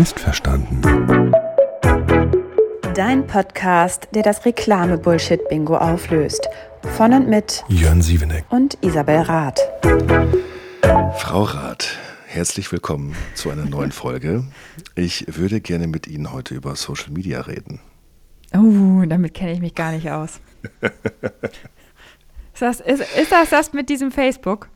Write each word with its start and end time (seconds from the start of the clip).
Missverstanden. 0.00 0.80
Dein 2.94 3.26
Podcast, 3.26 4.08
der 4.14 4.22
das 4.22 4.46
Reklame-Bullshit-Bingo 4.46 5.76
auflöst. 5.76 6.48
Von 6.96 7.12
und 7.12 7.28
mit 7.28 7.62
Jörn 7.68 8.00
Sieveneck 8.00 8.46
und 8.48 8.78
Isabel 8.80 9.20
Rath. 9.20 9.60
Frau 11.18 11.42
Rath, 11.42 11.98
herzlich 12.26 12.72
willkommen 12.72 13.14
zu 13.34 13.50
einer 13.50 13.66
neuen 13.66 13.92
Folge. 13.92 14.44
Ich 14.94 15.26
würde 15.36 15.60
gerne 15.60 15.86
mit 15.86 16.06
Ihnen 16.06 16.32
heute 16.32 16.54
über 16.54 16.76
Social 16.76 17.10
Media 17.10 17.42
reden. 17.42 17.80
Oh, 18.54 19.04
damit 19.06 19.34
kenne 19.34 19.52
ich 19.52 19.60
mich 19.60 19.74
gar 19.74 19.92
nicht 19.92 20.10
aus. 20.10 20.40
ist, 20.80 22.62
das, 22.62 22.80
ist, 22.80 23.02
ist 23.18 23.32
das 23.32 23.50
das 23.50 23.74
mit 23.74 23.90
diesem 23.90 24.10
Facebook? 24.10 24.70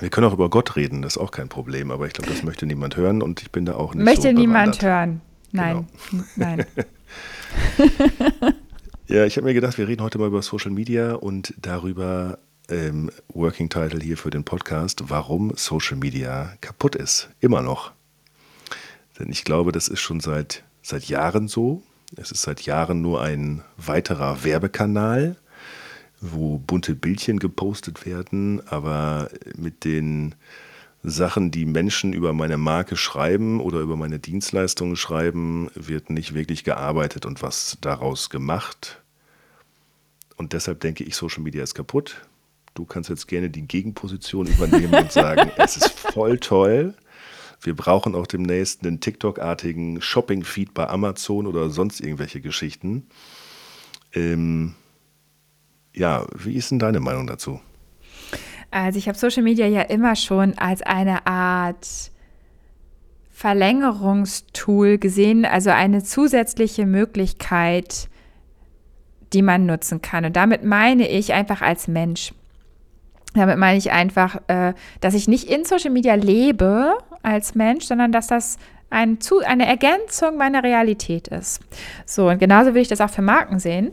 Wir 0.00 0.10
können 0.10 0.26
auch 0.26 0.32
über 0.32 0.50
Gott 0.50 0.76
reden, 0.76 1.02
das 1.02 1.16
ist 1.16 1.22
auch 1.22 1.30
kein 1.30 1.48
Problem, 1.48 1.90
aber 1.90 2.06
ich 2.06 2.12
glaube, 2.12 2.30
das 2.30 2.42
möchte 2.42 2.66
niemand 2.66 2.96
hören 2.96 3.22
und 3.22 3.42
ich 3.42 3.50
bin 3.50 3.64
da 3.64 3.74
auch 3.74 3.94
nicht 3.94 4.04
möchte 4.04 4.22
so 4.22 4.28
Möchte 4.28 4.40
niemand 4.40 4.82
hören. 4.82 5.20
Nein, 5.52 5.86
genau. 6.10 6.24
nein. 6.36 6.66
ja, 9.06 9.24
ich 9.24 9.36
habe 9.36 9.46
mir 9.46 9.54
gedacht, 9.54 9.78
wir 9.78 9.86
reden 9.86 10.02
heute 10.02 10.18
mal 10.18 10.26
über 10.26 10.42
Social 10.42 10.72
Media 10.72 11.14
und 11.14 11.54
darüber, 11.60 12.38
ähm, 12.68 13.10
Working 13.28 13.68
Title 13.68 14.00
hier 14.00 14.16
für 14.16 14.30
den 14.30 14.44
Podcast, 14.44 15.04
warum 15.08 15.52
Social 15.56 15.96
Media 15.96 16.54
kaputt 16.60 16.96
ist. 16.96 17.28
Immer 17.40 17.62
noch. 17.62 17.92
Denn 19.18 19.30
ich 19.30 19.44
glaube, 19.44 19.72
das 19.72 19.88
ist 19.88 20.00
schon 20.00 20.20
seit, 20.20 20.64
seit 20.82 21.04
Jahren 21.04 21.48
so. 21.48 21.82
Es 22.16 22.30
ist 22.30 22.42
seit 22.42 22.62
Jahren 22.62 23.00
nur 23.02 23.22
ein 23.22 23.62
weiterer 23.76 24.44
Werbekanal 24.44 25.36
wo 26.32 26.58
bunte 26.58 26.94
Bildchen 26.94 27.38
gepostet 27.38 28.06
werden, 28.06 28.66
aber 28.68 29.30
mit 29.56 29.84
den 29.84 30.34
Sachen, 31.02 31.50
die 31.50 31.66
Menschen 31.66 32.14
über 32.14 32.32
meine 32.32 32.56
Marke 32.56 32.96
schreiben 32.96 33.60
oder 33.60 33.80
über 33.80 33.96
meine 33.96 34.18
Dienstleistungen 34.18 34.96
schreiben, 34.96 35.70
wird 35.74 36.08
nicht 36.08 36.34
wirklich 36.34 36.64
gearbeitet 36.64 37.26
und 37.26 37.42
was 37.42 37.76
daraus 37.82 38.30
gemacht. 38.30 39.02
Und 40.36 40.54
deshalb 40.54 40.80
denke 40.80 41.04
ich, 41.04 41.14
Social 41.14 41.42
Media 41.42 41.62
ist 41.62 41.74
kaputt. 41.74 42.26
Du 42.72 42.86
kannst 42.86 43.10
jetzt 43.10 43.28
gerne 43.28 43.50
die 43.50 43.68
Gegenposition 43.68 44.46
übernehmen 44.46 44.94
und 44.94 45.12
sagen, 45.12 45.50
es 45.56 45.76
ist 45.76 45.90
voll 45.90 46.38
toll. 46.38 46.94
Wir 47.60 47.76
brauchen 47.76 48.14
auch 48.14 48.26
demnächst 48.26 48.82
einen 48.82 49.00
TikTok-artigen 49.00 50.00
Shopping-Feed 50.00 50.74
bei 50.74 50.88
Amazon 50.88 51.46
oder 51.46 51.70
sonst 51.70 52.00
irgendwelche 52.00 52.40
Geschichten. 52.40 53.06
Ähm, 54.12 54.74
ja, 55.94 56.26
wie 56.36 56.54
ist 56.54 56.70
denn 56.70 56.78
deine 56.78 57.00
Meinung 57.00 57.26
dazu? 57.26 57.60
Also 58.70 58.98
ich 58.98 59.08
habe 59.08 59.16
Social 59.16 59.42
Media 59.42 59.66
ja 59.66 59.82
immer 59.82 60.16
schon 60.16 60.58
als 60.58 60.82
eine 60.82 61.26
Art 61.26 62.10
Verlängerungstool 63.30 64.98
gesehen, 64.98 65.44
also 65.44 65.70
eine 65.70 66.02
zusätzliche 66.02 66.86
Möglichkeit, 66.86 68.08
die 69.32 69.42
man 69.42 69.66
nutzen 69.66 70.02
kann. 70.02 70.24
Und 70.24 70.36
damit 70.36 70.64
meine 70.64 71.08
ich 71.08 71.32
einfach 71.32 71.62
als 71.62 71.88
Mensch. 71.88 72.32
Damit 73.34 73.58
meine 73.58 73.76
ich 73.78 73.90
einfach, 73.90 74.40
äh, 74.46 74.74
dass 75.00 75.14
ich 75.14 75.26
nicht 75.26 75.50
in 75.50 75.64
Social 75.64 75.90
Media 75.90 76.14
lebe 76.14 76.96
als 77.22 77.54
Mensch, 77.56 77.84
sondern 77.84 78.12
dass 78.12 78.28
das 78.28 78.58
ein, 78.94 79.20
zu, 79.20 79.40
eine 79.40 79.66
Ergänzung 79.66 80.36
meiner 80.36 80.62
Realität 80.62 81.26
ist. 81.28 81.60
So, 82.06 82.28
und 82.28 82.38
genauso 82.38 82.68
würde 82.68 82.80
ich 82.80 82.88
das 82.88 83.00
auch 83.00 83.10
für 83.10 83.22
Marken 83.22 83.58
sehen, 83.58 83.92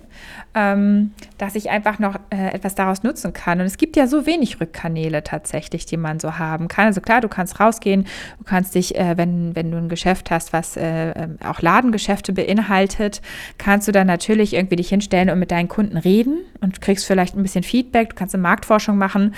ähm, 0.54 1.12
dass 1.40 1.56
ich 1.56 1.72
einfach 1.72 1.98
noch 1.98 2.20
äh, 2.30 2.54
etwas 2.54 2.76
daraus 2.76 3.02
nutzen 3.02 3.34
kann. 3.34 3.60
Und 3.60 3.66
es 3.66 3.78
gibt 3.78 3.98
ja 3.98 4.06
so 4.06 4.28
wenig 4.28 4.62
Rückkanäle 4.62 5.24
tatsächlich, 5.24 5.88
die 5.88 5.98
man 5.98 6.20
so 6.20 6.38
haben 6.38 6.68
kann. 6.68 6.86
Also 6.86 7.02
klar, 7.02 7.20
du 7.20 7.30
kannst 7.30 7.60
rausgehen, 7.60 8.06
du 8.38 8.44
kannst 8.44 8.76
dich, 8.76 8.96
äh, 8.96 9.18
wenn, 9.18 9.56
wenn 9.56 9.72
du 9.72 9.78
ein 9.78 9.90
Geschäft 9.90 10.30
hast, 10.30 10.54
was 10.54 10.78
äh, 10.78 11.12
ähm, 11.12 11.38
auch 11.44 11.62
Ladengeschäfte 11.62 12.32
beinhaltet, 12.32 13.22
kannst 13.58 13.88
du 13.88 13.92
dann 13.92 14.06
natürlich 14.06 14.54
irgendwie 14.54 14.76
dich 14.76 14.90
hinstellen 14.90 15.32
und 15.32 15.40
mit 15.40 15.50
deinen 15.50 15.68
Kunden 15.68 15.98
reden 15.98 16.42
und 16.62 16.80
kriegst 16.80 17.08
vielleicht 17.08 17.36
ein 17.36 17.42
bisschen 17.42 17.64
Feedback, 17.64 18.12
du 18.12 18.16
kannst 18.16 18.36
eine 18.36 18.44
Marktforschung 18.44 19.00
machen. 19.00 19.34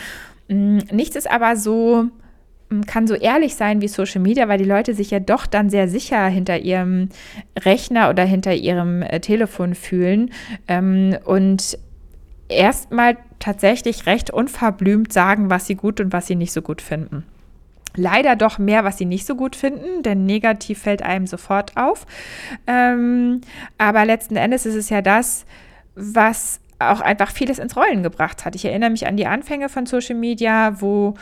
Mm, 0.49 0.79
nichts 0.91 1.15
ist 1.15 1.31
aber 1.31 1.55
so 1.55 2.09
kann 2.81 3.07
so 3.07 3.15
ehrlich 3.15 3.55
sein 3.55 3.81
wie 3.81 3.87
Social 3.87 4.21
Media, 4.21 4.47
weil 4.47 4.57
die 4.57 4.63
Leute 4.63 4.93
sich 4.93 5.11
ja 5.11 5.19
doch 5.19 5.45
dann 5.45 5.69
sehr 5.69 5.87
sicher 5.87 6.25
hinter 6.27 6.59
ihrem 6.59 7.09
Rechner 7.59 8.09
oder 8.09 8.23
hinter 8.23 8.53
ihrem 8.53 9.01
äh, 9.01 9.19
Telefon 9.19 9.75
fühlen 9.75 10.31
ähm, 10.67 11.17
und 11.25 11.77
erstmal 12.49 13.17
tatsächlich 13.39 14.05
recht 14.05 14.31
unverblümt 14.31 15.11
sagen, 15.11 15.49
was 15.49 15.67
sie 15.67 15.75
gut 15.75 15.99
und 15.99 16.13
was 16.13 16.27
sie 16.27 16.35
nicht 16.35 16.53
so 16.53 16.61
gut 16.61 16.81
finden. 16.81 17.25
Leider 17.95 18.35
doch 18.35 18.57
mehr, 18.57 18.83
was 18.83 18.97
sie 18.97 19.05
nicht 19.05 19.25
so 19.25 19.35
gut 19.35 19.55
finden, 19.55 20.01
denn 20.01 20.25
negativ 20.25 20.81
fällt 20.81 21.03
einem 21.03 21.27
sofort 21.27 21.77
auf. 21.77 22.05
Ähm, 22.65 23.41
aber 23.77 24.05
letzten 24.05 24.35
Endes 24.35 24.65
ist 24.65 24.75
es 24.75 24.89
ja 24.89 25.01
das, 25.01 25.45
was 25.95 26.59
auch 26.79 27.01
einfach 27.01 27.31
vieles 27.31 27.59
ins 27.59 27.75
Rollen 27.75 28.01
gebracht 28.01 28.45
hat. 28.45 28.55
Ich 28.55 28.65
erinnere 28.65 28.89
mich 28.89 29.07
an 29.07 29.17
die 29.17 29.27
Anfänge 29.27 29.69
von 29.69 29.85
Social 29.85 30.15
Media, 30.15 30.81
wo 30.81 31.13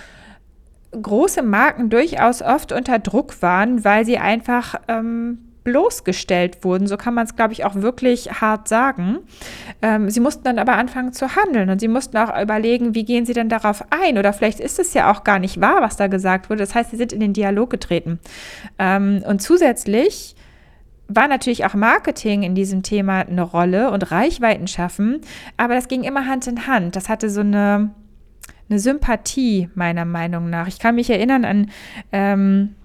große 0.92 1.42
Marken 1.42 1.90
durchaus 1.90 2.42
oft 2.42 2.72
unter 2.72 3.00
Druck 3.00 3.42
waren, 3.42 3.84
weil 3.86 4.06
sie 4.06 4.18
einfach 4.18 4.76
ähm, 4.88 5.40
bloßgestellt 5.64 6.64
wurden. 6.64 6.88
So 6.88 6.98
kann 6.98 7.14
man 7.14 7.26
es, 7.26 7.36
glaube 7.36 7.54
ich, 7.54 7.66
auch 7.66 7.76
wirklich 7.76 8.42
hart 8.42 8.68
sagen. 8.68 9.20
Ähm, 9.82 10.10
sie 10.10 10.20
mussten 10.20 10.44
dann 10.44 10.60
aber 10.60 10.74
anfangen 10.74 11.14
zu 11.14 11.36
handeln 11.36 11.70
und 11.70 11.80
sie 11.80 11.88
mussten 11.88 12.18
auch 12.18 12.42
überlegen, 12.42 12.96
wie 12.96 13.06
gehen 13.06 13.26
sie 13.26 13.34
denn 13.34 13.50
darauf 13.50 13.84
ein? 13.92 14.18
Oder 14.18 14.34
vielleicht 14.34 14.60
ist 14.60 14.80
es 14.80 14.94
ja 14.94 15.12
auch 15.12 15.24
gar 15.24 15.40
nicht 15.40 15.62
wahr, 15.62 15.82
was 15.82 15.98
da 15.98 16.08
gesagt 16.08 16.50
wurde. 16.50 16.62
Das 16.62 16.76
heißt, 16.76 16.92
sie 16.92 16.98
sind 16.98 17.14
in 17.14 17.20
den 17.20 17.34
Dialog 17.34 17.70
getreten. 17.70 18.20
Ähm, 18.80 19.24
und 19.28 19.42
zusätzlich 19.42 20.36
war 21.08 21.28
natürlich 21.28 21.66
auch 21.66 21.74
Marketing 21.74 22.44
in 22.44 22.56
diesem 22.56 22.84
Thema 22.84 23.20
eine 23.20 23.42
Rolle 23.42 23.92
und 23.92 24.12
Reichweiten 24.12 24.68
schaffen, 24.68 25.20
aber 25.58 25.76
das 25.76 25.90
ging 25.90 26.04
immer 26.04 26.26
Hand 26.26 26.48
in 26.48 26.68
Hand. 26.68 26.96
Das 26.96 27.10
hatte 27.10 27.30
so 27.30 27.42
eine 27.42 27.92
eine 28.72 28.80
Sympathie, 28.80 29.70
meiner 29.76 30.06
Meinung 30.06 30.50
nach. 30.50 30.68
Ich 30.68 30.80
kann 30.80 30.96
mich 30.96 31.10
erinnern 31.10 31.46
an 31.46 31.72
ähm, 32.12 32.76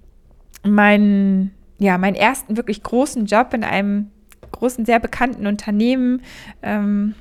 meinen, 0.64 1.52
ja, 1.78 1.96
meinen 1.96 2.16
ersten 2.16 2.56
wirklich 2.56 2.82
großen 2.82 3.26
Job 3.26 3.54
in 3.54 3.64
einem 3.64 4.10
großen, 4.52 4.84
sehr 4.84 4.98
bekannten 4.98 5.46
Unternehmen. 5.46 6.22
Ähm, 6.62 7.14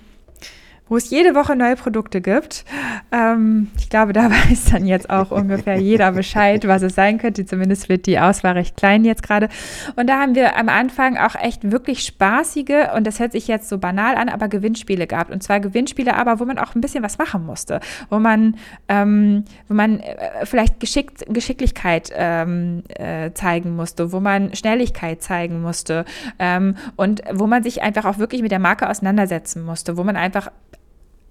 wo 0.87 0.97
es 0.97 1.09
jede 1.09 1.33
Woche 1.35 1.55
neue 1.55 1.75
Produkte 1.75 2.21
gibt. 2.21 2.65
Ähm, 3.11 3.69
ich 3.77 3.89
glaube, 3.89 4.13
da 4.13 4.29
weiß 4.29 4.65
dann 4.71 4.85
jetzt 4.85 5.09
auch 5.09 5.31
ungefähr 5.31 5.77
jeder 5.77 6.11
Bescheid, 6.11 6.67
was 6.67 6.81
es 6.81 6.95
sein 6.95 7.17
könnte. 7.17 7.45
Zumindest 7.45 7.89
wird 7.89 8.05
die 8.05 8.19
Auswahl 8.19 8.53
recht 8.53 8.77
klein 8.77 9.03
jetzt 9.05 9.23
gerade. 9.23 9.49
Und 9.95 10.07
da 10.07 10.19
haben 10.19 10.35
wir 10.35 10.57
am 10.57 10.69
Anfang 10.69 11.17
auch 11.17 11.35
echt 11.35 11.71
wirklich 11.71 12.03
spaßige, 12.03 12.93
und 12.95 13.07
das 13.07 13.19
hört 13.19 13.31
sich 13.31 13.47
jetzt 13.47 13.69
so 13.69 13.77
banal 13.77 14.15
an, 14.15 14.29
aber 14.29 14.47
Gewinnspiele 14.47 15.07
gehabt. 15.07 15.31
Und 15.31 15.41
zwar 15.41 15.59
Gewinnspiele, 15.59 16.15
aber 16.15 16.39
wo 16.39 16.45
man 16.45 16.59
auch 16.59 16.75
ein 16.75 16.81
bisschen 16.81 17.03
was 17.03 17.17
machen 17.17 17.45
musste. 17.45 17.79
Wo 18.09 18.19
man, 18.19 18.55
ähm, 18.87 19.45
wo 19.67 19.73
man 19.73 19.99
äh, 19.99 20.45
vielleicht 20.45 20.79
Geschickt, 20.79 21.25
Geschicklichkeit 21.27 22.11
ähm, 22.15 22.83
äh, 22.89 23.31
zeigen 23.33 23.75
musste, 23.75 24.11
wo 24.11 24.19
man 24.19 24.53
Schnelligkeit 24.53 25.21
zeigen 25.21 25.61
musste 25.61 26.05
ähm, 26.37 26.75
und 26.95 27.21
wo 27.33 27.47
man 27.47 27.63
sich 27.63 27.81
einfach 27.81 28.05
auch 28.05 28.17
wirklich 28.17 28.41
mit 28.41 28.51
der 28.51 28.59
Marke 28.59 28.89
auseinandersetzen 28.89 29.63
musste, 29.63 29.97
wo 29.97 30.03
man 30.03 30.15
einfach 30.15 30.51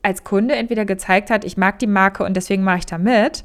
als 0.04 0.25
Kunde 0.25 0.54
entweder 0.54 0.84
gezeigt 0.84 1.31
hat, 1.31 1.44
ich 1.44 1.56
mag 1.56 1.78
die 1.78 1.87
Marke 1.87 2.25
und 2.25 2.37
deswegen 2.37 2.62
mache 2.62 2.78
ich 2.78 2.87
da 2.87 2.98
mit. 2.98 3.44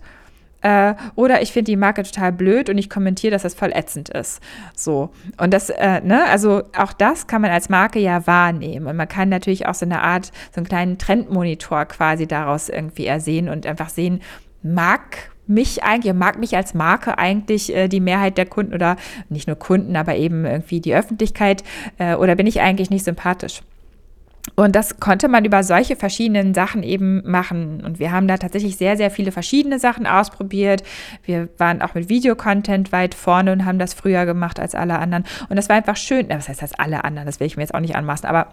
Äh, 0.61 0.95
oder 1.15 1.41
ich 1.41 1.53
finde 1.53 1.71
die 1.71 1.77
Marke 1.77 2.03
total 2.03 2.33
blöd 2.33 2.69
und 2.69 2.77
ich 2.77 2.89
kommentiere, 2.89 3.31
dass 3.31 3.43
das 3.43 3.53
voll 3.53 3.71
ätzend 3.73 4.09
ist. 4.09 4.41
So. 4.75 5.09
Und 5.37 5.53
das, 5.53 5.69
äh, 5.69 6.01
ne, 6.01 6.25
also 6.25 6.63
auch 6.77 6.91
das 6.91 7.27
kann 7.27 7.41
man 7.41 7.51
als 7.51 7.69
Marke 7.69 7.99
ja 7.99 8.27
wahrnehmen. 8.27 8.87
Und 8.87 8.97
man 8.97 9.07
kann 9.07 9.29
natürlich 9.29 9.67
auch 9.67 9.73
so 9.73 9.85
eine 9.85 10.01
Art, 10.01 10.31
so 10.53 10.57
einen 10.57 10.67
kleinen 10.67 10.97
Trendmonitor 10.97 11.85
quasi 11.85 12.27
daraus 12.27 12.67
irgendwie 12.67 13.05
ersehen 13.05 13.47
und 13.47 13.65
einfach 13.65 13.89
sehen, 13.89 14.21
mag 14.61 15.31
mich 15.47 15.83
eigentlich, 15.83 16.13
mag 16.13 16.37
mich 16.37 16.55
als 16.55 16.73
Marke 16.73 17.17
eigentlich 17.17 17.73
äh, 17.73 17.87
die 17.87 18.01
Mehrheit 18.01 18.37
der 18.37 18.45
Kunden 18.45 18.73
oder 18.73 18.97
nicht 19.29 19.47
nur 19.47 19.55
Kunden, 19.57 19.95
aber 19.95 20.15
eben 20.15 20.45
irgendwie 20.45 20.81
die 20.81 20.93
Öffentlichkeit 20.93 21.63
äh, 21.97 22.15
oder 22.15 22.35
bin 22.35 22.47
ich 22.47 22.59
eigentlich 22.59 22.89
nicht 22.89 23.05
sympathisch? 23.05 23.61
Und 24.55 24.75
das 24.75 24.99
konnte 24.99 25.27
man 25.27 25.45
über 25.45 25.63
solche 25.63 25.95
verschiedenen 25.95 26.53
Sachen 26.53 26.83
eben 26.83 27.29
machen. 27.29 27.83
Und 27.83 27.99
wir 27.99 28.11
haben 28.11 28.27
da 28.27 28.37
tatsächlich 28.37 28.77
sehr, 28.77 28.97
sehr 28.97 29.11
viele 29.11 29.31
verschiedene 29.31 29.79
Sachen 29.79 30.07
ausprobiert. 30.07 30.83
Wir 31.23 31.49
waren 31.57 31.81
auch 31.81 31.93
mit 31.93 32.09
Videocontent 32.09 32.91
weit 32.91 33.15
vorne 33.15 33.51
und 33.51 33.65
haben 33.65 33.79
das 33.79 33.93
früher 33.93 34.25
gemacht 34.25 34.59
als 34.59 34.75
alle 34.75 34.99
anderen. 34.99 35.25
Und 35.49 35.55
das 35.55 35.69
war 35.69 35.75
einfach 35.75 35.97
schön. 35.97 36.27
Was 36.29 36.49
heißt 36.49 36.61
das 36.61 36.73
alle 36.73 37.03
anderen? 37.03 37.25
Das 37.25 37.39
will 37.39 37.47
ich 37.47 37.57
mir 37.57 37.63
jetzt 37.63 37.73
auch 37.73 37.79
nicht 37.79 37.95
anmaßen. 37.95 38.27
Aber, 38.27 38.47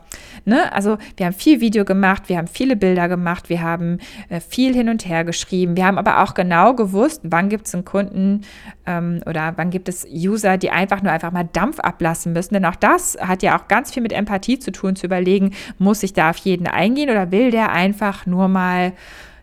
ne, 0.44 0.72
also 0.72 0.98
wir 1.16 1.26
haben 1.26 1.34
viel 1.34 1.60
Video 1.60 1.84
gemacht, 1.84 2.24
wir 2.28 2.38
haben 2.38 2.46
viele 2.46 2.76
Bilder 2.76 3.08
gemacht, 3.08 3.48
wir 3.48 3.62
haben 3.62 3.98
äh, 4.28 4.40
viel 4.40 4.74
hin 4.74 4.88
und 4.88 5.06
her 5.06 5.24
geschrieben. 5.24 5.76
Wir 5.76 5.86
haben 5.86 5.98
aber 5.98 6.22
auch 6.22 6.34
genau 6.34 6.74
gewusst, 6.74 7.20
wann 7.24 7.48
gibt 7.48 7.66
es 7.66 7.74
einen 7.74 7.84
Kunden 7.84 8.42
ähm, 8.86 9.20
oder 9.26 9.54
wann 9.56 9.70
gibt 9.70 9.88
es 9.88 10.06
User, 10.06 10.56
die 10.58 10.70
einfach 10.70 11.02
nur 11.02 11.12
einfach 11.12 11.32
mal 11.32 11.48
Dampf 11.52 11.80
ablassen 11.80 12.32
müssen. 12.32 12.54
Denn 12.54 12.64
auch 12.64 12.76
das 12.76 13.16
hat 13.20 13.42
ja 13.42 13.58
auch 13.58 13.68
ganz 13.68 13.92
viel 13.92 14.02
mit 14.02 14.12
Empathie 14.12 14.58
zu 14.58 14.72
tun, 14.72 14.96
zu 14.96 15.06
überlegen, 15.06 15.52
muss 15.86 16.02
ich 16.02 16.12
da 16.12 16.30
auf 16.30 16.36
jeden 16.38 16.66
eingehen 16.66 17.10
oder 17.10 17.30
will 17.30 17.52
der 17.52 17.70
einfach 17.70 18.26
nur 18.26 18.48
mal 18.48 18.92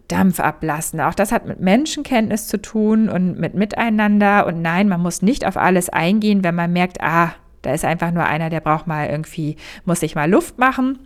Dampf 0.09 0.41
ablassen. 0.41 0.99
Auch 0.99 1.13
das 1.13 1.31
hat 1.31 1.47
mit 1.47 1.61
Menschenkenntnis 1.61 2.47
zu 2.47 2.61
tun 2.61 3.07
und 3.07 3.39
mit 3.39 3.53
Miteinander. 3.53 4.45
Und 4.45 4.61
nein, 4.61 4.89
man 4.89 5.01
muss 5.01 5.21
nicht 5.21 5.47
auf 5.47 5.55
alles 5.55 5.87
eingehen, 5.87 6.43
wenn 6.43 6.53
man 6.53 6.73
merkt, 6.73 7.01
ah, 7.01 7.33
da 7.61 7.73
ist 7.73 7.85
einfach 7.85 8.11
nur 8.11 8.25
einer, 8.25 8.49
der 8.49 8.59
braucht 8.59 8.87
mal 8.87 9.07
irgendwie, 9.07 9.55
muss 9.85 10.01
sich 10.01 10.15
mal 10.15 10.29
Luft 10.29 10.59
machen. 10.59 10.99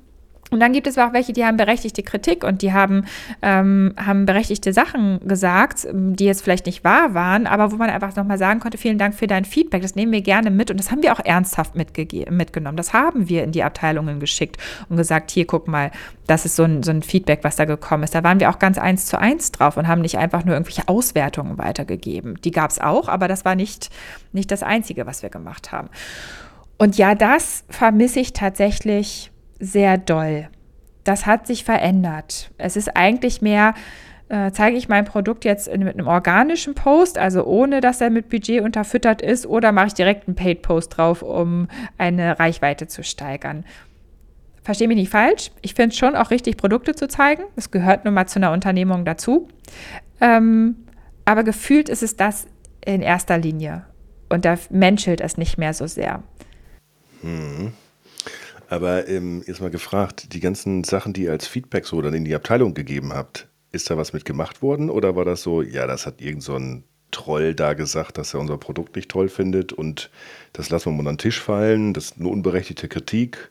Und 0.49 0.61
dann 0.61 0.71
gibt 0.71 0.87
es 0.87 0.97
auch 0.97 1.11
welche, 1.13 1.33
die 1.33 1.43
haben 1.43 1.57
berechtigte 1.57 2.03
Kritik 2.03 2.43
und 2.43 2.61
die 2.61 2.71
haben, 2.71 3.05
ähm, 3.41 3.93
haben 3.97 4.25
berechtigte 4.25 4.71
Sachen 4.71 5.19
gesagt, 5.27 5.87
die 5.91 6.25
jetzt 6.25 6.41
vielleicht 6.41 6.65
nicht 6.65 6.83
wahr 6.83 7.13
waren, 7.13 7.47
aber 7.47 7.71
wo 7.71 7.75
man 7.75 7.89
einfach 7.89 8.15
nochmal 8.15 8.37
sagen 8.37 8.59
konnte, 8.59 8.77
vielen 8.77 8.97
Dank 8.97 9.13
für 9.13 9.27
dein 9.27 9.43
Feedback, 9.43 9.81
das 9.81 9.95
nehmen 9.95 10.11
wir 10.11 10.21
gerne 10.21 10.49
mit 10.49 10.71
und 10.71 10.79
das 10.79 10.89
haben 10.89 11.03
wir 11.03 11.11
auch 11.11 11.19
ernsthaft 11.23 11.75
mitgenommen. 11.75 12.77
Das 12.77 12.93
haben 12.93 13.27
wir 13.27 13.43
in 13.43 13.51
die 13.51 13.63
Abteilungen 13.63 14.19
geschickt 14.19 14.57
und 14.87 14.95
gesagt, 14.95 15.31
hier 15.31 15.45
guck 15.45 15.67
mal, 15.67 15.91
das 16.27 16.45
ist 16.45 16.55
so 16.55 16.63
ein, 16.63 16.83
so 16.83 16.91
ein 16.91 17.01
Feedback, 17.01 17.39
was 17.43 17.57
da 17.57 17.65
gekommen 17.65 18.03
ist. 18.03 18.15
Da 18.15 18.23
waren 18.23 18.39
wir 18.39 18.49
auch 18.49 18.59
ganz 18.59 18.77
eins 18.77 19.05
zu 19.05 19.19
eins 19.19 19.51
drauf 19.51 19.75
und 19.75 19.87
haben 19.87 20.01
nicht 20.01 20.17
einfach 20.17 20.45
nur 20.45 20.55
irgendwelche 20.55 20.87
Auswertungen 20.87 21.57
weitergegeben. 21.57 22.39
Die 22.43 22.51
gab 22.51 22.71
es 22.71 22.79
auch, 22.79 23.09
aber 23.09 23.27
das 23.27 23.43
war 23.43 23.55
nicht, 23.55 23.89
nicht 24.31 24.51
das 24.51 24.63
Einzige, 24.63 25.05
was 25.05 25.23
wir 25.23 25.29
gemacht 25.29 25.71
haben. 25.71 25.89
Und 26.77 26.97
ja, 26.97 27.15
das 27.15 27.63
vermisse 27.69 28.19
ich 28.19 28.33
tatsächlich 28.33 29.31
sehr 29.59 29.97
doll. 29.97 30.49
Das 31.03 31.25
hat 31.25 31.47
sich 31.47 31.63
verändert. 31.63 32.51
Es 32.57 32.75
ist 32.75 32.95
eigentlich 32.97 33.41
mehr, 33.41 33.73
äh, 34.29 34.51
zeige 34.51 34.77
ich 34.77 34.89
mein 34.89 35.05
Produkt 35.05 35.45
jetzt 35.45 35.67
in, 35.67 35.83
mit 35.83 35.93
einem 35.93 36.07
organischen 36.07 36.75
Post, 36.75 37.17
also 37.17 37.45
ohne 37.45 37.79
dass 37.79 38.01
er 38.01 38.09
mit 38.09 38.29
Budget 38.29 38.61
unterfüttert 38.61 39.21
ist, 39.21 39.45
oder 39.45 39.71
mache 39.71 39.87
ich 39.87 39.93
direkt 39.93 40.27
einen 40.27 40.35
Paid-Post 40.35 40.97
drauf, 40.97 41.21
um 41.21 41.67
eine 41.97 42.39
Reichweite 42.39 42.87
zu 42.87 43.03
steigern. 43.03 43.63
Verstehe 44.63 44.89
mich 44.89 44.97
nicht 44.97 45.11
falsch. 45.11 45.51
Ich 45.61 45.75
finde 45.75 45.93
es 45.93 45.97
schon 45.97 46.15
auch 46.17 46.29
richtig, 46.29 46.57
Produkte 46.57 46.93
zu 46.93 47.07
zeigen. 47.07 47.43
Das 47.55 47.71
gehört 47.71 48.03
nun 48.03 48.13
mal 48.13 48.27
zu 48.27 48.39
einer 48.39 48.51
Unternehmung 48.51 49.05
dazu. 49.05 49.47
Ähm, 50.19 50.75
aber 51.23 51.45
gefühlt 51.45 51.87
ist 51.87 52.03
es 52.03 52.17
das 52.17 52.47
in 52.85 53.01
erster 53.01 53.37
Linie. 53.37 53.85
Und 54.27 54.43
da 54.43 54.57
menschelt 54.69 55.21
es 55.21 55.37
nicht 55.37 55.57
mehr 55.57 55.73
so 55.73 55.87
sehr. 55.87 56.21
Hm. 57.21 57.71
Aber 58.69 59.07
ähm, 59.07 59.43
jetzt 59.47 59.61
mal 59.61 59.69
gefragt, 59.69 60.33
die 60.33 60.39
ganzen 60.39 60.83
Sachen, 60.83 61.13
die 61.13 61.23
ihr 61.23 61.31
als 61.31 61.47
Feedback 61.47 61.85
so 61.85 62.01
dann 62.01 62.13
in 62.13 62.25
die 62.25 62.35
Abteilung 62.35 62.73
gegeben 62.73 63.13
habt, 63.13 63.47
ist 63.71 63.89
da 63.89 63.97
was 63.97 64.13
mit 64.13 64.25
gemacht 64.25 64.61
worden 64.61 64.89
oder 64.89 65.15
war 65.15 65.25
das 65.25 65.41
so, 65.41 65.61
ja, 65.61 65.87
das 65.87 66.05
hat 66.05 66.21
irgend 66.21 66.43
so 66.43 66.55
ein 66.55 66.83
Troll 67.11 67.55
da 67.55 67.73
gesagt, 67.73 68.17
dass 68.17 68.33
er 68.33 68.41
unser 68.41 68.57
Produkt 68.57 68.97
nicht 68.97 69.09
toll 69.09 69.29
findet 69.29 69.71
und 69.71 70.09
das 70.51 70.69
lassen 70.69 70.87
wir 70.87 70.91
mal 70.91 70.99
unter 70.99 71.13
den 71.13 71.17
Tisch 71.19 71.39
fallen, 71.39 71.93
das 71.93 72.05
ist 72.05 72.19
eine 72.19 72.27
unberechtigte 72.27 72.89
Kritik 72.89 73.49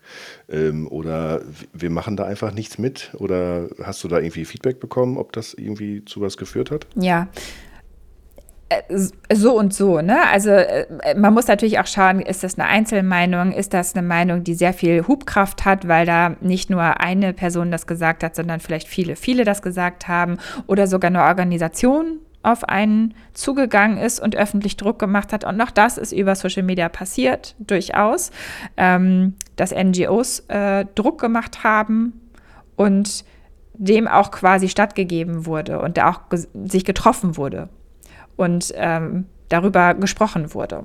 ähm, 0.50 0.86
oder 0.88 1.42
wir 1.72 1.88
machen 1.88 2.18
da 2.18 2.24
einfach 2.24 2.52
nichts 2.52 2.76
mit 2.76 3.12
oder 3.14 3.70
hast 3.82 4.04
du 4.04 4.08
da 4.08 4.18
irgendwie 4.18 4.44
Feedback 4.44 4.78
bekommen, 4.78 5.16
ob 5.16 5.32
das 5.32 5.54
irgendwie 5.54 6.04
zu 6.04 6.20
was 6.20 6.36
geführt 6.36 6.70
hat? 6.70 6.86
Ja, 6.96 7.28
so 9.32 9.56
und 9.56 9.72
so, 9.72 10.00
ne? 10.00 10.18
Also 10.32 10.50
äh, 10.50 11.14
man 11.16 11.32
muss 11.34 11.46
natürlich 11.46 11.78
auch 11.78 11.86
schauen, 11.86 12.20
ist 12.20 12.42
das 12.42 12.58
eine 12.58 12.68
Einzelmeinung, 12.68 13.52
ist 13.52 13.72
das 13.72 13.94
eine 13.94 14.06
Meinung, 14.06 14.42
die 14.42 14.54
sehr 14.54 14.72
viel 14.72 15.06
Hubkraft 15.06 15.64
hat, 15.64 15.86
weil 15.86 16.04
da 16.04 16.36
nicht 16.40 16.68
nur 16.68 17.00
eine 17.00 17.32
Person 17.32 17.70
das 17.70 17.86
gesagt 17.86 18.24
hat, 18.24 18.34
sondern 18.34 18.58
vielleicht 18.58 18.88
viele, 18.88 19.14
viele 19.14 19.44
das 19.44 19.62
gesagt 19.62 20.08
haben 20.08 20.38
oder 20.66 20.88
sogar 20.88 21.10
eine 21.10 21.22
Organisation 21.22 22.18
auf 22.42 22.68
einen 22.68 23.14
zugegangen 23.34 23.98
ist 23.98 24.20
und 24.20 24.36
öffentlich 24.36 24.76
Druck 24.76 24.98
gemacht 24.98 25.32
hat. 25.32 25.44
Und 25.44 25.56
noch 25.56 25.70
das 25.70 25.96
ist 25.96 26.12
über 26.12 26.34
Social 26.34 26.62
Media 26.62 26.88
passiert, 26.88 27.54
durchaus, 27.58 28.30
ähm, 28.76 29.34
dass 29.54 29.72
NGOs 29.72 30.40
äh, 30.48 30.86
Druck 30.94 31.20
gemacht 31.20 31.62
haben 31.62 32.20
und 32.74 33.24
dem 33.74 34.08
auch 34.08 34.30
quasi 34.30 34.68
stattgegeben 34.68 35.46
wurde 35.46 35.80
und 35.80 36.00
auch 36.00 36.20
sich 36.64 36.84
getroffen 36.84 37.36
wurde 37.36 37.68
und 38.36 38.72
ähm, 38.76 39.26
darüber 39.48 39.94
gesprochen 39.94 40.54
wurde. 40.54 40.84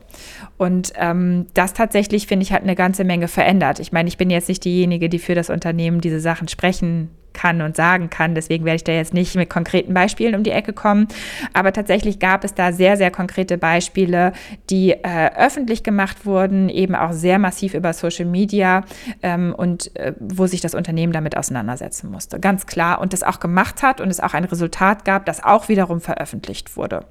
Und 0.58 0.94
ähm, 0.96 1.48
das 1.54 1.74
tatsächlich, 1.74 2.28
finde 2.28 2.44
ich, 2.44 2.54
hat 2.54 2.64
eine 2.64 2.76
ganze 2.76 3.04
Menge 3.04 3.28
verändert. 3.28 3.80
Ich 3.80 3.92
meine, 3.92 4.10
ich 4.10 4.18
bin 4.18 4.30
jetzt 4.30 4.50
nicht 4.50 4.64
diejenige, 4.64 5.10
die 5.10 5.20
für 5.20 5.36
das 5.36 5.50
Unternehmen 5.50 6.02
diese 6.02 6.20
Sachen 6.20 6.48
sprechen 6.48 7.10
kann 7.34 7.62
und 7.62 7.76
sagen 7.76 8.10
kann. 8.10 8.36
Deswegen 8.36 8.66
werde 8.66 8.78
ich 8.78 8.84
da 8.84 8.92
jetzt 8.92 9.14
nicht 9.14 9.36
mit 9.36 9.50
konkreten 9.50 9.94
Beispielen 9.94 10.36
um 10.36 10.44
die 10.44 10.52
Ecke 10.52 10.74
kommen. 10.74 11.08
Aber 11.54 11.74
tatsächlich 11.74 12.20
gab 12.20 12.44
es 12.44 12.54
da 12.54 12.72
sehr, 12.72 12.98
sehr 12.98 13.12
konkrete 13.12 13.58
Beispiele, 13.58 14.34
die 14.70 14.92
äh, 14.92 15.32
öffentlich 15.36 15.84
gemacht 15.84 16.26
wurden, 16.26 16.70
eben 16.70 16.96
auch 16.96 17.14
sehr 17.14 17.40
massiv 17.40 17.74
über 17.74 17.94
Social 17.94 18.26
Media 18.26 18.84
ähm, 19.24 19.54
und 19.56 19.96
äh, 19.96 20.14
wo 20.20 20.48
sich 20.48 20.62
das 20.62 20.76
Unternehmen 20.76 21.14
damit 21.14 21.38
auseinandersetzen 21.38 22.12
musste. 22.12 22.40
Ganz 22.40 22.66
klar. 22.66 23.00
Und 23.02 23.14
das 23.14 23.24
auch 23.24 23.40
gemacht 23.40 23.84
hat 23.84 24.02
und 24.02 24.10
es 24.10 24.20
auch 24.20 24.34
ein 24.34 24.44
Resultat 24.44 25.06
gab, 25.06 25.26
das 25.26 25.44
auch 25.44 25.70
wiederum 25.70 26.02
veröffentlicht 26.02 26.76
wurde. 26.76 27.06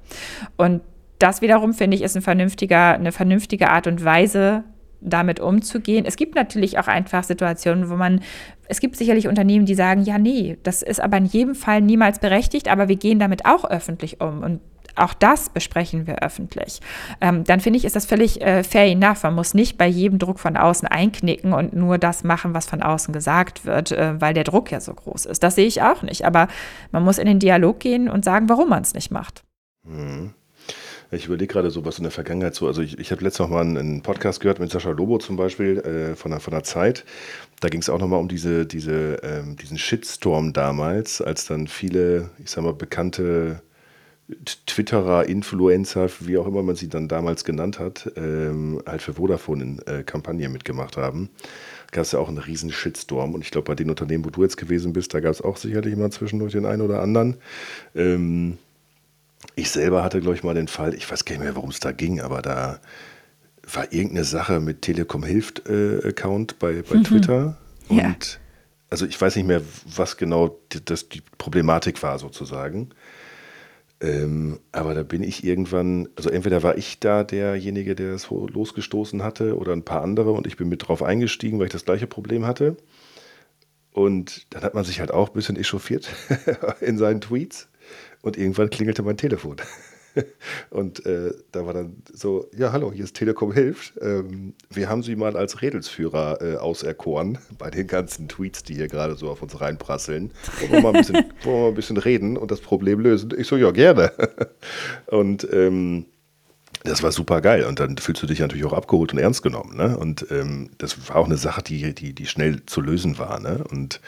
Und 0.57 0.81
das 1.21 1.41
wiederum, 1.41 1.73
finde 1.73 1.95
ich, 1.95 2.03
ist 2.03 2.15
ein 2.15 2.21
vernünftiger, 2.21 2.93
eine 2.93 3.11
vernünftige 3.11 3.69
Art 3.69 3.87
und 3.87 4.03
Weise, 4.03 4.63
damit 5.01 5.39
umzugehen. 5.39 6.05
Es 6.05 6.15
gibt 6.15 6.35
natürlich 6.35 6.77
auch 6.77 6.87
einfach 6.87 7.23
Situationen, 7.23 7.89
wo 7.89 7.95
man, 7.95 8.21
es 8.67 8.79
gibt 8.79 8.95
sicherlich 8.95 9.27
Unternehmen, 9.27 9.65
die 9.65 9.75
sagen, 9.75 10.03
ja, 10.03 10.17
nee, 10.17 10.57
das 10.63 10.83
ist 10.83 11.01
aber 11.01 11.17
in 11.17 11.25
jedem 11.25 11.55
Fall 11.55 11.81
niemals 11.81 12.19
berechtigt, 12.19 12.67
aber 12.69 12.87
wir 12.87 12.95
gehen 12.95 13.19
damit 13.19 13.45
auch 13.45 13.65
öffentlich 13.65 14.21
um 14.21 14.43
und 14.43 14.61
auch 14.95 15.13
das 15.13 15.49
besprechen 15.49 16.05
wir 16.05 16.21
öffentlich. 16.21 16.81
Ähm, 17.21 17.45
dann 17.45 17.61
finde 17.61 17.77
ich, 17.77 17.85
ist 17.85 17.95
das 17.95 18.05
völlig 18.05 18.41
äh, 18.41 18.63
fair 18.63 18.85
enough. 18.87 19.23
Man 19.23 19.35
muss 19.35 19.53
nicht 19.53 19.77
bei 19.77 19.87
jedem 19.87 20.19
Druck 20.19 20.37
von 20.37 20.57
außen 20.57 20.87
einknicken 20.87 21.53
und 21.53 21.73
nur 21.73 21.97
das 21.97 22.25
machen, 22.25 22.53
was 22.53 22.65
von 22.65 22.81
außen 22.81 23.13
gesagt 23.13 23.65
wird, 23.65 23.93
äh, 23.93 24.19
weil 24.19 24.33
der 24.33 24.43
Druck 24.43 24.69
ja 24.69 24.81
so 24.81 24.93
groß 24.93 25.27
ist. 25.27 25.43
Das 25.43 25.55
sehe 25.55 25.65
ich 25.65 25.81
auch 25.81 26.01
nicht. 26.01 26.25
Aber 26.25 26.49
man 26.91 27.03
muss 27.03 27.19
in 27.19 27.25
den 27.25 27.39
Dialog 27.39 27.79
gehen 27.79 28.09
und 28.09 28.25
sagen, 28.25 28.49
warum 28.49 28.67
man 28.69 28.81
es 28.81 28.93
nicht 28.93 29.11
macht. 29.11 29.43
Mhm. 29.87 30.33
Ich 31.13 31.25
überlege 31.25 31.51
gerade 31.51 31.71
so, 31.71 31.83
was 31.83 31.97
in 31.97 32.03
der 32.03 32.11
Vergangenheit 32.11 32.55
so, 32.55 32.67
also 32.67 32.81
ich, 32.81 32.97
ich 32.97 33.11
habe 33.11 33.21
letztes 33.21 33.39
noch 33.39 33.49
mal 33.49 33.61
einen, 33.65 34.01
Podcast 34.01 34.39
gehört 34.39 34.59
mit 34.59 34.71
Sascha 34.71 34.91
Lobo 34.91 35.17
zum 35.17 35.35
Beispiel 35.35 35.79
äh, 35.79 36.15
von, 36.15 36.31
der, 36.31 36.39
von 36.39 36.51
der 36.51 36.63
Zeit. 36.63 37.03
Da 37.59 37.67
ging 37.67 37.81
es 37.81 37.89
auch 37.89 37.99
nochmal 37.99 38.21
um 38.21 38.29
diese, 38.29 38.65
diese, 38.65 39.15
ähm, 39.21 39.57
diesen 39.57 39.77
Shitstorm 39.77 40.53
damals, 40.53 41.21
als 41.21 41.45
dann 41.45 41.67
viele, 41.67 42.29
ich 42.41 42.49
sag 42.49 42.63
mal, 42.63 42.73
bekannte 42.73 43.61
Twitterer, 44.65 45.25
Influencer, 45.25 46.09
wie 46.21 46.37
auch 46.37 46.47
immer 46.47 46.63
man 46.63 46.77
sie 46.77 46.87
dann 46.87 47.09
damals 47.09 47.43
genannt 47.43 47.79
hat, 47.79 48.09
ähm, 48.15 48.81
halt 48.85 49.01
für 49.01 49.15
Vodafone 49.15 49.63
in 49.63 49.79
äh, 49.87 50.03
Kampagne 50.03 50.47
mitgemacht 50.47 50.95
haben. 50.95 51.29
Gab 51.91 52.03
es 52.03 52.13
ja 52.13 52.19
auch 52.19 52.29
einen 52.29 52.37
riesen 52.37 52.71
Shitstorm. 52.71 53.33
Und 53.33 53.43
ich 53.43 53.51
glaube, 53.51 53.65
bei 53.65 53.75
den 53.75 53.89
Unternehmen, 53.89 54.23
wo 54.23 54.29
du 54.29 54.43
jetzt 54.43 54.55
gewesen 54.55 54.93
bist, 54.93 55.13
da 55.13 55.19
gab 55.19 55.33
es 55.33 55.41
auch 55.41 55.57
sicherlich 55.57 55.91
immer 55.91 56.09
zwischendurch 56.09 56.53
den 56.53 56.65
einen 56.65 56.81
oder 56.81 57.01
anderen. 57.01 57.35
Ähm, 57.95 58.57
ich 59.55 59.69
selber 59.69 60.03
hatte, 60.03 60.21
glaube 60.21 60.35
ich, 60.35 60.43
mal 60.43 60.53
den 60.53 60.67
Fall, 60.67 60.93
ich 60.93 61.09
weiß 61.09 61.25
gar 61.25 61.35
nicht 61.35 61.43
mehr, 61.43 61.55
worum 61.55 61.69
es 61.69 61.79
da 61.79 61.91
ging, 61.91 62.21
aber 62.21 62.41
da 62.41 62.79
war 63.71 63.91
irgendeine 63.91 64.25
Sache 64.25 64.59
mit 64.59 64.81
Telekom 64.81 65.23
Hilft 65.23 65.67
äh, 65.67 65.99
Account 66.07 66.59
bei, 66.59 66.81
bei 66.81 66.97
mhm. 66.97 67.03
Twitter. 67.03 67.57
Und 67.89 67.97
ja. 67.97 68.15
also 68.89 69.05
ich 69.05 69.19
weiß 69.19 69.35
nicht 69.35 69.47
mehr, 69.47 69.61
was 69.95 70.17
genau 70.17 70.59
die, 70.71 70.83
das, 70.83 71.09
die 71.09 71.21
Problematik 71.37 72.01
war, 72.03 72.19
sozusagen. 72.19 72.89
Ähm, 74.01 74.59
aber 74.71 74.95
da 74.95 75.03
bin 75.03 75.21
ich 75.21 75.43
irgendwann, 75.43 76.09
also 76.15 76.29
entweder 76.31 76.63
war 76.63 76.75
ich 76.75 76.99
da 76.99 77.23
derjenige, 77.23 77.93
der 77.93 78.13
es 78.13 78.29
losgestoßen 78.29 79.21
hatte, 79.21 79.57
oder 79.57 79.73
ein 79.73 79.85
paar 79.85 80.01
andere 80.01 80.31
und 80.31 80.47
ich 80.47 80.57
bin 80.57 80.69
mit 80.69 80.87
drauf 80.87 81.03
eingestiegen, 81.03 81.59
weil 81.59 81.67
ich 81.67 81.71
das 81.71 81.85
gleiche 81.85 82.07
Problem 82.07 82.45
hatte. 82.45 82.77
Und 83.91 84.47
dann 84.53 84.63
hat 84.63 84.73
man 84.73 84.85
sich 84.85 85.01
halt 85.01 85.11
auch 85.11 85.29
ein 85.29 85.33
bisschen 85.33 85.57
echauffiert 85.57 86.09
in 86.81 86.97
seinen 86.97 87.21
Tweets. 87.21 87.67
Und 88.21 88.37
irgendwann 88.37 88.69
klingelte 88.69 89.03
mein 89.03 89.17
Telefon. 89.17 89.57
Und 90.69 91.05
äh, 91.05 91.31
da 91.51 91.65
war 91.65 91.73
dann 91.73 92.03
so, 92.11 92.47
ja, 92.57 92.71
hallo, 92.71 92.91
hier 92.91 93.05
ist 93.05 93.15
Telekom 93.15 93.53
Hilft. 93.53 93.93
Ähm, 94.01 94.53
wir 94.69 94.89
haben 94.89 95.03
Sie 95.03 95.15
mal 95.15 95.37
als 95.37 95.61
Redelsführer 95.61 96.41
äh, 96.41 96.55
auserkoren 96.57 97.37
bei 97.57 97.69
den 97.69 97.87
ganzen 97.87 98.27
Tweets, 98.27 98.63
die 98.63 98.75
hier 98.75 98.87
gerade 98.87 99.15
so 99.15 99.29
auf 99.29 99.41
uns 99.41 99.59
reinprasseln. 99.59 100.31
Wollen 100.59 100.71
wir, 100.71 100.81
mal 100.81 100.93
ein 100.93 100.99
bisschen, 100.99 101.15
wollen 101.43 101.55
wir 101.55 101.61
mal 101.61 101.67
ein 101.69 101.75
bisschen 101.75 101.97
reden 101.97 102.37
und 102.37 102.51
das 102.51 102.61
Problem 102.61 102.99
lösen? 102.99 103.31
Ich 103.37 103.47
so, 103.47 103.57
ja, 103.57 103.71
gerne. 103.71 104.11
Und 105.07 105.47
ähm, 105.51 106.05
das 106.83 107.03
war 107.03 107.11
super 107.11 107.41
geil. 107.41 107.65
Und 107.65 107.79
dann 107.79 107.97
fühlst 107.97 108.23
du 108.23 108.27
dich 108.27 108.39
natürlich 108.39 108.65
auch 108.65 108.73
abgeholt 108.73 109.13
und 109.13 109.19
ernst 109.19 109.43
genommen. 109.43 109.77
Ne? 109.77 109.97
Und 109.97 110.25
ähm, 110.31 110.71
das 110.77 111.09
war 111.09 111.17
auch 111.17 111.25
eine 111.25 111.37
Sache, 111.37 111.61
die, 111.61 111.93
die, 111.93 112.13
die 112.13 112.25
schnell 112.25 112.65
zu 112.65 112.81
lösen 112.81 113.17
war. 113.17 113.39
Ne? 113.39 113.63
Und 113.69 114.01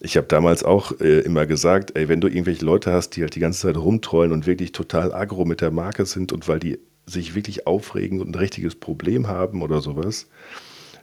ich 0.00 0.16
habe 0.16 0.26
damals 0.26 0.62
auch 0.62 0.92
äh, 1.00 1.20
immer 1.20 1.46
gesagt, 1.46 1.96
ey, 1.96 2.08
wenn 2.08 2.20
du 2.20 2.28
irgendwelche 2.28 2.64
Leute 2.64 2.92
hast, 2.92 3.10
die 3.10 3.22
halt 3.22 3.34
die 3.34 3.40
ganze 3.40 3.60
Zeit 3.62 3.76
rumtrollen 3.76 4.32
und 4.32 4.46
wirklich 4.46 4.72
total 4.72 5.12
aggro 5.12 5.44
mit 5.44 5.60
der 5.60 5.70
Marke 5.70 6.06
sind 6.06 6.32
und 6.32 6.46
weil 6.46 6.60
die 6.60 6.78
sich 7.06 7.34
wirklich 7.34 7.66
aufregen 7.66 8.20
und 8.20 8.30
ein 8.30 8.34
richtiges 8.34 8.74
Problem 8.74 9.26
haben 9.26 9.62
oder 9.62 9.80
sowas, 9.80 10.28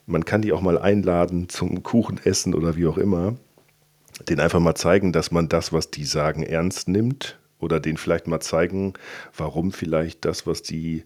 man 0.06 0.24
kann 0.24 0.42
die 0.42 0.54
auch 0.54 0.62
mal 0.62 0.78
einladen 0.78 1.50
zum 1.50 1.84
Kuchenessen 1.84 2.54
oder 2.54 2.76
wie 2.76 2.88
auch 2.88 2.98
immer, 2.98 3.36
den 4.30 4.40
einfach 4.40 4.60
mal 4.60 4.76
zeigen, 4.76 5.12
dass 5.12 5.32
man 5.32 5.50
das, 5.50 5.74
was 5.74 5.92
die 5.92 6.06
sagen, 6.06 6.44
ernst 6.44 6.88
nimmt 6.88 7.40
oder 7.60 7.80
denen 7.80 7.98
vielleicht 7.98 8.28
mal 8.28 8.40
zeigen, 8.40 8.94
warum 9.36 9.72
vielleicht 9.72 10.24
das, 10.24 10.48
was 10.48 10.62
die 10.62 11.04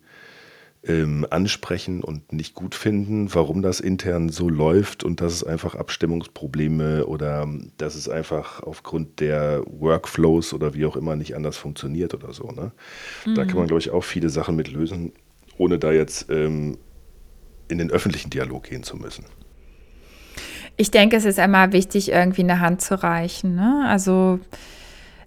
ähm, 0.84 1.28
ansprechen 1.30 2.04
und 2.04 2.32
nicht 2.32 2.54
gut 2.54 2.74
finden, 2.74 3.34
warum 3.34 3.62
das 3.62 3.80
intern 3.80 4.30
so 4.30 4.50
läuft 4.50 5.04
und 5.04 5.20
dass 5.20 5.34
es 5.34 5.44
einfach 5.44 5.76
Abstimmungsprobleme 5.76 7.06
oder 7.06 7.48
dass 7.78 7.96
es 7.96 8.08
einfach 8.08 8.64
aufgrund 8.64 9.20
der 9.20 9.64
Workflows 9.66 10.54
oder 10.54 10.74
wie 10.74 10.86
auch 10.86 10.96
immer 10.96 11.16
nicht 11.16 11.36
anders 11.36 11.58
funktioniert 11.58 12.14
oder 12.14 12.34
so. 12.34 12.52
Ne? 12.52 12.72
Mhm. 13.26 13.36
Da 13.36 13.46
kann 13.46 13.58
man, 13.58 13.68
glaube 13.68 13.82
ich, 13.82 13.92
auch 13.92 14.04
viele 14.04 14.30
Sachen 14.30 14.56
mit 14.56 14.72
lösen, 14.72 15.12
ohne 15.58 15.80
da 15.80 15.92
jetzt 15.92 16.30
ähm, 16.30 16.78
in 17.68 17.78
den 17.78 17.92
öffentlichen 17.92 18.30
Dialog 18.30 18.64
gehen 18.64 18.84
zu 18.84 18.96
müssen. 18.96 19.26
Ich 20.78 20.92
denke, 20.92 21.18
es 21.18 21.26
ist 21.26 21.40
immer 21.40 21.74
wichtig, 21.74 22.10
irgendwie 22.10 22.44
eine 22.44 22.62
Hand 22.62 22.82
zu 22.82 23.04
reichen. 23.04 23.56
Ne? 23.56 23.86
Also 23.86 24.40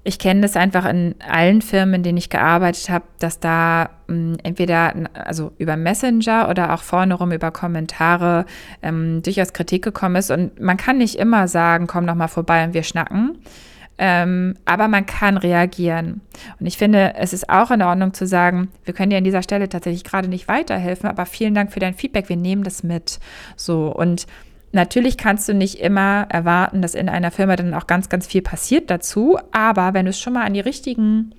ich 0.05 0.19
kenne 0.19 0.41
das 0.41 0.57
einfach 0.57 0.85
in 0.85 1.15
allen 1.27 1.63
Firmen, 1.63 1.97
in 1.97 2.03
denen 2.03 2.19
ich 2.19 2.29
gearbeitet 2.29 2.91
habe, 2.91 3.05
dass 3.21 3.39
da 3.39 3.91
mh, 4.09 4.15
hm, 4.15 4.37
entweder 4.43 4.95
also 5.15 5.53
über 5.59 5.77
Messenger 5.77 6.49
oder 6.49 6.75
auch 6.75 6.83
vorne 6.83 7.15
rum 7.15 7.33
über 7.33 7.51
Kommentare 7.51 8.47
ähm, 8.83 9.23
durchaus 9.23 9.53
Kritik 9.53 9.85
gekommen 9.85 10.17
ist. 10.17 10.31
Und 10.31 10.61
man 10.61 10.77
kann 10.77 10.99
nicht 10.99 11.17
immer 11.17 11.47
sagen, 11.47 11.87
komm 11.87 12.07
doch 12.07 12.15
mal 12.15 12.29
vorbei 12.29 12.65
und 12.65 12.75
wir 12.75 12.83
schnacken. 12.83 13.39
Ähm, 13.99 14.55
aber 14.65 14.89
man 14.89 15.07
kann 15.07 15.37
reagieren. 15.37 16.23
Und 16.59 16.67
ich 16.67 16.79
finde, 16.79 17.15
es 17.17 17.33
ist 17.33 17.49
auch 17.49 17.71
in 17.71 17.83
Ordnung 17.83 18.15
zu 18.15 18.27
sagen, 18.27 18.69
wir 18.85 18.95
können 18.95 19.11
dir 19.11 19.19
an 19.19 19.25
dieser 19.25 19.43
Stelle 19.43 19.69
tatsächlich 19.69 20.03
gerade 20.03 20.29
nicht 20.29 20.49
weiterhelfen, 20.49 21.09
aber 21.09 21.27
vielen 21.27 21.55
Dank 21.55 21.73
für 21.73 21.79
dein 21.79 21.95
Feedback, 21.95 22.29
wir 22.29 22.37
nehmen 22.37 22.65
das 22.65 22.83
mit. 22.83 23.21
So 23.55 23.95
und 23.95 24.27
Natürlich 24.73 25.19
kannst 25.19 25.49
du 25.49 25.55
nicht 25.55 25.81
immer 25.81 26.26
erwarten, 26.31 26.81
dass 26.81 26.95
in 26.95 27.09
einer 27.09 27.31
Firma 27.31 27.57
dann 27.57 27.75
auch 27.75 27.87
ganz, 27.87 28.09
ganz 28.09 28.26
viel 28.26 28.43
passiert 28.43 28.91
dazu, 28.91 29.38
aber 29.52 29.93
wenn 29.93 30.07
du 30.07 30.11
es 30.11 30.19
schon 30.19 30.33
mal 30.33 30.45
an 30.45 30.55
die 30.55 30.61
richtigen 30.61 31.35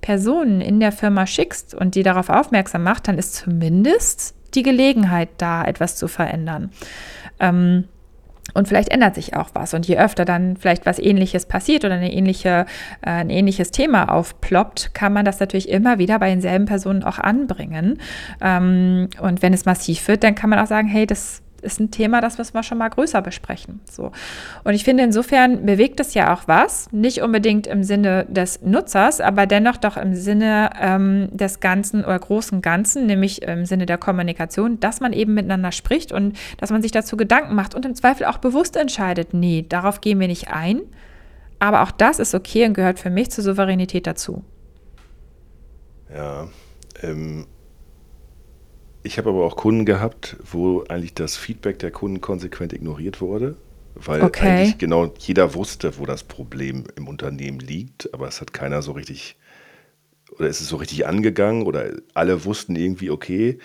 Personen 0.00 0.60
in 0.60 0.80
der 0.80 0.92
Firma 0.92 1.26
schickst 1.26 1.74
und 1.74 1.94
die 1.94 2.02
darauf 2.02 2.30
aufmerksam 2.30 2.82
macht, 2.82 3.08
dann 3.08 3.18
ist 3.18 3.34
zumindest 3.34 4.34
die 4.54 4.62
Gelegenheit 4.62 5.28
da, 5.38 5.64
etwas 5.64 5.96
zu 5.96 6.08
verändern. 6.08 6.70
Ähm, 7.40 7.84
und 8.54 8.68
vielleicht 8.68 8.90
ändert 8.90 9.14
sich 9.14 9.34
auch 9.36 9.50
was. 9.54 9.72
Und 9.72 9.86
je 9.86 9.96
öfter 9.98 10.24
dann 10.24 10.56
vielleicht 10.56 10.84
was 10.84 10.98
Ähnliches 10.98 11.46
passiert 11.46 11.84
oder 11.84 11.94
eine 11.94 12.12
ähnliche, 12.12 12.66
äh, 13.00 13.10
ein 13.10 13.30
ähnliches 13.30 13.70
Thema 13.70 14.12
aufploppt, 14.12 14.94
kann 14.94 15.12
man 15.12 15.24
das 15.24 15.40
natürlich 15.40 15.68
immer 15.68 15.98
wieder 15.98 16.18
bei 16.18 16.28
denselben 16.28 16.66
Personen 16.66 17.02
auch 17.02 17.18
anbringen. 17.18 17.98
Ähm, 18.40 19.08
und 19.20 19.42
wenn 19.42 19.54
es 19.54 19.64
massiv 19.64 20.06
wird, 20.08 20.24
dann 20.24 20.34
kann 20.34 20.50
man 20.50 20.58
auch 20.58 20.66
sagen, 20.66 20.88
hey, 20.88 21.06
das 21.06 21.41
ist 21.62 21.80
ein 21.80 21.90
Thema, 21.90 22.20
das 22.20 22.38
müssen 22.38 22.54
wir 22.54 22.62
schon 22.62 22.78
mal 22.78 22.88
größer 22.88 23.22
besprechen. 23.22 23.80
So. 23.90 24.12
Und 24.64 24.74
ich 24.74 24.84
finde, 24.84 25.04
insofern 25.04 25.64
bewegt 25.64 26.00
es 26.00 26.14
ja 26.14 26.34
auch 26.34 26.42
was, 26.46 26.90
nicht 26.92 27.22
unbedingt 27.22 27.66
im 27.66 27.82
Sinne 27.84 28.26
des 28.28 28.62
Nutzers, 28.62 29.20
aber 29.20 29.46
dennoch 29.46 29.76
doch 29.76 29.96
im 29.96 30.14
Sinne 30.14 30.70
ähm, 30.80 31.28
des 31.32 31.60
Ganzen 31.60 32.04
oder 32.04 32.18
großen 32.18 32.62
Ganzen, 32.62 33.06
nämlich 33.06 33.42
im 33.42 33.64
Sinne 33.64 33.86
der 33.86 33.98
Kommunikation, 33.98 34.80
dass 34.80 35.00
man 35.00 35.12
eben 35.12 35.34
miteinander 35.34 35.72
spricht 35.72 36.12
und 36.12 36.36
dass 36.58 36.70
man 36.70 36.82
sich 36.82 36.92
dazu 36.92 37.16
Gedanken 37.16 37.54
macht 37.54 37.74
und 37.74 37.86
im 37.86 37.94
Zweifel 37.94 38.26
auch 38.26 38.38
bewusst 38.38 38.76
entscheidet, 38.76 39.32
nee, 39.32 39.64
darauf 39.68 40.00
gehen 40.00 40.20
wir 40.20 40.28
nicht 40.28 40.48
ein. 40.48 40.82
Aber 41.58 41.82
auch 41.82 41.92
das 41.92 42.18
ist 42.18 42.34
okay 42.34 42.66
und 42.66 42.74
gehört 42.74 42.98
für 42.98 43.10
mich 43.10 43.30
zur 43.30 43.44
Souveränität 43.44 44.06
dazu. 44.08 44.42
Ja, 46.12 46.48
ähm, 47.02 47.46
ich 49.02 49.18
habe 49.18 49.30
aber 49.30 49.44
auch 49.44 49.56
Kunden 49.56 49.84
gehabt, 49.84 50.36
wo 50.50 50.84
eigentlich 50.84 51.14
das 51.14 51.36
Feedback 51.36 51.78
der 51.78 51.90
Kunden 51.90 52.20
konsequent 52.20 52.72
ignoriert 52.72 53.20
wurde, 53.20 53.56
weil 53.94 54.22
okay. 54.22 54.48
eigentlich 54.48 54.78
genau 54.78 55.12
jeder 55.18 55.54
wusste, 55.54 55.98
wo 55.98 56.06
das 56.06 56.22
Problem 56.22 56.84
im 56.96 57.08
Unternehmen 57.08 57.60
liegt, 57.60 58.12
aber 58.14 58.28
es 58.28 58.40
hat 58.40 58.52
keiner 58.52 58.82
so 58.82 58.92
richtig 58.92 59.36
oder 60.38 60.48
ist 60.48 60.60
es 60.60 60.68
so 60.68 60.76
richtig 60.76 61.06
angegangen 61.06 61.64
oder 61.64 61.90
alle 62.14 62.44
wussten 62.44 62.74
irgendwie, 62.74 63.10
okay, 63.10 63.58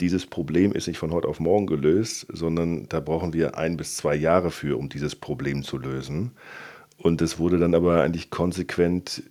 dieses 0.00 0.26
Problem 0.26 0.72
ist 0.72 0.88
nicht 0.88 0.98
von 0.98 1.12
heute 1.12 1.28
auf 1.28 1.40
morgen 1.40 1.66
gelöst, 1.66 2.26
sondern 2.30 2.88
da 2.88 3.00
brauchen 3.00 3.32
wir 3.32 3.56
ein 3.56 3.76
bis 3.76 3.96
zwei 3.96 4.14
Jahre 4.14 4.50
für, 4.50 4.78
um 4.78 4.88
dieses 4.88 5.14
Problem 5.14 5.62
zu 5.62 5.78
lösen. 5.78 6.32
Und 6.98 7.22
es 7.22 7.38
wurde 7.38 7.58
dann 7.58 7.74
aber 7.74 8.02
eigentlich 8.02 8.30
konsequent 8.30 9.22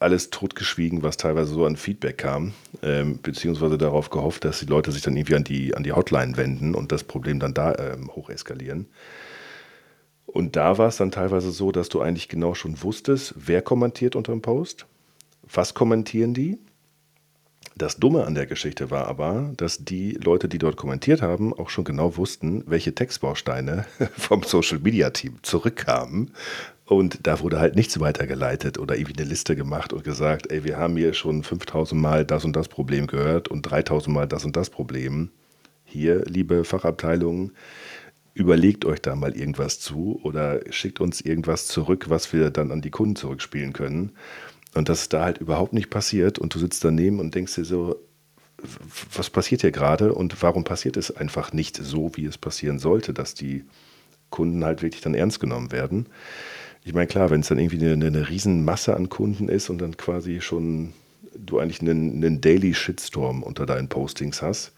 alles 0.00 0.30
totgeschwiegen, 0.30 1.02
was 1.02 1.18
teilweise 1.18 1.52
so 1.52 1.66
an 1.66 1.76
Feedback 1.76 2.18
kam, 2.18 2.54
ähm, 2.82 3.20
beziehungsweise 3.22 3.78
darauf 3.78 4.10
gehofft, 4.10 4.44
dass 4.44 4.58
die 4.58 4.66
Leute 4.66 4.90
sich 4.92 5.02
dann 5.02 5.14
irgendwie 5.14 5.36
an 5.36 5.44
die, 5.44 5.74
an 5.76 5.82
die 5.82 5.92
Hotline 5.92 6.36
wenden 6.36 6.74
und 6.74 6.90
das 6.90 7.04
Problem 7.04 7.38
dann 7.38 7.54
da 7.54 7.74
ähm, 7.76 8.08
hoch 8.08 8.30
eskalieren. 8.30 8.88
Und 10.24 10.56
da 10.56 10.78
war 10.78 10.88
es 10.88 10.96
dann 10.96 11.10
teilweise 11.10 11.50
so, 11.50 11.70
dass 11.70 11.88
du 11.90 12.00
eigentlich 12.00 12.28
genau 12.28 12.54
schon 12.54 12.82
wusstest, 12.82 13.34
wer 13.36 13.62
kommentiert 13.62 14.16
unter 14.16 14.32
dem 14.32 14.42
Post, 14.42 14.86
was 15.42 15.74
kommentieren 15.74 16.32
die. 16.32 16.58
Das 17.76 17.96
Dumme 17.96 18.24
an 18.24 18.34
der 18.34 18.46
Geschichte 18.46 18.90
war 18.90 19.06
aber, 19.06 19.52
dass 19.56 19.84
die 19.84 20.12
Leute, 20.12 20.48
die 20.48 20.58
dort 20.58 20.76
kommentiert 20.76 21.20
haben, 21.20 21.52
auch 21.52 21.68
schon 21.68 21.84
genau 21.84 22.16
wussten, 22.16 22.62
welche 22.66 22.94
Textbausteine 22.94 23.84
vom 24.16 24.44
Social 24.44 24.78
Media 24.78 25.10
Team 25.10 25.38
zurückkamen 25.42 26.32
und 26.90 27.24
da 27.24 27.38
wurde 27.38 27.60
halt 27.60 27.76
nichts 27.76 28.00
weitergeleitet 28.00 28.76
oder 28.76 28.96
irgendwie 28.96 29.22
eine 29.22 29.28
Liste 29.30 29.54
gemacht 29.54 29.92
und 29.92 30.02
gesagt, 30.02 30.50
ey, 30.50 30.64
wir 30.64 30.76
haben 30.76 30.96
hier 30.96 31.14
schon 31.14 31.44
5000 31.44 32.00
Mal 32.00 32.24
das 32.24 32.44
und 32.44 32.56
das 32.56 32.66
Problem 32.66 33.06
gehört 33.06 33.46
und 33.46 33.62
3000 33.62 34.12
Mal 34.12 34.26
das 34.26 34.44
und 34.44 34.56
das 34.56 34.70
Problem. 34.70 35.30
Hier, 35.84 36.24
liebe 36.24 36.64
Fachabteilungen, 36.64 37.52
überlegt 38.34 38.84
euch 38.86 39.00
da 39.00 39.14
mal 39.14 39.36
irgendwas 39.36 39.78
zu 39.78 40.18
oder 40.24 40.62
schickt 40.72 41.00
uns 41.00 41.20
irgendwas 41.20 41.68
zurück, 41.68 42.06
was 42.08 42.32
wir 42.32 42.50
dann 42.50 42.72
an 42.72 42.80
die 42.80 42.90
Kunden 42.90 43.14
zurückspielen 43.14 43.72
können. 43.72 44.10
Und 44.74 44.88
das 44.88 45.02
ist 45.02 45.12
da 45.12 45.22
halt 45.22 45.38
überhaupt 45.38 45.72
nicht 45.72 45.90
passiert 45.90 46.40
und 46.40 46.56
du 46.56 46.58
sitzt 46.58 46.82
daneben 46.82 47.20
und 47.20 47.36
denkst 47.36 47.54
dir 47.54 47.64
so, 47.64 48.00
was 49.14 49.30
passiert 49.30 49.60
hier 49.60 49.70
gerade 49.70 50.12
und 50.12 50.42
warum 50.42 50.64
passiert 50.64 50.96
es 50.96 51.16
einfach 51.16 51.52
nicht 51.52 51.76
so, 51.76 52.10
wie 52.16 52.24
es 52.24 52.36
passieren 52.36 52.80
sollte, 52.80 53.14
dass 53.14 53.34
die 53.34 53.64
Kunden 54.30 54.64
halt 54.64 54.82
wirklich 54.82 55.02
dann 55.02 55.14
ernst 55.14 55.38
genommen 55.38 55.70
werden 55.70 56.08
ich 56.84 56.94
meine, 56.94 57.06
klar, 57.06 57.30
wenn 57.30 57.40
es 57.40 57.48
dann 57.48 57.58
irgendwie 57.58 57.84
eine, 57.84 58.06
eine 58.06 58.28
Riesenmasse 58.28 58.96
an 58.96 59.08
Kunden 59.08 59.48
ist 59.48 59.70
und 59.70 59.78
dann 59.78 59.96
quasi 59.96 60.40
schon 60.40 60.94
du 61.36 61.58
eigentlich 61.58 61.80
einen, 61.80 62.16
einen 62.16 62.40
Daily 62.40 62.74
Shitstorm 62.74 63.42
unter 63.42 63.66
deinen 63.66 63.88
Postings 63.88 64.42
hast, 64.42 64.72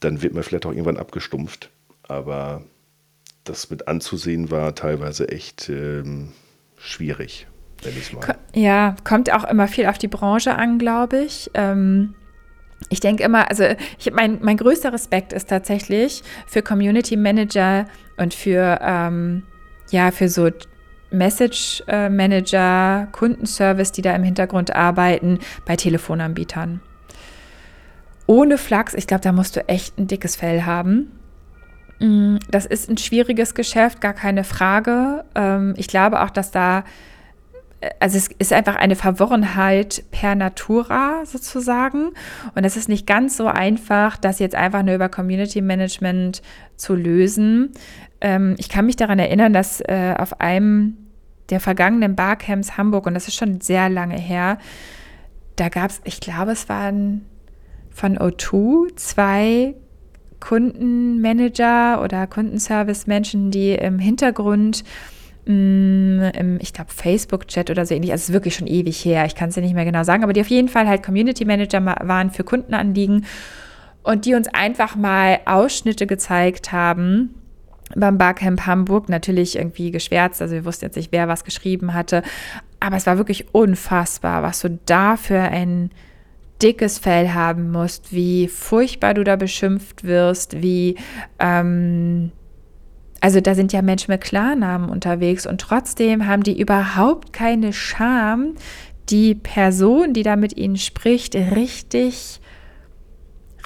dann 0.00 0.22
wird 0.22 0.34
man 0.34 0.42
vielleicht 0.42 0.66
auch 0.66 0.72
irgendwann 0.72 0.96
abgestumpft. 0.96 1.70
Aber 2.02 2.62
das 3.44 3.70
mit 3.70 3.88
anzusehen 3.88 4.50
war 4.50 4.74
teilweise 4.74 5.28
echt 5.28 5.68
ähm, 5.68 6.32
schwierig, 6.78 7.46
wenn 7.82 7.96
ich 7.96 8.12
mal. 8.12 8.36
Ja, 8.54 8.96
kommt 9.04 9.32
auch 9.32 9.44
immer 9.44 9.68
viel 9.68 9.86
auf 9.86 9.98
die 9.98 10.08
Branche 10.08 10.54
an, 10.54 10.78
glaube 10.78 11.18
ich. 11.18 11.50
Ähm 11.54 12.14
ich 12.88 12.98
denke 12.98 13.22
immer, 13.22 13.48
also 13.48 13.64
ich, 13.98 14.10
mein, 14.12 14.40
mein 14.42 14.56
größter 14.56 14.92
Respekt 14.92 15.32
ist 15.32 15.48
tatsächlich 15.48 16.22
für 16.48 16.62
Community 16.62 17.16
Manager 17.16 17.86
und 18.16 18.34
für, 18.34 18.80
ähm, 18.82 19.44
ja, 19.90 20.10
für 20.10 20.28
so 20.28 20.50
Message 21.12 21.82
äh, 21.86 22.08
Manager, 22.08 23.08
Kundenservice, 23.12 23.92
die 23.92 24.02
da 24.02 24.14
im 24.14 24.22
Hintergrund 24.22 24.74
arbeiten, 24.74 25.38
bei 25.64 25.76
Telefonanbietern. 25.76 26.80
Ohne 28.26 28.58
Flachs, 28.58 28.94
ich 28.94 29.06
glaube, 29.06 29.22
da 29.22 29.32
musst 29.32 29.56
du 29.56 29.68
echt 29.68 29.98
ein 29.98 30.06
dickes 30.06 30.36
Fell 30.36 30.62
haben. 30.62 31.10
Mm, 31.98 32.36
das 32.50 32.66
ist 32.66 32.88
ein 32.88 32.98
schwieriges 32.98 33.54
Geschäft, 33.54 34.00
gar 34.00 34.14
keine 34.14 34.44
Frage. 34.44 35.24
Ähm, 35.34 35.74
ich 35.76 35.86
glaube 35.86 36.22
auch, 36.22 36.30
dass 36.30 36.50
da, 36.50 36.84
äh, 37.80 37.90
also 38.00 38.16
es 38.16 38.28
ist 38.38 38.52
einfach 38.52 38.76
eine 38.76 38.96
Verworrenheit 38.96 40.04
per 40.10 40.34
Natura 40.34 41.24
sozusagen. 41.26 42.10
Und 42.54 42.64
es 42.64 42.76
ist 42.76 42.88
nicht 42.88 43.06
ganz 43.06 43.36
so 43.36 43.46
einfach, 43.46 44.16
das 44.16 44.38
jetzt 44.38 44.54
einfach 44.54 44.82
nur 44.82 44.94
über 44.94 45.08
Community 45.08 45.60
Management 45.60 46.42
zu 46.76 46.94
lösen. 46.94 47.72
Ähm, 48.20 48.54
ich 48.58 48.68
kann 48.68 48.86
mich 48.86 48.96
daran 48.96 49.18
erinnern, 49.18 49.52
dass 49.52 49.80
äh, 49.80 50.14
auf 50.16 50.40
einem 50.40 51.01
der 51.52 51.60
vergangenen 51.60 52.16
Barcamps 52.16 52.78
Hamburg, 52.78 53.06
und 53.06 53.14
das 53.14 53.28
ist 53.28 53.36
schon 53.36 53.60
sehr 53.60 53.90
lange 53.90 54.18
her, 54.18 54.58
da 55.56 55.68
gab 55.68 55.90
es, 55.90 56.00
ich 56.04 56.18
glaube, 56.18 56.52
es 56.52 56.68
waren 56.70 57.26
von 57.90 58.18
O2 58.18 58.96
zwei 58.96 59.74
Kundenmanager 60.40 62.02
oder 62.02 62.26
Kundenservice-Menschen, 62.26 63.50
die 63.50 63.72
im 63.72 63.98
Hintergrund 63.98 64.82
mm, 65.44 66.22
im, 66.34 66.58
ich 66.58 66.72
glaube, 66.72 66.90
Facebook-Chat 66.90 67.70
oder 67.70 67.84
so 67.84 67.94
ähnlich, 67.94 68.12
also 68.12 68.22
es 68.22 68.28
ist 68.30 68.32
wirklich 68.32 68.56
schon 68.56 68.66
ewig 68.66 69.04
her, 69.04 69.26
ich 69.26 69.34
kann 69.34 69.50
es 69.50 69.56
ja 69.56 69.62
nicht 69.62 69.74
mehr 69.74 69.84
genau 69.84 70.04
sagen, 70.04 70.24
aber 70.24 70.32
die 70.32 70.40
auf 70.40 70.48
jeden 70.48 70.68
Fall 70.68 70.88
halt 70.88 71.02
Community 71.02 71.44
Manager 71.44 71.84
waren 71.84 72.30
für 72.30 72.44
Kundenanliegen 72.44 73.26
und 74.02 74.24
die 74.24 74.34
uns 74.34 74.48
einfach 74.48 74.96
mal 74.96 75.40
Ausschnitte 75.44 76.06
gezeigt 76.06 76.72
haben 76.72 77.41
beim 77.96 78.18
Barcamp 78.18 78.66
Hamburg 78.66 79.08
natürlich 79.08 79.56
irgendwie 79.56 79.90
geschwärzt. 79.90 80.42
Also 80.42 80.54
wir 80.54 80.64
wussten 80.64 80.86
jetzt 80.86 80.96
nicht, 80.96 81.12
wer 81.12 81.28
was 81.28 81.44
geschrieben 81.44 81.94
hatte. 81.94 82.22
Aber 82.80 82.96
es 82.96 83.06
war 83.06 83.16
wirklich 83.16 83.54
unfassbar, 83.54 84.42
was 84.42 84.60
du 84.60 84.78
da 84.86 85.16
für 85.16 85.40
ein 85.40 85.90
dickes 86.62 86.98
Fell 86.98 87.30
haben 87.30 87.70
musst, 87.70 88.12
wie 88.12 88.48
furchtbar 88.48 89.14
du 89.14 89.24
da 89.24 89.36
beschimpft 89.36 90.04
wirst, 90.04 90.62
wie, 90.62 90.96
ähm, 91.40 92.30
also 93.20 93.40
da 93.40 93.54
sind 93.54 93.72
ja 93.72 93.82
Menschen 93.82 94.12
mit 94.12 94.20
Klarnamen 94.20 94.88
unterwegs 94.88 95.46
und 95.46 95.60
trotzdem 95.60 96.26
haben 96.26 96.44
die 96.44 96.60
überhaupt 96.60 97.32
keine 97.32 97.72
Scham, 97.72 98.54
die 99.08 99.34
Person, 99.34 100.12
die 100.12 100.22
da 100.22 100.36
mit 100.36 100.56
ihnen 100.56 100.76
spricht, 100.76 101.34
richtig 101.34 102.40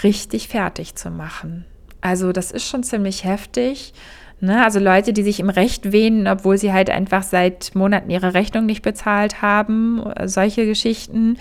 richtig 0.03 0.49
fertig 0.49 0.95
zu 0.95 1.11
machen. 1.11 1.65
Also 2.01 2.33
das 2.33 2.51
ist 2.51 2.69
schon 2.69 2.83
ziemlich 2.83 3.25
heftig. 3.25 3.93
Ne? 4.41 4.63
Also 4.63 4.79
Leute, 4.79 5.13
die 5.13 5.23
sich 5.23 5.41
im 5.41 5.49
Recht 5.49 5.93
wehnen, 5.93 6.27
obwohl 6.27 6.59
sie 6.59 6.73
halt 6.73 6.91
einfach 6.91 7.23
seit 7.23 7.75
Monaten 7.75 8.11
ihre 8.11 8.35
Rechnung 8.35 8.67
nicht 8.67 8.83
bezahlt 8.83 9.43
haben, 9.43 10.05
solche 10.25 10.67
Geschichten. 10.67 11.39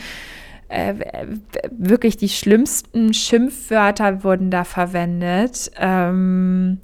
Äh, 0.68 0.96
wirklich 1.70 2.18
die 2.18 2.30
schlimmsten 2.30 3.14
Schimpfwörter 3.14 4.24
wurden 4.24 4.50
da 4.50 4.64
verwendet. 4.64 5.72
Ähm, 5.78 6.80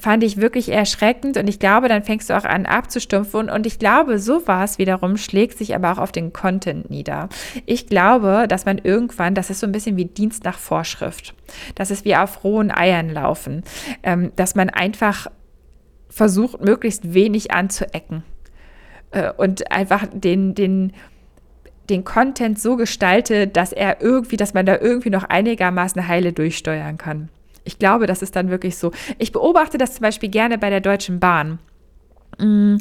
fand 0.00 0.24
ich 0.24 0.38
wirklich 0.38 0.70
erschreckend 0.70 1.36
und 1.36 1.48
ich 1.48 1.58
glaube, 1.58 1.88
dann 1.88 2.02
fängst 2.02 2.30
du 2.30 2.36
auch 2.36 2.44
an 2.44 2.66
abzustumpfen 2.66 3.50
und 3.50 3.66
ich 3.66 3.78
glaube, 3.78 4.18
sowas 4.18 4.78
wiederum 4.78 5.16
schlägt 5.16 5.58
sich 5.58 5.74
aber 5.74 5.92
auch 5.92 5.98
auf 5.98 6.12
den 6.12 6.32
Content 6.32 6.90
nieder. 6.90 7.28
Ich 7.66 7.86
glaube, 7.86 8.46
dass 8.48 8.64
man 8.64 8.78
irgendwann, 8.78 9.34
das 9.34 9.50
ist 9.50 9.60
so 9.60 9.66
ein 9.66 9.72
bisschen 9.72 9.96
wie 9.96 10.06
Dienst 10.06 10.44
nach 10.44 10.58
Vorschrift, 10.58 11.34
das 11.74 11.90
ist 11.90 12.04
wie 12.04 12.16
auf 12.16 12.44
rohen 12.44 12.70
Eiern 12.70 13.10
laufen, 13.10 13.62
ähm, 14.02 14.32
dass 14.36 14.54
man 14.54 14.70
einfach 14.70 15.28
versucht, 16.08 16.60
möglichst 16.62 17.14
wenig 17.14 17.52
anzuecken 17.52 18.22
äh, 19.12 19.30
und 19.32 19.70
einfach 19.70 20.06
den, 20.12 20.54
den, 20.54 20.92
den 21.88 22.04
Content 22.04 22.60
so 22.60 22.76
gestaltet, 22.76 23.56
dass 23.56 23.72
er 23.72 24.00
irgendwie, 24.00 24.36
dass 24.36 24.54
man 24.54 24.66
da 24.66 24.78
irgendwie 24.78 25.10
noch 25.10 25.24
einigermaßen 25.24 26.06
heile 26.08 26.32
durchsteuern 26.32 26.98
kann. 26.98 27.28
Ich 27.64 27.78
glaube, 27.78 28.06
das 28.06 28.22
ist 28.22 28.36
dann 28.36 28.50
wirklich 28.50 28.76
so. 28.76 28.92
Ich 29.18 29.32
beobachte 29.32 29.78
das 29.78 29.94
zum 29.94 30.02
Beispiel 30.02 30.28
gerne 30.28 30.58
bei 30.58 30.70
der 30.70 30.80
Deutschen 30.80 31.20
Bahn. 31.20 31.58
Mm, 32.38 32.76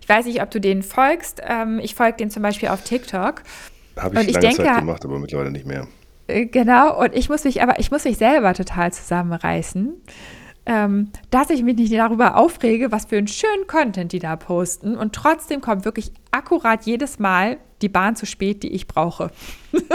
ich 0.00 0.08
weiß 0.08 0.26
nicht, 0.26 0.42
ob 0.42 0.50
du 0.50 0.60
denen 0.60 0.82
folgst. 0.82 1.40
Ähm, 1.46 1.80
ich 1.82 1.94
folge 1.94 2.18
denen 2.18 2.30
zum 2.30 2.42
Beispiel 2.42 2.68
auf 2.68 2.82
TikTok. 2.82 3.42
Habe 3.96 4.20
ich, 4.20 4.28
und 4.28 4.34
lange 4.34 4.46
denke, 4.46 4.62
Zeit 4.62 4.78
gemacht, 4.78 5.04
aber 5.04 5.18
mittlerweile 5.18 5.50
nicht 5.50 5.66
mehr. 5.66 5.86
Äh, 6.26 6.46
genau, 6.46 7.00
und 7.00 7.14
ich 7.14 7.28
muss 7.28 7.44
mich 7.44 7.62
aber, 7.62 7.78
ich 7.78 7.90
muss 7.90 8.04
mich 8.04 8.18
selber 8.18 8.52
total 8.54 8.92
zusammenreißen, 8.92 9.94
ähm, 10.66 11.10
dass 11.30 11.50
ich 11.50 11.62
mich 11.62 11.76
nicht 11.76 11.94
darüber 11.94 12.36
aufrege, 12.36 12.92
was 12.92 13.06
für 13.06 13.16
einen 13.16 13.28
schönen 13.28 13.66
Content 13.66 14.12
die 14.12 14.18
da 14.18 14.36
posten. 14.36 14.96
Und 14.96 15.14
trotzdem 15.14 15.60
kommt 15.60 15.84
wirklich 15.84 16.12
akkurat 16.30 16.84
jedes 16.84 17.18
Mal 17.18 17.58
die 17.82 17.88
Bahn 17.88 18.16
zu 18.16 18.26
spät, 18.26 18.62
die 18.62 18.72
ich 18.72 18.86
brauche. 18.86 19.30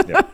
Ja. 0.08 0.20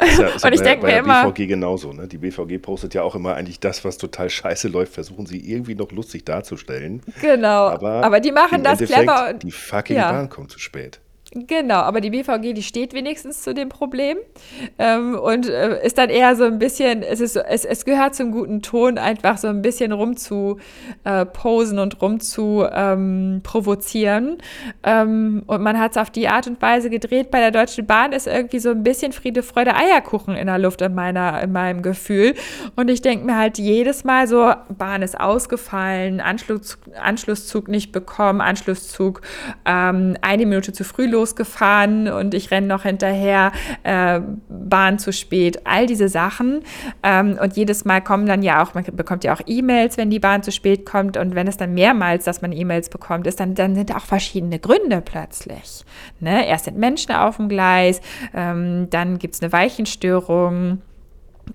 Ist 0.00 0.18
ja, 0.18 0.28
ist 0.28 0.44
und 0.44 0.52
ich 0.52 0.60
denke 0.60 0.86
mir 0.86 0.98
immer. 0.98 1.24
BVG 1.24 1.48
genauso. 1.48 1.92
Ne? 1.92 2.06
Die 2.06 2.18
BVG 2.18 2.62
postet 2.62 2.94
ja 2.94 3.02
auch 3.02 3.16
immer 3.16 3.34
eigentlich 3.34 3.58
das, 3.58 3.84
was 3.84 3.98
total 3.98 4.30
scheiße 4.30 4.68
läuft, 4.68 4.94
versuchen 4.94 5.26
sie 5.26 5.38
irgendwie 5.38 5.74
noch 5.74 5.90
lustig 5.90 6.24
darzustellen. 6.24 7.02
Genau. 7.20 7.68
Aber, 7.68 8.04
aber 8.04 8.20
die 8.20 8.30
machen 8.30 8.62
das 8.62 8.80
Endeffekt, 8.80 9.08
clever. 9.08 9.34
Die 9.34 9.50
fucking 9.50 9.96
ja. 9.96 10.12
Bahn 10.12 10.28
kommt 10.28 10.52
zu 10.52 10.60
spät. 10.60 11.00
Genau, 11.34 11.80
aber 11.80 12.00
die 12.00 12.08
BVG, 12.08 12.54
die 12.54 12.62
steht 12.62 12.94
wenigstens 12.94 13.42
zu 13.42 13.52
dem 13.52 13.68
Problem 13.68 14.16
ähm, 14.78 15.14
und 15.14 15.46
äh, 15.46 15.84
ist 15.84 15.98
dann 15.98 16.08
eher 16.08 16.34
so 16.36 16.44
ein 16.44 16.58
bisschen, 16.58 17.02
es, 17.02 17.20
ist, 17.20 17.36
es, 17.36 17.66
es 17.66 17.84
gehört 17.84 18.14
zum 18.14 18.32
guten 18.32 18.62
Ton, 18.62 18.96
einfach 18.96 19.36
so 19.36 19.48
ein 19.48 19.60
bisschen 19.60 19.92
rum 19.92 20.16
zu 20.16 20.58
äh, 21.04 21.26
posen 21.26 21.80
und 21.80 22.00
rum 22.00 22.20
zu 22.20 22.66
ähm, 22.72 23.40
provozieren. 23.42 24.38
Ähm, 24.82 25.42
und 25.46 25.60
man 25.60 25.78
hat 25.78 25.90
es 25.90 25.96
auf 25.98 26.08
die 26.08 26.28
Art 26.28 26.46
und 26.46 26.62
Weise 26.62 26.88
gedreht. 26.88 27.30
Bei 27.30 27.40
der 27.40 27.50
Deutschen 27.50 27.86
Bahn 27.86 28.12
ist 28.12 28.26
irgendwie 28.26 28.58
so 28.58 28.70
ein 28.70 28.82
bisschen 28.82 29.12
Friede, 29.12 29.42
Freude, 29.42 29.74
Eierkuchen 29.76 30.34
in 30.34 30.46
der 30.46 30.58
Luft 30.58 30.80
in, 30.80 30.94
meiner, 30.94 31.42
in 31.42 31.52
meinem 31.52 31.82
Gefühl. 31.82 32.36
Und 32.74 32.88
ich 32.88 33.02
denke 33.02 33.26
mir 33.26 33.36
halt 33.36 33.58
jedes 33.58 34.02
Mal 34.02 34.28
so, 34.28 34.54
Bahn 34.70 35.02
ist 35.02 35.20
ausgefallen, 35.20 36.20
Anschluss, 36.20 36.78
Anschlusszug 36.98 37.68
nicht 37.68 37.92
bekommen, 37.92 38.40
Anschlusszug 38.40 39.20
ähm, 39.66 40.16
eine 40.22 40.46
Minute 40.46 40.72
zu 40.72 40.84
früh 40.84 41.04
los 41.04 41.18
losgefahren 41.28 42.08
und 42.08 42.34
ich 42.34 42.50
renne 42.50 42.66
noch 42.66 42.82
hinterher, 42.82 43.52
äh, 43.82 44.20
Bahn 44.48 44.98
zu 44.98 45.12
spät, 45.12 45.66
all 45.66 45.86
diese 45.86 46.08
Sachen. 46.08 46.62
Ähm, 47.02 47.38
und 47.40 47.56
jedes 47.56 47.84
Mal 47.84 48.00
kommen 48.00 48.26
dann 48.26 48.42
ja 48.42 48.62
auch, 48.62 48.74
man 48.74 48.84
bekommt 48.84 49.24
ja 49.24 49.34
auch 49.34 49.40
E-Mails, 49.46 49.96
wenn 49.96 50.10
die 50.10 50.18
Bahn 50.18 50.42
zu 50.42 50.52
spät 50.52 50.86
kommt. 50.86 51.16
Und 51.16 51.34
wenn 51.34 51.46
es 51.46 51.56
dann 51.56 51.74
mehrmals, 51.74 52.24
dass 52.24 52.42
man 52.42 52.52
E-Mails 52.52 52.88
bekommt, 52.88 53.26
ist, 53.26 53.40
dann, 53.40 53.54
dann 53.54 53.74
sind 53.74 53.94
auch 53.94 54.04
verschiedene 54.04 54.58
Gründe 54.58 55.02
plötzlich. 55.02 55.84
Ne? 56.20 56.46
Erst 56.46 56.64
sind 56.64 56.78
Menschen 56.78 57.12
auf 57.14 57.36
dem 57.36 57.48
Gleis, 57.48 58.00
ähm, 58.34 58.88
dann 58.90 59.18
gibt 59.18 59.34
es 59.34 59.42
eine 59.42 59.52
Weichenstörung. 59.52 60.82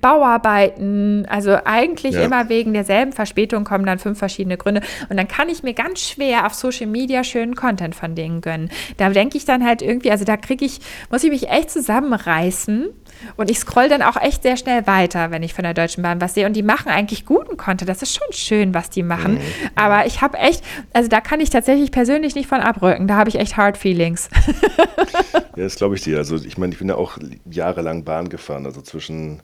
Bauarbeiten, 0.02 1.26
also 1.30 1.58
eigentlich 1.66 2.16
ja. 2.16 2.24
immer 2.24 2.50
wegen 2.50 2.74
derselben 2.74 3.12
Verspätung 3.12 3.64
kommen 3.64 3.86
dann 3.86 4.00
fünf 4.00 4.20
verschiedene 4.20 4.58
Gründe 4.58 4.82
und 5.10 5.18
dann 5.18 5.28
kann 5.28 5.50
ich 5.50 5.64
mir 5.64 5.74
ganz 5.74 6.00
schwer 6.02 6.46
auf 6.46 6.54
Social 6.54 6.88
Media 6.88 7.24
schönen 7.24 7.56
Content 7.56 7.96
von 7.96 8.16
denen 8.16 8.42
gönnen. 8.42 8.70
Da 8.98 9.10
denke 9.10 9.38
ich 9.38 9.46
dann 9.46 9.66
halt 9.66 9.82
irgendwie, 9.82 10.12
also 10.12 10.26
da 10.26 10.38
kriege 10.38 10.66
ich, 10.66 10.80
muss 11.10 11.24
ich 11.24 11.30
mich 11.30 11.50
echt 11.50 11.72
zusammenreißen 11.72 12.90
und 13.38 13.50
ich 13.50 13.60
scroll 13.60 13.90
dann 13.90 14.02
auch 14.02 14.18
echt 14.18 14.44
sehr 14.44 14.58
schnell 14.58 14.86
weiter, 14.88 15.32
wenn 15.32 15.44
ich 15.44 15.54
von 15.54 15.64
der 15.64 15.74
Deutschen 15.74 16.04
Bahn 16.04 16.22
was 16.22 16.34
sehe 16.34 16.46
und 16.46 16.54
die 16.54 16.64
machen 16.64 16.90
eigentlich 16.90 17.26
guten 17.26 17.58
Content, 17.58 17.90
das 17.90 18.02
ist 18.02 18.16
schon 18.16 18.32
schön, 18.32 18.74
was 18.74 18.90
die 18.90 19.04
machen, 19.04 19.36
mhm. 19.36 19.42
aber 19.76 20.06
ich 20.06 20.22
habe 20.22 20.38
echt, 20.38 20.64
also 20.94 21.10
da 21.10 21.22
kann 21.22 21.40
ich 21.40 21.50
tatsächlich 21.50 21.92
persönlich 21.92 22.36
nicht 22.36 22.48
von 22.48 22.60
abrücken, 22.60 23.08
da 23.08 23.16
habe 23.16 23.30
ich 23.30 23.36
echt 23.40 23.58
Hard 23.58 23.78
Feelings. 23.78 24.30
ja, 25.56 25.64
das 25.64 25.76
glaube 25.76 25.96
ich 25.96 26.02
dir, 26.02 26.18
also 26.18 26.36
ich 26.36 26.58
meine, 26.58 26.74
ich 26.74 26.80
bin 26.80 26.90
ja 26.90 26.96
auch 26.96 27.18
jahrelang 27.50 28.04
Bahn 28.04 28.30
gefahren, 28.30 28.66
also 28.66 28.82
zwischen 28.82 29.42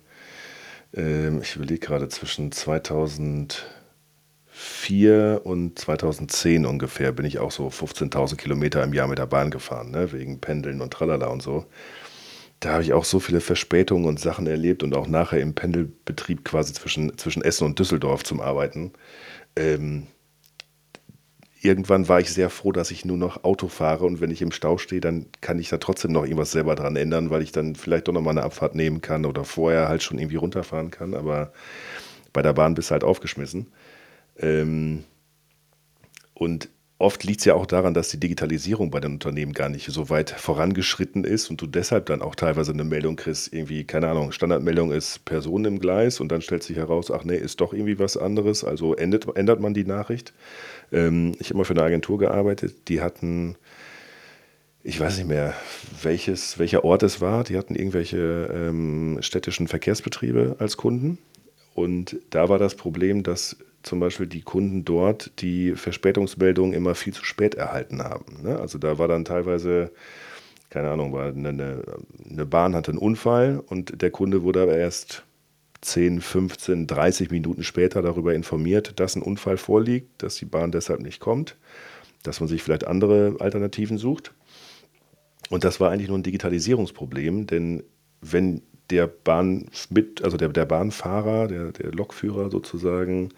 ähm, 0.94 1.42
ich 1.42 1.56
überlege 1.56 1.80
gerade 1.80 2.10
zwischen 2.10 2.52
2004 2.52 5.42
und 5.44 5.80
2010 5.80 6.66
ungefähr 6.66 7.12
bin 7.12 7.26
ich 7.26 7.40
auch 7.40 7.52
so 7.52 7.68
15.000 7.68 8.36
Kilometer 8.38 8.84
im 8.84 8.94
Jahr 8.94 9.08
mit 9.08 9.20
der 9.20 9.28
Bahn 9.28 9.52
gefahren, 9.52 9.92
ne? 9.92 10.12
wegen 10.12 10.42
Pendeln 10.42 10.82
und 10.82 10.92
Tralala 10.92 11.28
und 11.28 11.42
so. 11.42 11.66
Da 12.60 12.74
habe 12.74 12.84
ich 12.84 12.94
auch 12.94 13.06
so 13.06 13.20
viele 13.20 13.40
Verspätungen 13.40 14.06
und 14.06 14.20
Sachen 14.20 14.46
erlebt 14.46 14.84
und 14.84 14.94
auch 14.94 15.08
nachher 15.08 15.40
im 15.40 15.56
Pendelbetrieb 15.56 16.44
quasi 16.44 16.74
zwischen, 16.74 17.18
zwischen 17.18 17.42
Essen 17.42 17.66
und 17.66 17.80
Düsseldorf 17.80 18.24
zum 18.24 18.42
Arbeiten. 18.42 18.92
Ähm, 19.56 20.08
irgendwann 21.62 22.08
war 22.08 22.20
ich 22.20 22.32
sehr 22.32 22.50
froh, 22.50 22.72
dass 22.72 22.92
ich 22.92 23.06
nur 23.06 23.18
noch 23.18 23.44
Auto 23.44 23.68
fahre 23.68 24.06
und 24.06 24.22
wenn 24.22 24.32
ich 24.32 24.42
im 24.42 24.52
Stau 24.52 24.78
stehe, 24.78 25.02
dann 25.02 25.26
kann 25.42 25.60
ich 25.60 25.70
da 25.70 25.78
trotzdem 25.78 26.12
noch 26.12 26.24
irgendwas 26.24 26.52
selber 26.52 26.76
dran 26.76 26.96
ändern, 26.96 27.30
weil 27.30 27.42
ich 27.42 27.52
dann 27.52 27.76
vielleicht 27.76 28.08
doch 28.08 28.14
noch 28.14 28.22
mal 28.22 28.32
eine 28.32 28.44
Abfahrt 28.44 28.76
nehmen 28.76 29.02
kann 29.02 29.26
oder 29.26 29.44
vorher 29.44 29.90
halt 29.90 30.04
schon 30.04 30.20
irgendwie 30.20 30.38
runterfahren 30.38 30.92
kann. 30.92 31.14
Aber 31.14 31.52
bei 32.32 32.42
der 32.42 32.54
Bahn 32.54 32.76
bist 32.76 32.90
du 32.90 32.94
halt 32.94 33.04
aufgeschmissen. 33.04 33.68
Ähm, 34.38 35.04
und 36.34 36.70
oft 37.00 37.24
liegt 37.24 37.40
es 37.40 37.46
ja 37.46 37.56
auch 37.56 37.66
daran, 37.66 37.94
dass 37.94 38.10
die 38.10 38.20
Digitalisierung 38.20 38.92
bei 38.92 39.00
den 39.00 39.14
Unternehmen 39.14 39.54
gar 39.54 39.68
nicht 39.70 39.90
so 39.90 40.10
weit 40.10 40.30
vorangeschritten 40.30 41.24
ist 41.24 41.50
und 41.50 41.62
du 41.62 41.68
deshalb 41.68 42.06
dann 42.06 42.22
auch 42.22 42.36
teilweise 42.36 42.72
eine 42.74 42.84
Meldung 42.84 43.16
kriegst, 43.16 43.54
irgendwie, 43.54 43.86
keine 43.86 44.10
Ahnung, 44.10 44.32
Standardmeldung 44.32 44.92
ist 44.92 45.26
Person 45.26 45.66
im 45.66 45.80
Gleis 45.80 46.20
und 46.20 46.30
dann 46.32 46.42
stellt 46.42 46.64
sich 46.64 46.78
heraus, 46.78 47.12
ach 47.12 47.24
nee, 47.24 47.38
ist 47.38 47.62
doch 47.62 47.74
irgendwie 47.74 48.00
was 48.00 48.18
anderes, 48.18 48.64
also 48.64 48.96
ändert, 48.96 49.36
ändert 49.36 49.62
man 49.62 49.74
die 49.74 49.86
Nachricht. 49.86 50.34
Ähm, 50.92 51.36
ich 51.40 51.50
habe 51.50 51.58
mal 51.58 51.64
für 51.64 51.74
eine 51.74 51.84
Agentur 51.84 52.18
gearbeitet, 52.18 52.88
die 52.88 53.02
hatten, 53.02 53.56
ich 54.84 55.00
weiß 55.00 55.18
nicht 55.18 55.28
mehr, 55.28 55.54
welches, 56.02 56.60
welcher 56.60 56.84
Ort 56.84 57.04
es 57.04 57.22
war, 57.22 57.44
die 57.44 57.58
hatten 57.58 57.76
irgendwelche 57.76 58.50
ähm, 58.54 59.18
städtischen 59.22 59.68
Verkehrsbetriebe 59.68 60.56
als 60.60 60.78
Kunden 60.78 61.18
und 61.74 62.18
da 62.30 62.50
war 62.50 62.60
das 62.60 62.76
Problem, 62.76 63.24
dass 63.24 63.58
zum 63.84 64.00
Beispiel 64.00 64.28
die 64.28 64.42
Kunden 64.42 64.84
dort 64.84 65.32
die 65.42 65.76
Verspätungsmeldungen 65.76 66.74
immer 66.74 66.96
viel 66.96 67.14
zu 67.14 67.24
spät 67.24 67.56
erhalten 67.56 68.04
haben. 68.04 68.44
Ne? 68.44 68.60
Also 68.60 68.78
da 68.78 68.98
war 68.98 69.08
dann 69.08 69.24
teilweise, 69.24 69.92
keine 70.70 70.92
Ahnung, 70.92 71.14
war 71.14 71.28
eine, 71.28 71.50
eine, 71.50 72.46
Bahn 72.46 72.76
hatte 72.76 72.92
einen 72.92 72.98
Unfall 72.98 73.64
und 73.66 74.02
der 74.02 74.12
Kunde 74.12 74.44
wurde 74.44 74.62
aber 74.62 74.76
erst 74.76 75.24
10, 75.82 76.22
15, 76.22 76.88
30 76.88 77.32
Minuten 77.32 77.64
später 77.64 78.02
darüber 78.02 78.34
informiert, 78.34 79.00
dass 79.00 79.16
ein 79.16 79.22
Unfall 79.22 79.58
vorliegt, 79.58 80.24
dass 80.24 80.36
die 80.36 80.46
Bahn 80.46 80.72
deshalb 80.72 81.02
nicht 81.02 81.20
kommt, 81.20 81.58
dass 82.24 82.40
man 82.40 82.50
sich 82.50 82.64
vielleicht 82.64 82.86
andere 82.86 83.38
Alternativen 83.40 83.98
sucht. 83.98 84.34
Und 85.50 85.64
das 85.64 85.80
war 85.80 85.92
eigentlich 85.92 86.10
nur 86.10 86.18
ein 86.18 86.24
Digitalisierungsproblem, 86.24 87.48
denn 87.48 87.84
wenn 88.22 88.62
der 88.90 89.08
Bahn 89.08 89.70
mit, 89.90 90.24
also 90.24 90.38
der, 90.38 90.50
der 90.50 90.66
Bahnfahrer, 90.66 91.48
der, 91.48 91.72
der 91.72 91.92
Lokführer 91.92 92.50
sozusagen 92.50 93.30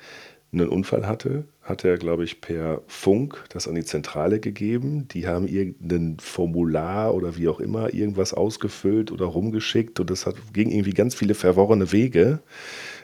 einen 0.53 0.67
Unfall 0.67 1.07
hatte, 1.07 1.45
hat 1.61 1.85
er, 1.85 1.97
glaube 1.97 2.25
ich, 2.25 2.41
per 2.41 2.81
Funk 2.87 3.45
das 3.49 3.67
an 3.67 3.75
die 3.75 3.85
Zentrale 3.85 4.39
gegeben. 4.39 5.07
Die 5.07 5.27
haben 5.27 5.47
irgendein 5.47 6.17
Formular 6.19 7.13
oder 7.13 7.37
wie 7.37 7.47
auch 7.47 7.61
immer 7.61 7.93
irgendwas 7.93 8.33
ausgefüllt 8.33 9.11
oder 9.11 9.25
rumgeschickt 9.25 9.99
und 9.99 10.09
das 10.09 10.25
hat, 10.25 10.35
ging 10.53 10.71
irgendwie 10.71 10.93
ganz 10.93 11.15
viele 11.15 11.35
verworrene 11.35 11.93
Wege, 11.93 12.39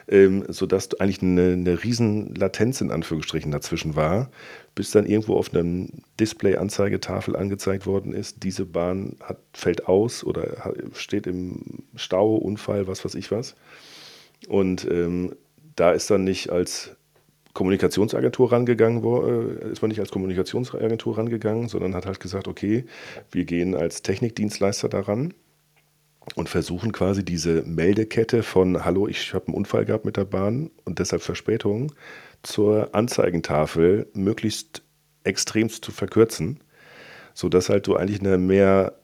ähm, 0.08 0.44
sodass 0.48 1.00
eigentlich 1.00 1.22
eine, 1.22 1.52
eine 1.52 1.82
riesen 1.82 2.34
Latenz 2.34 2.82
in 2.82 2.90
Anführungsstrichen 2.90 3.50
dazwischen 3.50 3.96
war, 3.96 4.30
bis 4.74 4.90
dann 4.90 5.06
irgendwo 5.06 5.36
auf 5.36 5.54
einem 5.54 5.88
Display-Anzeigetafel 6.20 7.34
angezeigt 7.34 7.86
worden 7.86 8.12
ist, 8.12 8.42
diese 8.42 8.66
Bahn 8.66 9.16
hat, 9.22 9.38
fällt 9.54 9.88
aus 9.88 10.22
oder 10.22 10.74
steht 10.92 11.26
im 11.26 11.84
Stau, 11.94 12.34
Unfall, 12.34 12.86
was 12.86 13.04
weiß 13.04 13.14
ich 13.14 13.30
was. 13.30 13.54
Und 14.48 14.86
ähm, 14.90 15.34
da 15.76 15.92
ist 15.92 16.10
dann 16.10 16.24
nicht 16.24 16.50
als 16.50 16.97
Kommunikationsagentur 17.58 18.52
rangegangen, 18.52 19.02
äh, 19.02 19.72
ist 19.72 19.82
man 19.82 19.88
nicht 19.88 19.98
als 19.98 20.12
Kommunikationsagentur 20.12 21.18
rangegangen, 21.18 21.66
sondern 21.66 21.92
hat 21.96 22.06
halt 22.06 22.20
gesagt, 22.20 22.46
okay, 22.46 22.84
wir 23.32 23.44
gehen 23.46 23.74
als 23.74 24.02
Technikdienstleister 24.02 24.88
daran 24.88 25.34
und 26.36 26.48
versuchen 26.48 26.92
quasi 26.92 27.24
diese 27.24 27.64
Meldekette 27.64 28.44
von 28.44 28.84
Hallo, 28.84 29.08
ich 29.08 29.34
habe 29.34 29.48
einen 29.48 29.56
Unfall 29.56 29.84
gehabt 29.86 30.04
mit 30.04 30.16
der 30.16 30.24
Bahn 30.24 30.70
und 30.84 31.00
deshalb 31.00 31.20
Verspätung 31.20 31.90
zur 32.44 32.94
Anzeigentafel 32.94 34.06
möglichst 34.14 34.84
extremst 35.24 35.84
zu 35.84 35.90
verkürzen, 35.90 36.60
sodass 37.34 37.70
halt 37.70 37.88
du 37.88 37.96
eigentlich 37.96 38.20
eine 38.20 38.38
mehr 38.38 39.00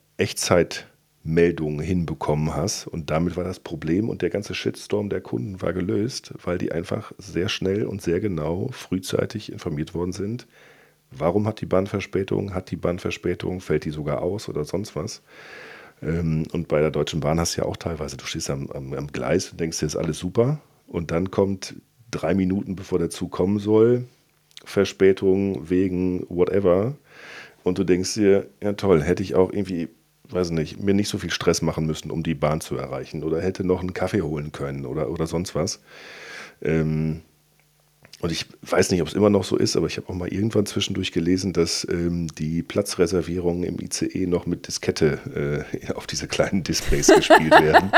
Echtzeitmeldung 1.25 1.81
hinbekommen 1.81 2.55
hast 2.55 2.87
und 2.87 3.11
damit 3.11 3.37
war 3.37 3.45
das 3.45 3.59
Problem 3.59 4.09
und 4.09 4.23
der 4.23 4.31
ganze 4.31 4.55
Shitstorm 4.55 5.09
der 5.09 5.23
Kunden 5.23 5.61
war 5.63 5.73
gelöst, 5.73 6.35
weil 6.45 6.59
die 6.59 6.71
einfach 6.71 7.13
sehr 7.19 7.49
schnell 7.49 7.87
und 7.87 8.03
sehr 8.03 8.21
genau 8.21 8.69
frühzeitig 8.73 9.51
informiert 9.51 9.95
worden 9.95 10.13
sind, 10.13 10.47
warum 11.11 11.47
hat 11.47 11.61
die 11.61 11.67
Bahn 11.67 11.87
Verspätung, 11.87 12.55
hat 12.55 12.71
die 12.71 12.77
Bahn 12.77 12.99
Verspätung, 12.99 13.61
fällt 13.61 13.87
die 13.87 13.91
sogar 13.91 14.23
aus 14.23 14.49
oder 14.49 14.65
sonst 14.65 14.95
was. 14.97 15.23
Ähm, 16.03 16.45
und 16.53 16.69
bei 16.69 16.81
der 16.81 16.91
Deutschen 16.91 17.21
Bahn 17.21 17.41
hast 17.41 17.57
du 17.57 17.63
ja 17.63 17.67
auch 17.67 17.79
teilweise, 17.79 18.17
du 18.17 18.27
stehst 18.27 18.51
am, 18.51 18.71
am, 18.71 18.93
am 18.93 19.07
Gleis 19.09 19.51
und 19.51 19.59
denkst, 19.61 19.79
dir 19.79 19.87
ist 19.87 19.97
alles 19.97 20.19
super. 20.19 20.61
Und 20.87 21.11
dann 21.11 21.31
kommt 21.31 21.75
drei 22.11 22.35
Minuten, 22.35 22.77
bevor 22.77 22.99
der 22.99 23.11
Zug 23.11 23.31
kommen 23.31 23.59
soll, 23.59 24.05
Verspätung 24.65 25.71
wegen 25.71 26.27
whatever. 26.29 26.95
Und 27.63 27.79
du 27.79 27.85
denkst 27.85 28.15
dir, 28.15 28.47
ja 28.63 28.75
toll, 28.75 29.03
hätte 29.03 29.23
ich 29.23 29.35
auch 29.35 29.51
irgendwie, 29.53 29.89
weiß 30.29 30.51
nicht, 30.51 30.81
mir 30.81 30.95
nicht 30.95 31.09
so 31.09 31.19
viel 31.19 31.31
Stress 31.31 31.63
machen 31.63 31.87
müssen, 31.87 32.11
um 32.11 32.23
die 32.23 32.35
Bahn 32.35 32.61
zu 32.61 32.77
erreichen. 32.77 33.23
Oder 33.23 33.41
hätte 33.41 33.65
noch 33.65 33.81
einen 33.81 33.95
Kaffee 33.95 34.23
holen 34.23 34.53
können 34.53 34.87
oder, 34.87 35.11
oder 35.11 35.27
sonst 35.27 35.55
was. 35.55 35.81
Ähm, 36.63 37.23
und 38.21 38.33
ich 38.33 38.47
weiß 38.63 38.91
nicht, 38.91 39.03
ob 39.03 39.09
es 39.09 39.15
immer 39.15 39.31
noch 39.31 39.45
so 39.45 39.57
ist, 39.57 39.77
aber 39.77 39.87
ich 39.87 39.97
habe 39.97 40.09
auch 40.09 40.15
mal 40.15 40.29
irgendwann 40.29 40.67
zwischendurch 40.67 41.13
gelesen, 41.13 41.53
dass 41.53 41.87
ähm, 41.91 42.29
die 42.39 42.63
Platzreservierungen 42.63 43.65
im 43.65 43.79
ICE 43.81 44.27
noch 44.27 44.47
mit 44.47 44.67
Diskette 44.67 45.67
äh, 45.77 45.93
auf 45.95 46.07
diese 46.07 46.27
kleinen 46.27 46.63
Displays 46.63 47.09
gespielt 47.09 47.53
werden. 47.53 47.93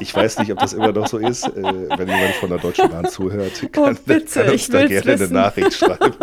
Ich 0.00 0.14
weiß 0.14 0.38
nicht, 0.38 0.52
ob 0.52 0.58
das 0.58 0.74
immer 0.74 0.92
noch 0.92 1.08
so 1.08 1.18
ist. 1.18 1.44
Äh, 1.44 1.62
wenn 1.62 2.08
jemand 2.08 2.34
von 2.36 2.50
der 2.50 2.58
Deutschen 2.58 2.90
Bahn 2.90 3.08
zuhört, 3.08 3.60
oh, 3.64 3.68
kann, 3.68 3.96
oh, 3.96 4.00
bitte, 4.04 4.42
kann 4.42 4.52
uns 4.52 4.68
da 4.68 4.86
gerne 4.86 5.06
wissen. 5.06 5.24
eine 5.24 5.32
Nachricht 5.32 5.72
schreiben. 5.74 6.14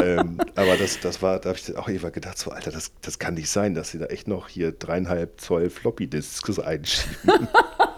ähm, 0.00 0.38
aber 0.54 0.76
das, 0.76 1.00
das 1.00 1.22
war, 1.22 1.40
da 1.40 1.48
habe 1.50 1.58
ich 1.58 1.76
auch 1.76 1.88
immer 1.88 2.10
gedacht, 2.10 2.38
so 2.38 2.50
Alter, 2.50 2.70
das, 2.70 2.92
das 3.00 3.18
kann 3.18 3.34
nicht 3.34 3.50
sein, 3.50 3.74
dass 3.74 3.90
sie 3.90 3.98
da 3.98 4.06
echt 4.06 4.28
noch 4.28 4.48
hier 4.48 4.72
dreieinhalb 4.72 5.40
Zoll 5.40 5.70
Floppy-Disks 5.70 6.58
einschieben. 6.58 7.48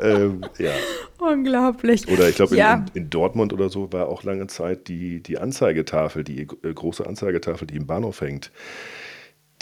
ähm, 0.00 0.42
ja. 0.58 0.72
Unglaublich. 1.18 2.08
Oder 2.08 2.28
ich 2.28 2.36
glaube, 2.36 2.56
ja. 2.56 2.86
in, 2.94 3.02
in, 3.02 3.10
Dortmund 3.10 3.52
oder 3.52 3.68
so 3.68 3.92
war 3.92 4.08
auch 4.08 4.22
lange 4.22 4.46
Zeit 4.46 4.88
die, 4.88 5.22
die 5.22 5.38
Anzeigetafel, 5.38 6.24
die 6.24 6.42
äh, 6.42 6.74
große 6.74 7.06
Anzeigetafel, 7.06 7.66
die 7.66 7.76
im 7.76 7.86
Bahnhof 7.86 8.20
hängt. 8.20 8.50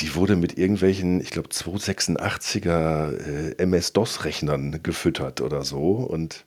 Die 0.01 0.15
wurde 0.15 0.37
mit 0.37 0.57
irgendwelchen, 0.57 1.21
ich 1.21 1.31
glaube, 1.31 1.49
286er 1.49 3.13
äh, 3.13 3.63
MS-DOS-Rechnern 3.63 4.81
gefüttert 4.83 5.41
oder 5.41 5.65
so. 5.65 5.93
Und 5.95 6.45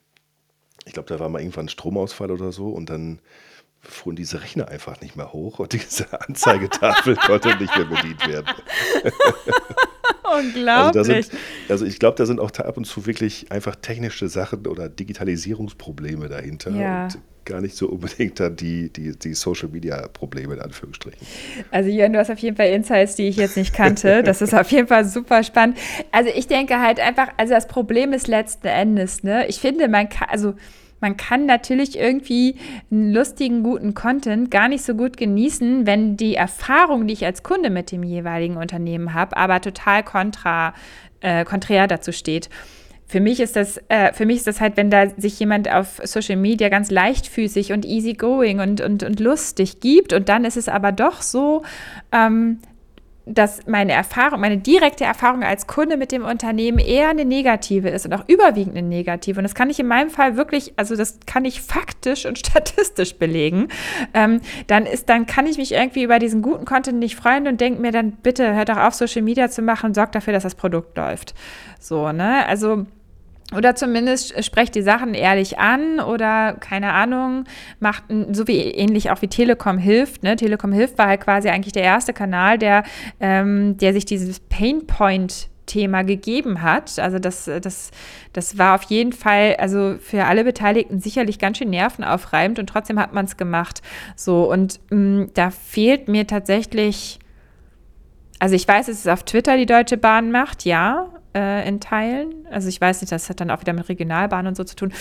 ich 0.86 0.94
glaube, 0.94 1.08
da 1.08 1.20
war 1.20 1.28
mal 1.28 1.40
irgendwann 1.40 1.66
ein 1.66 1.68
Stromausfall 1.68 2.30
oder 2.30 2.50
so. 2.52 2.68
Und 2.68 2.88
dann 2.88 3.20
fuhren 3.82 4.16
diese 4.16 4.42
Rechner 4.42 4.68
einfach 4.68 5.00
nicht 5.00 5.16
mehr 5.16 5.32
hoch 5.32 5.58
und 5.58 5.72
diese 5.72 6.20
Anzeigetafel 6.28 7.16
konnte 7.16 7.56
nicht 7.56 7.76
mehr 7.76 7.86
bedient 7.86 8.26
werden. 8.26 8.46
Unglaublich. 10.38 10.96
Also, 10.96 11.12
sind, 11.12 11.30
also 11.68 11.84
ich 11.84 11.98
glaube, 11.98 12.16
da 12.16 12.24
sind 12.24 12.40
auch 12.40 12.50
ab 12.50 12.76
und 12.76 12.84
zu 12.84 13.06
wirklich 13.06 13.50
einfach 13.50 13.76
technische 13.76 14.28
Sachen 14.28 14.66
oder 14.66 14.88
Digitalisierungsprobleme 14.88 16.28
dahinter 16.28 16.70
ja. 16.70 17.04
und 17.04 17.18
gar 17.44 17.60
nicht 17.60 17.76
so 17.76 17.88
unbedingt 17.88 18.38
dann 18.38 18.54
die, 18.54 18.90
die, 18.92 19.18
die 19.18 19.34
Social-Media-Probleme 19.34 20.54
in 20.54 20.60
Anführungsstrichen. 20.60 21.26
Also 21.72 21.90
Jörn, 21.90 22.12
du 22.12 22.20
hast 22.20 22.30
auf 22.30 22.38
jeden 22.38 22.56
Fall 22.56 22.68
Insights, 22.68 23.16
die 23.16 23.26
ich 23.26 23.36
jetzt 23.36 23.56
nicht 23.56 23.74
kannte. 23.74 24.22
Das 24.22 24.42
ist 24.42 24.54
auf 24.54 24.70
jeden 24.70 24.86
Fall 24.86 25.04
super 25.04 25.42
spannend. 25.42 25.76
Also 26.12 26.30
ich 26.34 26.46
denke 26.46 26.80
halt 26.80 27.00
einfach, 27.00 27.28
also 27.36 27.52
das 27.52 27.66
Problem 27.66 28.12
ist 28.12 28.28
letzten 28.28 28.68
Endes, 28.68 29.24
ne? 29.24 29.46
Ich 29.48 29.58
finde, 29.58 29.88
man 29.88 30.08
kann, 30.08 30.28
also 30.30 30.54
man 31.02 31.16
kann 31.16 31.44
natürlich 31.46 31.98
irgendwie 31.98 32.56
einen 32.90 33.12
lustigen, 33.12 33.62
guten 33.62 33.92
Content 33.94 34.50
gar 34.50 34.68
nicht 34.68 34.84
so 34.84 34.94
gut 34.94 35.16
genießen, 35.16 35.86
wenn 35.86 36.16
die 36.16 36.36
Erfahrung, 36.36 37.06
die 37.06 37.12
ich 37.12 37.26
als 37.26 37.42
Kunde 37.42 37.68
mit 37.68 37.92
dem 37.92 38.02
jeweiligen 38.02 38.56
Unternehmen 38.56 39.12
habe, 39.12 39.36
aber 39.36 39.60
total 39.60 40.02
kontra, 40.02 40.72
äh, 41.20 41.44
konträr 41.44 41.86
dazu 41.88 42.12
steht. 42.12 42.48
Für 43.06 43.20
mich 43.20 43.40
ist 43.40 43.56
das, 43.56 43.78
äh, 43.88 44.14
für 44.14 44.24
mich 44.24 44.38
ist 44.38 44.46
das 44.46 44.62
halt, 44.62 44.78
wenn 44.78 44.88
da 44.88 45.10
sich 45.10 45.38
jemand 45.38 45.70
auf 45.70 46.00
Social 46.04 46.36
Media 46.36 46.70
ganz 46.70 46.90
leichtfüßig 46.90 47.72
und 47.72 47.84
easygoing 47.84 48.60
und, 48.60 48.80
und, 48.80 49.02
und 49.02 49.20
lustig 49.20 49.80
gibt 49.80 50.14
und 50.14 50.30
dann 50.30 50.46
ist 50.46 50.56
es 50.56 50.68
aber 50.68 50.92
doch 50.92 51.20
so, 51.20 51.62
ähm, 52.10 52.60
dass 53.24 53.66
meine 53.66 53.92
Erfahrung, 53.92 54.40
meine 54.40 54.58
direkte 54.58 55.04
Erfahrung 55.04 55.44
als 55.44 55.66
Kunde 55.66 55.96
mit 55.96 56.10
dem 56.10 56.24
Unternehmen 56.24 56.78
eher 56.78 57.10
eine 57.10 57.24
negative 57.24 57.88
ist 57.88 58.04
und 58.04 58.12
auch 58.12 58.24
überwiegend 58.28 58.76
eine 58.76 58.86
negative. 58.86 59.38
Und 59.38 59.44
das 59.44 59.54
kann 59.54 59.70
ich 59.70 59.78
in 59.78 59.86
meinem 59.86 60.10
Fall 60.10 60.36
wirklich, 60.36 60.72
also 60.76 60.96
das 60.96 61.20
kann 61.26 61.44
ich 61.44 61.62
faktisch 61.62 62.26
und 62.26 62.38
statistisch 62.46 63.14
belegen. 63.16 63.68
Ähm, 64.12 64.40
dann 64.66 64.86
ist, 64.86 65.08
dann 65.08 65.26
kann 65.26 65.46
ich 65.46 65.56
mich 65.56 65.72
irgendwie 65.72 66.02
über 66.02 66.18
diesen 66.18 66.42
guten 66.42 66.64
Content 66.64 66.98
nicht 66.98 67.14
freuen 67.16 67.46
und 67.46 67.60
denke 67.60 67.80
mir 67.80 67.92
dann, 67.92 68.12
bitte 68.12 68.54
hört 68.54 68.68
doch 68.68 68.78
auf, 68.78 68.94
Social 68.94 69.22
Media 69.22 69.48
zu 69.48 69.62
machen 69.62 69.86
und 69.86 69.94
sorgt 69.94 70.14
dafür, 70.14 70.32
dass 70.32 70.42
das 70.42 70.54
Produkt 70.54 70.96
läuft. 70.96 71.34
So, 71.78 72.10
ne? 72.10 72.46
Also 72.46 72.86
oder 73.56 73.74
zumindest 73.74 74.44
sprecht 74.44 74.74
die 74.74 74.82
Sachen 74.82 75.14
ehrlich 75.14 75.58
an 75.58 76.00
oder 76.00 76.54
keine 76.54 76.92
Ahnung, 76.92 77.44
macht 77.80 78.04
so 78.32 78.48
wie 78.48 78.60
ähnlich 78.60 79.10
auch 79.10 79.22
wie 79.22 79.28
Telekom 79.28 79.78
hilft. 79.78 80.22
Ne? 80.22 80.36
Telekom 80.36 80.72
hilft 80.72 80.98
war 80.98 81.08
halt 81.08 81.20
quasi 81.20 81.48
eigentlich 81.48 81.72
der 81.72 81.84
erste 81.84 82.12
Kanal, 82.12 82.58
der, 82.58 82.84
ähm, 83.20 83.76
der 83.78 83.92
sich 83.92 84.04
dieses 84.04 84.40
Painpoint 84.40 85.48
Thema 85.66 86.02
gegeben 86.02 86.62
hat. 86.62 86.98
Also 86.98 87.18
das, 87.18 87.44
das, 87.44 87.90
das 88.32 88.58
war 88.58 88.74
auf 88.74 88.82
jeden 88.84 89.12
Fall, 89.12 89.56
also 89.58 89.96
für 90.00 90.24
alle 90.24 90.44
Beteiligten 90.44 91.00
sicherlich 91.00 91.38
ganz 91.38 91.58
schön 91.58 91.70
nervenaufreibend 91.70 92.58
und 92.58 92.66
trotzdem 92.66 92.98
hat 92.98 93.12
man 93.12 93.24
es 93.24 93.36
gemacht. 93.36 93.80
So, 94.16 94.50
und 94.50 94.80
mh, 94.90 94.96
mm, 94.96 95.30
da 95.34 95.50
fehlt 95.50 96.08
mir 96.08 96.26
tatsächlich, 96.26 97.18
also 98.42 98.56
ich 98.56 98.66
weiß, 98.66 98.86
dass 98.86 98.98
es 98.98 99.06
auf 99.06 99.22
Twitter 99.22 99.56
die 99.56 99.66
Deutsche 99.66 99.96
Bahn 99.96 100.32
macht, 100.32 100.64
ja, 100.64 101.10
äh, 101.32 101.68
in 101.68 101.78
Teilen. 101.78 102.44
Also 102.50 102.68
ich 102.68 102.80
weiß 102.80 103.00
nicht, 103.00 103.12
das 103.12 103.30
hat 103.30 103.40
dann 103.40 103.52
auch 103.52 103.60
wieder 103.60 103.72
mit 103.72 103.88
Regionalbahn 103.88 104.48
und 104.48 104.56
so 104.56 104.64
zu 104.64 104.74
tun. 104.74 104.92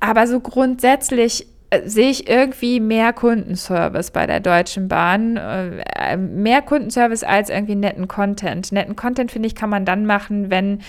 Aber 0.00 0.26
so 0.26 0.38
grundsätzlich 0.38 1.46
äh, 1.70 1.88
sehe 1.88 2.10
ich 2.10 2.28
irgendwie 2.28 2.80
mehr 2.80 3.14
Kundenservice 3.14 4.10
bei 4.10 4.26
der 4.26 4.40
Deutschen 4.40 4.88
Bahn. 4.88 5.38
Äh, 5.38 6.18
mehr 6.18 6.60
Kundenservice 6.60 7.22
als 7.22 7.48
irgendwie 7.48 7.74
netten 7.74 8.06
Content. 8.06 8.70
Netten 8.70 8.96
Content, 8.96 9.32
finde 9.32 9.46
ich, 9.46 9.54
kann 9.54 9.70
man 9.70 9.86
dann 9.86 10.04
machen, 10.04 10.50
wenn, 10.50 10.82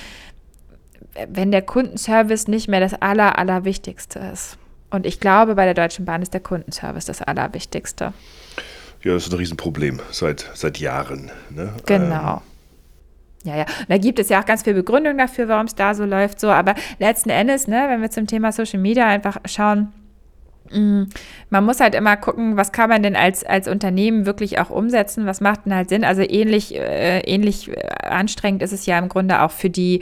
wenn 1.30 1.54
der 1.54 1.62
Kundenservice 1.62 2.50
nicht 2.50 2.68
mehr 2.68 2.82
das 2.82 2.94
Aller, 2.94 3.40
Allerwichtigste 3.40 4.20
ist. 4.34 4.58
Und 4.90 5.06
ich 5.06 5.22
glaube, 5.22 5.56
bei 5.56 5.64
der 5.64 5.76
Deutschen 5.76 6.04
Bahn 6.04 6.22
ist 6.22 6.34
der 6.34 6.42
Kundenservice 6.42 7.06
das 7.06 7.22
Allerwichtigste. 7.22 8.12
Ja, 9.06 9.14
das 9.14 9.28
ist 9.28 9.34
ein 9.34 9.38
Riesenproblem 9.38 10.00
seit, 10.10 10.50
seit 10.56 10.80
Jahren. 10.80 11.30
Ne? 11.52 11.74
Genau. 11.86 12.38
Ähm 12.38 12.42
ja, 13.44 13.58
ja. 13.58 13.66
da 13.88 14.00
gibt 14.00 14.18
es 14.18 14.30
ja 14.30 14.42
auch 14.42 14.46
ganz 14.46 14.64
viel 14.64 14.74
Begründung 14.74 15.16
dafür, 15.20 15.48
warum 15.48 15.68
es 15.68 15.76
da 15.76 15.94
so 15.94 16.06
läuft. 16.06 16.40
So, 16.40 16.50
aber 16.50 16.74
letzten 16.98 17.30
Endes, 17.30 17.68
ne, 17.68 17.86
wenn 17.88 18.02
wir 18.02 18.10
zum 18.10 18.26
Thema 18.26 18.52
Social 18.52 18.80
Media 18.80 19.06
einfach 19.06 19.38
schauen, 19.46 19.94
mm, 20.72 21.04
man 21.52 21.64
muss 21.64 21.82
halt 21.82 21.94
immer 21.94 22.18
gucken, 22.18 22.58
was 22.58 22.72
kann 22.72 22.90
man 22.90 23.04
denn 23.04 23.16
als, 23.16 23.44
als 23.44 23.68
Unternehmen 23.68 24.26
wirklich 24.26 24.58
auch 24.58 24.72
umsetzen, 24.72 25.28
was 25.28 25.40
macht 25.40 25.68
denn 25.68 25.76
halt 25.76 25.90
Sinn. 25.90 26.04
Also 26.04 26.24
ähnlich, 26.24 26.74
äh, 26.74 27.20
ähnlich 27.20 27.70
äh, 27.70 27.88
anstrengend 28.08 28.64
ist 28.64 28.74
es 28.74 28.88
ja 28.88 28.98
im 28.98 29.08
Grunde 29.08 29.44
auch 29.44 29.52
für 29.52 29.70
die 29.70 30.02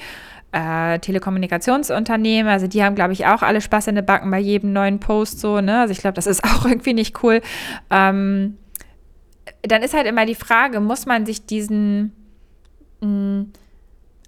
äh, 0.53 0.99
Telekommunikationsunternehmen. 0.99 2.49
Also 2.49 2.67
die 2.67 2.81
haben, 2.81 2.95
glaube 2.95 3.11
ich, 3.11 3.25
auch 3.25 3.41
alle 3.41 3.59
Spaß 3.59 3.87
in 3.87 3.95
den 3.95 4.05
Backen 4.05 4.31
bei 4.31 4.39
jedem 4.39 4.71
neuen 4.71 5.01
Post 5.01 5.41
so. 5.41 5.59
Ne? 5.59 5.81
Also 5.81 5.91
ich 5.91 5.99
glaube, 5.99 6.15
das 6.15 6.25
ist 6.25 6.41
auch 6.45 6.63
irgendwie 6.63 6.93
nicht 6.93 7.21
cool. 7.21 7.41
Ähm, 7.89 8.59
dann 9.61 9.81
ist 9.81 9.93
halt 9.93 10.07
immer 10.07 10.25
die 10.25 10.35
Frage, 10.35 10.79
muss 10.79 11.05
man 11.05 11.25
sich 11.25 11.45
diesen 11.45 12.13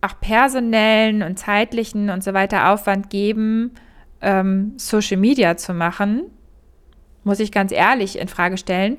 auch 0.01 0.19
personellen 0.19 1.23
und 1.23 1.39
zeitlichen 1.39 2.09
und 2.09 2.23
so 2.23 2.33
weiter 2.33 2.71
Aufwand 2.71 3.09
geben, 3.09 3.71
ähm, 4.21 4.73
Social 4.77 5.17
Media 5.17 5.55
zu 5.55 5.73
machen, 5.73 6.23
muss 7.23 7.39
ich 7.39 7.51
ganz 7.51 7.71
ehrlich 7.71 8.19
in 8.19 8.27
Frage 8.27 8.57
stellen. 8.57 8.97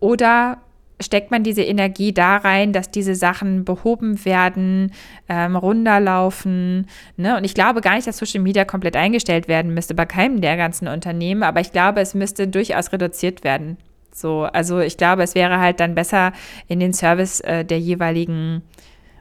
Oder 0.00 0.58
steckt 1.00 1.30
man 1.30 1.42
diese 1.42 1.62
Energie 1.62 2.12
da 2.12 2.36
rein, 2.36 2.72
dass 2.72 2.90
diese 2.90 3.14
Sachen 3.14 3.64
behoben 3.64 4.24
werden, 4.24 4.92
ähm, 5.28 5.56
runterlaufen. 5.56 6.86
Ne? 7.16 7.36
Und 7.36 7.44
ich 7.44 7.54
glaube 7.54 7.80
gar 7.80 7.96
nicht, 7.96 8.06
dass 8.06 8.18
Social 8.18 8.40
Media 8.40 8.64
komplett 8.64 8.96
eingestellt 8.96 9.48
werden 9.48 9.74
müsste 9.74 9.94
bei 9.94 10.06
keinem 10.06 10.40
der 10.40 10.56
ganzen 10.56 10.88
Unternehmen, 10.88 11.42
aber 11.42 11.60
ich 11.60 11.72
glaube, 11.72 12.00
es 12.00 12.14
müsste 12.14 12.48
durchaus 12.48 12.92
reduziert 12.92 13.44
werden. 13.44 13.76
So, 14.14 14.44
also 14.44 14.78
ich 14.78 14.96
glaube, 14.96 15.24
es 15.24 15.34
wäre 15.34 15.58
halt 15.58 15.80
dann 15.80 15.96
besser, 15.96 16.32
in 16.68 16.78
den 16.78 16.92
Service 16.92 17.40
äh, 17.40 17.64
der 17.64 17.80
jeweiligen 17.80 18.62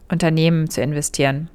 Unternehmen 0.07 0.69
zu 0.69 0.81
investieren. 0.81 1.49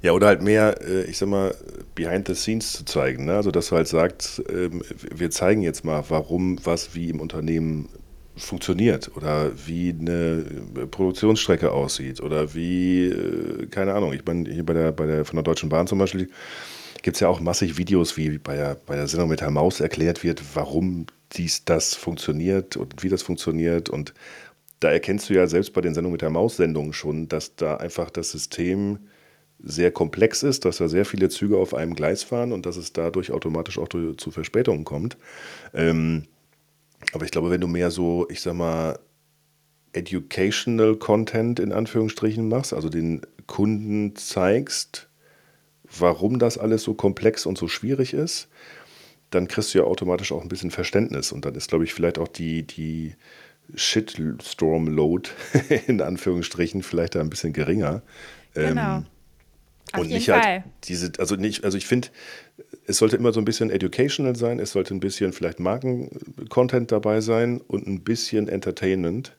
Ja, 0.00 0.12
oder 0.12 0.28
halt 0.28 0.40
mehr, 0.40 0.80
äh, 0.80 1.02
ich 1.02 1.18
sag 1.18 1.28
mal, 1.28 1.54
behind 1.94 2.26
the 2.26 2.34
scenes 2.34 2.72
zu 2.72 2.86
zeigen. 2.86 3.26
Ne? 3.26 3.34
Also, 3.34 3.50
dass 3.50 3.68
du 3.68 3.76
halt 3.76 3.86
sagst, 3.86 4.42
ähm, 4.50 4.82
wir 5.14 5.30
zeigen 5.30 5.60
jetzt 5.60 5.84
mal, 5.84 6.02
warum 6.08 6.58
was 6.64 6.94
wie 6.94 7.10
im 7.10 7.20
Unternehmen 7.20 7.90
funktioniert 8.34 9.14
oder 9.14 9.52
wie 9.66 9.94
eine 10.00 10.42
Produktionsstrecke 10.90 11.70
aussieht 11.70 12.22
oder 12.22 12.54
wie, 12.54 13.08
äh, 13.08 13.66
keine 13.66 13.92
Ahnung, 13.92 14.14
ich 14.14 14.24
meine, 14.24 14.50
hier 14.50 14.64
bei 14.64 14.72
der, 14.72 14.92
bei 14.92 15.04
der, 15.04 15.26
von 15.26 15.36
der 15.36 15.42
Deutschen 15.42 15.68
Bahn 15.68 15.86
zum 15.86 15.98
Beispiel 15.98 16.30
gibt 17.02 17.16
es 17.16 17.20
ja 17.20 17.28
auch 17.28 17.40
massig 17.40 17.76
Videos, 17.76 18.16
wie 18.16 18.38
bei 18.38 18.56
der, 18.56 18.76
bei 18.86 18.96
der 18.96 19.06
Sendung 19.06 19.28
mit 19.28 19.40
Herr 19.40 19.50
Maus 19.50 19.80
erklärt 19.80 20.22
wird, 20.24 20.42
warum 20.54 21.06
dies, 21.32 21.64
das 21.64 21.94
funktioniert 21.94 22.76
und 22.76 23.02
wie 23.02 23.08
das 23.08 23.22
funktioniert 23.22 23.88
und 23.88 24.14
da 24.80 24.90
erkennst 24.90 25.28
du 25.28 25.34
ja 25.34 25.46
selbst 25.46 25.74
bei 25.74 25.82
den 25.82 25.94
Sendungen 25.94 26.12
mit 26.12 26.22
der 26.22 26.30
Maus-Sendungen 26.30 26.94
schon, 26.94 27.28
dass 27.28 27.54
da 27.54 27.76
einfach 27.76 28.08
das 28.08 28.30
System 28.30 28.98
sehr 29.62 29.92
komplex 29.92 30.42
ist, 30.42 30.64
dass 30.64 30.78
da 30.78 30.88
sehr 30.88 31.04
viele 31.04 31.28
Züge 31.28 31.58
auf 31.58 31.74
einem 31.74 31.94
Gleis 31.94 32.22
fahren 32.22 32.50
und 32.50 32.64
dass 32.64 32.78
es 32.78 32.94
dadurch 32.94 33.30
automatisch 33.30 33.78
auch 33.78 33.88
zu 33.88 34.30
Verspätungen 34.30 34.84
kommt. 34.84 35.18
Ähm, 35.74 36.24
aber 37.12 37.26
ich 37.26 37.30
glaube, 37.30 37.50
wenn 37.50 37.60
du 37.60 37.66
mehr 37.66 37.90
so, 37.90 38.26
ich 38.30 38.40
sag 38.40 38.54
mal, 38.54 38.98
educational 39.92 40.96
Content 40.96 41.60
in 41.60 41.72
Anführungsstrichen 41.72 42.48
machst, 42.48 42.72
also 42.72 42.88
den 42.88 43.20
Kunden 43.46 44.16
zeigst, 44.16 45.09
warum 45.98 46.38
das 46.38 46.58
alles 46.58 46.82
so 46.82 46.94
komplex 46.94 47.46
und 47.46 47.58
so 47.58 47.68
schwierig 47.68 48.14
ist, 48.14 48.48
dann 49.30 49.48
kriegst 49.48 49.74
du 49.74 49.78
ja 49.78 49.84
automatisch 49.84 50.32
auch 50.32 50.42
ein 50.42 50.48
bisschen 50.48 50.70
Verständnis. 50.70 51.32
Und 51.32 51.44
dann 51.44 51.54
ist, 51.54 51.68
glaube 51.68 51.84
ich, 51.84 51.94
vielleicht 51.94 52.18
auch 52.18 52.28
die, 52.28 52.64
die 52.64 53.14
Shitstorm-Load 53.74 55.30
in 55.86 56.00
Anführungsstrichen 56.00 56.82
vielleicht 56.82 57.14
da 57.14 57.20
ein 57.20 57.30
bisschen 57.30 57.52
geringer. 57.52 58.02
Genau. 58.54 58.96
Ähm, 58.98 59.06
und 59.96 60.08
nicht 60.08 60.28
halt 60.28 60.44
Fall. 60.44 60.52
halt 60.52 60.64
diese, 60.84 61.12
also 61.18 61.34
nicht, 61.34 61.64
also 61.64 61.76
ich 61.76 61.86
finde, 61.86 62.08
es 62.86 62.98
sollte 62.98 63.16
immer 63.16 63.32
so 63.32 63.40
ein 63.40 63.44
bisschen 63.44 63.70
educational 63.70 64.36
sein, 64.36 64.60
es 64.60 64.70
sollte 64.72 64.94
ein 64.94 65.00
bisschen 65.00 65.32
vielleicht 65.32 65.58
Marken-Content 65.58 66.92
dabei 66.92 67.20
sein 67.20 67.60
und 67.60 67.86
ein 67.86 68.02
bisschen 68.02 68.48
Entertainment. 68.48 69.36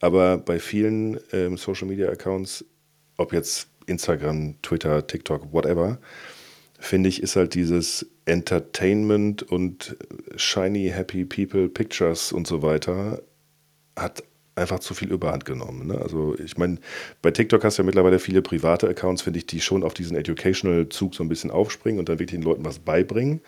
Aber 0.00 0.38
bei 0.38 0.58
vielen 0.58 1.20
ähm, 1.32 1.58
Social 1.58 1.86
Media 1.86 2.08
Accounts, 2.08 2.64
ob 3.18 3.34
jetzt 3.34 3.69
Instagram, 3.90 4.54
Twitter, 4.62 5.06
TikTok, 5.06 5.52
whatever, 5.52 5.98
finde 6.78 7.08
ich, 7.08 7.22
ist 7.22 7.36
halt 7.36 7.54
dieses 7.54 8.06
Entertainment 8.24 9.42
und 9.42 9.96
shiny, 10.36 10.88
happy 10.88 11.24
people, 11.24 11.68
Pictures 11.68 12.32
und 12.32 12.46
so 12.46 12.62
weiter, 12.62 13.22
hat 13.96 14.22
einfach 14.60 14.80
zu 14.80 14.94
viel 14.94 15.10
Überhand 15.10 15.44
genommen. 15.44 15.88
Ne? 15.88 15.98
Also 15.98 16.36
ich 16.38 16.56
meine, 16.58 16.78
bei 17.22 17.30
TikTok 17.30 17.64
hast 17.64 17.78
du 17.78 17.82
ja 17.82 17.86
mittlerweile 17.86 18.18
viele 18.18 18.42
private 18.42 18.88
Accounts, 18.88 19.22
finde 19.22 19.38
ich, 19.38 19.46
die 19.46 19.60
schon 19.60 19.82
auf 19.82 19.94
diesen 19.94 20.16
Educational-Zug 20.16 21.14
so 21.14 21.24
ein 21.24 21.28
bisschen 21.28 21.50
aufspringen 21.50 21.98
und 21.98 22.08
dann 22.08 22.18
wirklich 22.18 22.38
den 22.38 22.42
Leuten 22.42 22.64
was 22.64 22.78
beibringen. 22.78 23.40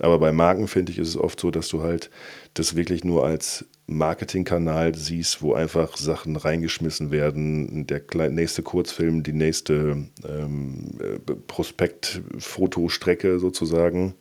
Aber 0.00 0.18
bei 0.18 0.32
Marken, 0.32 0.68
finde 0.68 0.92
ich, 0.92 0.98
ist 0.98 1.08
es 1.08 1.16
oft 1.16 1.40
so, 1.40 1.50
dass 1.50 1.68
du 1.68 1.82
halt 1.82 2.10
das 2.54 2.76
wirklich 2.76 3.04
nur 3.04 3.24
als 3.24 3.64
Marketingkanal 3.86 4.94
siehst, 4.94 5.40
wo 5.40 5.54
einfach 5.54 5.96
Sachen 5.96 6.36
reingeschmissen 6.36 7.10
werden. 7.10 7.86
Der 7.86 8.02
nächste 8.30 8.62
Kurzfilm, 8.62 9.22
die 9.22 9.32
nächste 9.32 10.08
ähm, 10.28 10.90
äh, 11.00 11.18
Prospekt-Fotostrecke 11.46 13.38
sozusagen. 13.38 14.14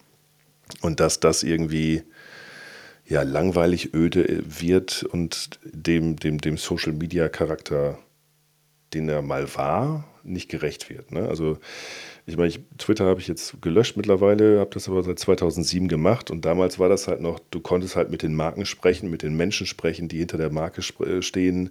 Und 0.81 0.99
dass 0.99 1.19
das 1.19 1.43
irgendwie 1.43 2.03
ja, 3.07 3.23
langweilig, 3.23 3.93
öde 3.93 4.43
wird 4.45 5.03
und 5.03 5.59
dem, 5.63 6.17
dem, 6.17 6.39
dem 6.39 6.57
Social 6.57 6.93
Media 6.93 7.29
Charakter, 7.29 7.99
den 8.93 9.07
er 9.07 9.21
mal 9.21 9.55
war, 9.55 10.05
nicht 10.23 10.49
gerecht 10.49 10.89
wird. 10.89 11.11
Ne? 11.11 11.27
Also, 11.27 11.57
ich 12.25 12.35
meine, 12.35 12.49
ich, 12.49 12.59
Twitter 12.77 13.05
habe 13.05 13.21
ich 13.21 13.29
jetzt 13.29 13.61
gelöscht 13.61 13.95
mittlerweile, 13.95 14.59
habe 14.59 14.71
das 14.73 14.89
aber 14.89 15.01
seit 15.03 15.19
2007 15.19 15.87
gemacht 15.87 16.29
und 16.29 16.43
damals 16.43 16.79
war 16.79 16.89
das 16.89 17.07
halt 17.07 17.21
noch, 17.21 17.39
du 17.51 17.61
konntest 17.61 17.95
halt 17.95 18.11
mit 18.11 18.23
den 18.23 18.35
Marken 18.35 18.65
sprechen, 18.65 19.09
mit 19.09 19.23
den 19.23 19.37
Menschen 19.37 19.65
sprechen, 19.65 20.09
die 20.09 20.17
hinter 20.17 20.37
der 20.37 20.51
Marke 20.51 20.81
äh, 21.05 21.21
stehen. 21.21 21.69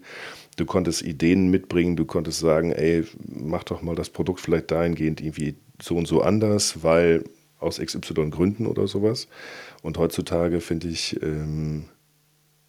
Du 0.57 0.65
konntest 0.65 1.03
Ideen 1.03 1.51
mitbringen, 1.51 1.97
du 1.97 2.07
konntest 2.07 2.41
sagen, 2.41 2.73
ey, 2.73 3.05
mach 3.27 3.65
doch 3.65 3.83
mal 3.83 3.95
das 3.95 4.09
Produkt 4.09 4.41
vielleicht 4.41 4.71
dahingehend 4.71 5.21
irgendwie 5.21 5.57
so 5.83 5.97
und 5.97 6.09
so 6.09 6.23
anders, 6.23 6.83
weil 6.83 7.25
aus 7.59 7.79
XY 7.79 8.31
Gründen 8.31 8.67
oder 8.67 8.87
sowas. 8.87 9.29
Und 9.87 9.99
heutzutage, 9.99 10.61
finde 10.61 10.89
ich, 10.89 11.23
ähm, 11.23 11.85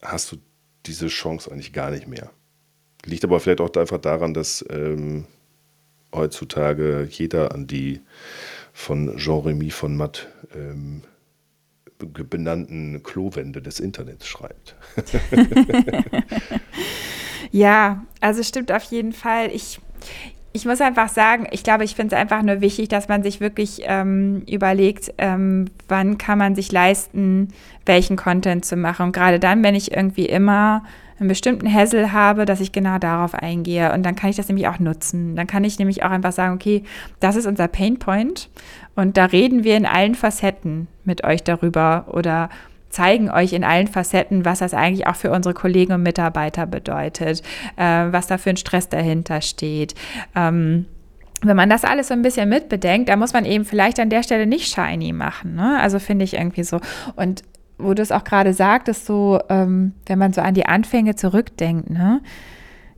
hast 0.03 0.31
du 0.31 0.37
diese 0.85 1.07
Chance 1.07 1.51
eigentlich 1.51 1.73
gar 1.73 1.89
nicht 1.89 2.07
mehr. 2.07 2.29
Liegt 3.05 3.23
aber 3.23 3.39
vielleicht 3.39 3.59
auch 3.59 3.73
einfach 3.75 3.97
daran, 3.97 4.35
dass 4.35 4.63
ähm, 4.69 5.25
heutzutage 6.13 7.07
jeder 7.09 7.55
an 7.55 7.65
die 7.65 8.01
von 8.71 9.17
Jean-Remy 9.17 9.71
von 9.71 9.97
Matt 9.97 10.27
ähm, 10.53 11.01
benannten 11.97 13.01
Klowände 13.01 13.63
des 13.63 13.79
Internets 13.79 14.27
schreibt. 14.27 14.75
ja, 17.51 18.05
also 18.21 18.43
stimmt 18.43 18.71
auf 18.71 18.83
jeden 18.83 19.13
Fall. 19.13 19.49
Ich, 19.55 19.79
ich 20.57 20.65
muss 20.65 20.81
einfach 20.81 21.07
sagen, 21.07 21.47
ich 21.51 21.63
glaube, 21.63 21.83
ich 21.83 21.93
finde 21.93 22.15
es 22.15 22.19
einfach 22.19 22.41
nur 22.41 22.61
wichtig, 22.61 22.89
dass 22.89 23.07
man 23.07 23.21
sich 23.21 23.39
wirklich 23.39 23.81
ähm, 23.83 24.41
überlegt, 24.49 25.13
ähm, 25.19 25.69
wann 25.87 26.17
kann 26.17 26.39
man 26.39 26.55
sich 26.55 26.71
leisten, 26.71 27.49
welchen 27.85 28.17
Content 28.17 28.65
zu 28.65 28.75
machen. 28.75 29.05
Und 29.05 29.11
gerade 29.11 29.39
dann, 29.39 29.61
wenn 29.61 29.75
ich 29.75 29.95
irgendwie 29.95 30.25
immer 30.25 30.83
einen 31.19 31.29
bestimmten 31.29 31.71
Hassel 31.71 32.11
habe, 32.11 32.45
dass 32.45 32.59
ich 32.59 32.71
genau 32.71 32.97
darauf 32.97 33.35
eingehe. 33.35 33.93
Und 33.93 34.03
dann 34.03 34.15
kann 34.15 34.31
ich 34.31 34.35
das 34.35 34.47
nämlich 34.47 34.67
auch 34.67 34.79
nutzen. 34.79 35.35
Dann 35.35 35.45
kann 35.45 35.63
ich 35.63 35.77
nämlich 35.77 36.03
auch 36.03 36.09
einfach 36.09 36.31
sagen, 36.31 36.55
okay, 36.55 36.83
das 37.19 37.35
ist 37.35 37.45
unser 37.45 37.67
Painpoint. 37.67 38.49
Und 38.95 39.15
da 39.15 39.25
reden 39.25 39.63
wir 39.63 39.77
in 39.77 39.85
allen 39.85 40.15
Facetten 40.15 40.87
mit 41.05 41.23
euch 41.23 41.43
darüber 41.43 42.05
oder 42.07 42.49
zeigen 42.89 43.29
euch 43.29 43.53
in 43.53 43.63
allen 43.63 43.87
Facetten, 43.87 44.45
was 44.45 44.59
das 44.59 44.73
eigentlich 44.73 45.07
auch 45.07 45.15
für 45.15 45.31
unsere 45.31 45.53
Kollegen 45.53 45.93
und 45.93 46.03
Mitarbeiter 46.03 46.65
bedeutet, 46.65 47.41
äh, 47.75 47.83
was 48.11 48.27
da 48.27 48.37
für 48.37 48.51
ein 48.51 48.57
Stress 48.57 48.89
dahinter 48.89 49.41
steht. 49.41 49.95
Ähm, 50.35 50.85
wenn 51.41 51.55
man 51.55 51.69
das 51.69 51.83
alles 51.83 52.07
so 52.07 52.13
ein 52.13 52.21
bisschen 52.21 52.49
mitbedenkt, 52.49 53.09
dann 53.09 53.19
muss 53.19 53.33
man 53.33 53.45
eben 53.45 53.65
vielleicht 53.65 53.99
an 53.99 54.09
der 54.09 54.23
Stelle 54.23 54.47
nicht 54.47 54.73
shiny 54.73 55.13
machen. 55.13 55.55
Ne? 55.55 55.79
Also 55.79 55.99
finde 55.99 56.25
ich 56.25 56.33
irgendwie 56.33 56.63
so. 56.63 56.79
Und 57.15 57.43
wo 57.77 57.93
du 57.93 58.01
es 58.01 58.11
auch 58.11 58.23
gerade 58.23 58.53
sagtest, 58.53 59.05
so, 59.05 59.39
ähm, 59.49 59.93
wenn 60.07 60.17
man 60.17 60.33
so 60.33 60.41
an 60.41 60.55
die 60.55 60.65
Anfänge 60.65 61.15
zurückdenkt, 61.15 61.89
ne? 61.91 62.21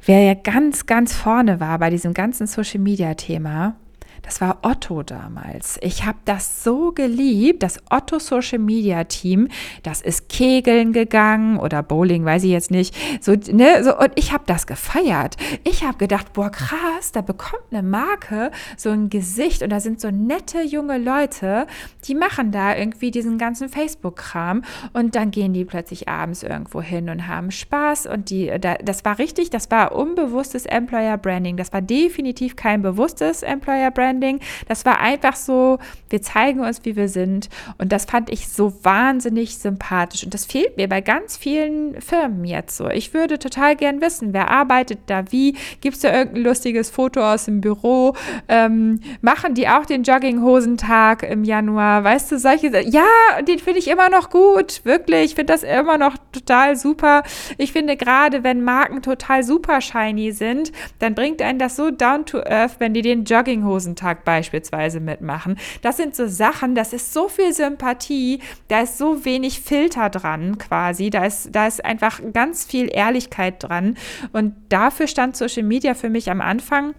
wer 0.06 0.22
ja 0.24 0.34
ganz, 0.34 0.86
ganz 0.86 1.14
vorne 1.14 1.60
war 1.60 1.80
bei 1.80 1.90
diesem 1.90 2.14
ganzen 2.14 2.48
Social 2.48 2.80
Media 2.80 3.14
Thema, 3.16 3.76
das 4.22 4.42
war 4.42 4.60
Otto 4.62 5.04
damals. 5.04 5.80
Ich 5.82 6.06
habe 6.06 6.18
das 6.26 6.64
so 6.64 6.92
geliebt, 6.92 7.64
das 7.64 7.80
Otto 7.90 8.20
Social 8.20 8.60
Media 8.60 9.04
Team, 9.06 9.48
das 9.84 10.02
ist 10.02 10.30
Kegeln 10.30 10.94
gegangen 10.94 11.58
oder 11.58 11.84
Bowling, 11.84 12.26
weiß 12.26 12.44
ich 12.44 12.52
jetzt 12.52 12.72
nicht. 12.72 12.96
So, 13.22 13.34
ne, 13.52 13.84
so, 13.84 13.98
und 13.98 14.12
ich 14.16 14.32
habe 14.32 14.44
das 14.46 14.68
gefeiert. 14.68 15.38
Ich 15.64 15.84
habe 15.84 15.98
gedacht, 15.98 16.34
boah, 16.34 16.50
krass, 16.50 17.12
da 17.12 17.22
bekommt 17.22 17.64
eine 17.72 17.84
Marke 17.84 18.52
so 18.78 18.90
ein 18.90 19.10
Gesicht 19.10 19.62
und 19.64 19.70
da 19.70 19.80
sind 19.80 20.02
so 20.02 20.12
nette 20.12 20.62
junge 20.62 20.98
Leute, 20.98 21.68
die 22.06 22.16
machen 22.16 22.52
da 22.52 22.76
irgendwie 22.76 23.12
diesen 23.12 23.38
ganzen 23.38 23.70
Facebook-Kram 23.70 24.64
und 24.94 25.16
dann 25.16 25.32
gehen 25.32 25.54
die 25.54 25.66
plötzlich 25.66 26.08
abends 26.08 26.44
irgendwo 26.44 26.82
hin 26.82 27.10
und 27.10 27.28
haben 27.28 27.52
Spaß 27.52 28.06
und 28.06 28.30
die, 28.30 28.52
da, 28.60 28.76
das 28.76 29.06
war 29.06 29.20
richtig, 29.20 29.50
das 29.50 29.72
war 29.72 29.96
unbewusstes 29.96 30.66
Employer 30.66 31.18
Branding. 31.18 31.58
Das 31.58 31.74
war 31.74 31.82
definitiv 31.82 32.56
kein 32.56 32.82
bewusstes 32.82 33.44
Employer 33.44 33.92
Branding 33.92 34.09
Branding. 34.10 34.40
Das 34.68 34.86
war 34.86 35.00
einfach 35.00 35.36
so, 35.36 35.78
wir 36.10 36.22
zeigen 36.22 36.62
uns, 36.62 36.82
wie 36.84 36.96
wir 36.96 37.08
sind. 37.08 37.50
Und 37.78 37.92
das 37.92 38.06
fand 38.06 38.30
ich 38.30 38.48
so 38.48 38.74
wahnsinnig 38.84 39.58
sympathisch. 39.58 40.24
Und 40.24 40.34
das 40.34 40.46
fehlt 40.46 40.78
mir 40.78 40.90
bei 40.90 41.02
ganz 41.02 41.38
vielen 41.38 42.00
Firmen 42.02 42.46
jetzt 42.46 42.78
so. 42.78 42.90
Ich 42.90 43.14
würde 43.14 43.40
total 43.40 43.76
gern 43.76 44.02
wissen, 44.02 44.34
wer 44.34 44.50
arbeitet 44.50 45.00
da 45.08 45.32
wie? 45.32 45.56
Gibt 45.82 45.96
es 45.96 46.02
da 46.02 46.14
irgendein 46.14 46.44
lustiges 46.44 46.90
Foto 46.90 47.22
aus 47.22 47.46
dem 47.46 47.62
Büro? 47.62 48.16
Ähm, 48.48 49.00
machen 49.22 49.54
die 49.54 49.68
auch 49.68 49.86
den 49.86 50.04
Jogginghosentag 50.04 51.24
im 51.24 51.44
Januar? 51.44 52.04
Weißt 52.04 52.32
du, 52.32 52.40
solche 52.40 52.70
Ja, 52.82 53.42
den 53.48 53.60
finde 53.60 53.80
ich 53.80 53.88
immer 53.88 54.10
noch 54.10 54.30
gut. 54.30 54.82
Wirklich. 54.84 55.26
Ich 55.26 55.36
finde 55.36 55.54
das 55.54 55.64
immer 55.64 55.98
noch 55.98 56.16
total 56.32 56.76
super. 56.76 57.24
Ich 57.58 57.72
finde 57.72 57.96
gerade, 57.96 58.44
wenn 58.44 58.64
Marken 58.64 59.02
total 59.02 59.44
super 59.44 59.82
shiny 59.82 60.32
sind, 60.32 60.72
dann 61.00 61.14
bringt 61.14 61.42
einen 61.42 61.60
das 61.60 61.76
so 61.76 61.92
down 61.92 62.26
to 62.26 62.40
earth, 62.40 62.80
wenn 62.80 62.94
die 62.94 63.02
den 63.02 63.24
Jogginghosentag 63.24 63.99
Tag 64.00 64.24
beispielsweise 64.24 65.00
mitmachen. 65.00 65.58
Das 65.82 65.98
sind 65.98 66.16
so 66.16 66.28
Sachen, 66.28 66.74
das 66.74 66.94
ist 66.94 67.14
so 67.14 67.28
viel 67.28 67.54
Sympathie, 67.54 68.40
da 68.68 68.82
ist 68.82 68.98
so 68.98 69.26
wenig 69.26 69.60
Filter 69.62 70.10
dran 70.10 70.58
quasi, 70.58 71.10
da 71.10 71.26
ist, 71.26 71.54
da 71.54 71.68
ist 71.68 71.84
einfach 71.84 72.22
ganz 72.34 72.66
viel 72.66 72.90
Ehrlichkeit 72.92 73.62
dran. 73.64 73.98
Und 74.32 74.56
dafür 74.70 75.08
stand 75.08 75.36
Social 75.36 75.64
Media 75.64 75.94
für 75.94 76.10
mich 76.10 76.32
am 76.32 76.42
Anfang 76.42 76.96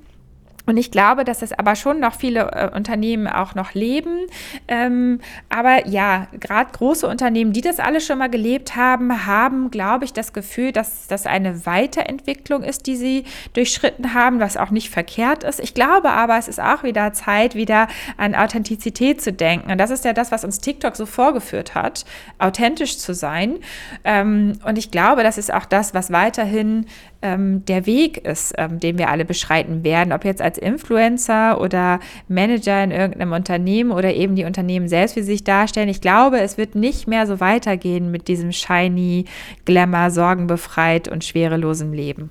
und 0.67 0.77
ich 0.77 0.91
glaube, 0.91 1.25
dass 1.25 1.43
es 1.43 1.53
aber 1.53 1.75
schon 1.75 2.01
noch 2.01 2.15
viele 2.15 2.51
äh, 2.53 2.71
Unternehmen 2.75 3.27
auch 3.27 3.55
noch 3.55 3.75
leben. 3.75 4.27
Ähm, 4.69 5.21
aber 5.49 5.89
ja, 5.89 6.29
gerade 6.39 6.71
große 6.73 7.07
Unternehmen, 7.07 7.53
die 7.53 7.61
das 7.61 7.81
alle 7.81 8.01
schon 8.01 8.19
mal 8.19 8.31
gelebt 8.31 8.77
haben, 8.77 9.27
haben, 9.27 9.71
glaube 9.71 10.05
ich, 10.05 10.13
das 10.13 10.33
Gefühl, 10.33 10.73
dass 10.73 11.07
das 11.07 11.27
eine 11.27 11.67
Weiterentwicklung 11.67 12.63
ist, 12.63 12.87
die 12.87 12.97
sie 12.97 13.25
durchschritten 13.55 14.15
haben, 14.15 14.41
was 14.41 14.57
auch 14.57 14.71
nicht 14.71 14.91
verkehrt 14.91 15.45
ist. 15.45 15.61
Ich 15.61 15.75
glaube 15.75 16.11
aber, 16.11 16.39
es 16.39 16.49
ist 16.49 16.61
auch 16.61 16.83
wieder 16.83 17.13
Zeit, 17.13 17.55
wieder 17.55 17.89
an 18.17 18.35
Authentizität 18.35 19.21
zu 19.23 19.33
denken. 19.33 19.71
Und 19.71 19.79
das 19.79 19.91
ist 19.91 20.05
ja 20.05 20.13
das, 20.13 20.31
was 20.31 20.45
uns 20.45 20.59
TikTok 20.59 20.97
so 20.97 21.07
vorgeführt 21.07 21.75
hat, 21.75 22.05
authentisch 22.39 22.99
zu 22.99 23.15
sein. 23.15 23.59
Ähm, 24.05 24.59
und 24.65 24.79
ich 24.79 24.91
glaube, 24.91 25.23
das 25.23 25.39
ist 25.39 25.53
auch 25.53 25.65
das, 25.65 25.95
was 25.95 26.13
weiterhin 26.13 26.87
ähm, 27.23 27.65
der 27.67 27.87
Weg 27.87 28.19
ist, 28.19 28.55
ähm, 28.57 28.81
den 28.81 28.99
wir 28.99 29.11
alle 29.11 29.25
beschreiten 29.25 29.85
werden, 29.85 30.13
ob 30.13 30.25
jetzt 30.25 30.41
als 30.41 30.59
Influencer 30.59 31.61
oder 31.61 32.01
Manager 32.29 32.83
in 32.83 32.91
irgendeinem 32.91 33.33
Unternehmen 33.33 33.91
oder 33.91 34.15
eben 34.15 34.37
die 34.37 34.45
Unternehmen 34.45 34.89
selbst, 34.89 35.17
wie 35.17 35.21
sie 35.21 35.33
sich 35.33 35.45
darstellen. 35.45 35.89
Ich 35.89 36.01
glaube, 36.01 36.41
es 36.41 36.57
wird 36.57 36.75
nicht 36.75 37.07
mehr 37.07 37.27
so 37.27 37.41
weitergehen 37.41 38.11
mit 38.11 38.29
diesem 38.29 38.53
shiny, 38.53 39.27
glamour, 39.65 40.11
sorgenbefreit 40.11 41.09
und 41.09 41.25
schwerelosen 41.25 41.93
Leben. 41.93 42.31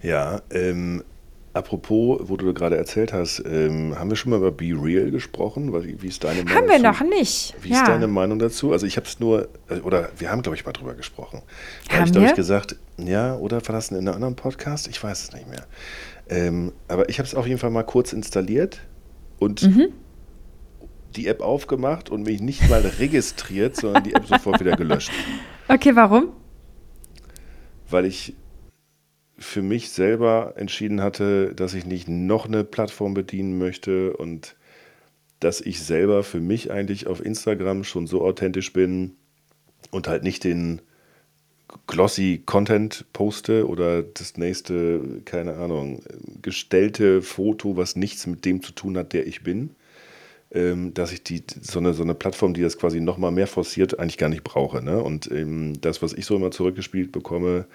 Ja, 0.00 0.42
ähm, 0.52 1.02
Apropos, 1.54 2.20
wo 2.24 2.36
du 2.36 2.52
gerade 2.52 2.76
erzählt 2.76 3.12
hast, 3.12 3.42
ähm, 3.46 3.98
haben 3.98 4.10
wir 4.10 4.16
schon 4.16 4.30
mal 4.30 4.36
über 4.36 4.52
Be 4.52 4.76
Real 4.80 5.10
gesprochen? 5.10 5.72
Wie, 5.72 6.06
ist 6.06 6.22
deine 6.22 6.44
Meinung? 6.44 6.54
Haben 6.56 6.68
wir 6.68 6.78
noch 6.78 7.00
nicht. 7.00 7.54
Wie 7.62 7.70
ja. 7.70 7.78
ist 7.78 7.88
deine 7.88 8.06
Meinung 8.06 8.38
dazu? 8.38 8.72
Also 8.72 8.86
ich 8.86 8.96
habe 8.96 9.06
es 9.06 9.18
nur, 9.18 9.48
äh, 9.68 9.80
oder 9.80 10.10
wir 10.18 10.30
haben, 10.30 10.42
glaube 10.42 10.56
ich, 10.56 10.66
mal 10.66 10.72
drüber 10.72 10.94
gesprochen. 10.94 11.42
Da 11.88 11.96
habe 11.96 12.06
ich, 12.06 12.12
glaube 12.12 12.26
ich, 12.28 12.34
gesagt, 12.34 12.76
ja, 12.98 13.34
oder 13.36 13.60
das 13.60 13.90
in 13.90 13.96
einem 13.96 14.14
anderen 14.14 14.36
Podcast? 14.36 14.88
Ich 14.88 15.02
weiß 15.02 15.24
es 15.24 15.32
nicht 15.32 15.48
mehr. 15.48 15.66
Ähm, 16.28 16.72
aber 16.86 17.08
ich 17.08 17.18
habe 17.18 17.26
es 17.26 17.34
auf 17.34 17.46
jeden 17.46 17.58
Fall 17.58 17.70
mal 17.70 17.82
kurz 17.82 18.12
installiert 18.12 18.80
und 19.38 19.62
mhm. 19.62 19.88
die 21.16 21.28
App 21.28 21.40
aufgemacht 21.40 22.10
und 22.10 22.24
mich 22.24 22.42
nicht 22.42 22.68
mal 22.68 22.80
registriert, 22.98 23.74
sondern 23.76 24.04
die 24.04 24.14
App 24.14 24.26
sofort 24.26 24.60
wieder 24.60 24.76
gelöscht. 24.76 25.10
Okay, 25.66 25.96
warum? 25.96 26.28
Weil 27.88 28.04
ich 28.04 28.34
für 29.38 29.62
mich 29.62 29.90
selber 29.90 30.54
entschieden 30.56 31.00
hatte, 31.00 31.54
dass 31.54 31.74
ich 31.74 31.86
nicht 31.86 32.08
noch 32.08 32.46
eine 32.46 32.64
Plattform 32.64 33.14
bedienen 33.14 33.58
möchte 33.58 34.16
und 34.16 34.56
dass 35.40 35.60
ich 35.60 35.80
selber 35.80 36.24
für 36.24 36.40
mich 36.40 36.72
eigentlich 36.72 37.06
auf 37.06 37.24
Instagram 37.24 37.84
schon 37.84 38.06
so 38.06 38.22
authentisch 38.22 38.72
bin 38.72 39.12
und 39.90 40.08
halt 40.08 40.24
nicht 40.24 40.42
den 40.42 40.80
glossy 41.86 42.42
Content 42.44 43.04
poste 43.12 43.68
oder 43.68 44.02
das 44.02 44.36
nächste, 44.36 45.20
keine 45.24 45.56
Ahnung, 45.56 46.02
gestellte 46.42 47.22
Foto, 47.22 47.76
was 47.76 47.94
nichts 47.94 48.26
mit 48.26 48.44
dem 48.44 48.62
zu 48.62 48.72
tun 48.72 48.96
hat, 48.96 49.12
der 49.12 49.26
ich 49.26 49.42
bin, 49.42 49.70
ähm, 50.50 50.94
dass 50.94 51.12
ich 51.12 51.22
die, 51.22 51.42
so 51.60 51.78
eine, 51.78 51.92
so 51.92 52.02
eine 52.02 52.14
Plattform, 52.14 52.54
die 52.54 52.62
das 52.62 52.78
quasi 52.78 53.00
nochmal 53.00 53.32
mehr 53.32 53.46
forciert, 53.46 53.98
eigentlich 53.98 54.18
gar 54.18 54.30
nicht 54.30 54.44
brauche. 54.44 54.82
Ne? 54.82 55.02
Und 55.02 55.30
ähm, 55.30 55.80
das, 55.80 56.02
was 56.02 56.14
ich 56.14 56.24
so 56.24 56.36
immer 56.36 56.50
zurückgespielt 56.50 57.12
bekomme, 57.12 57.66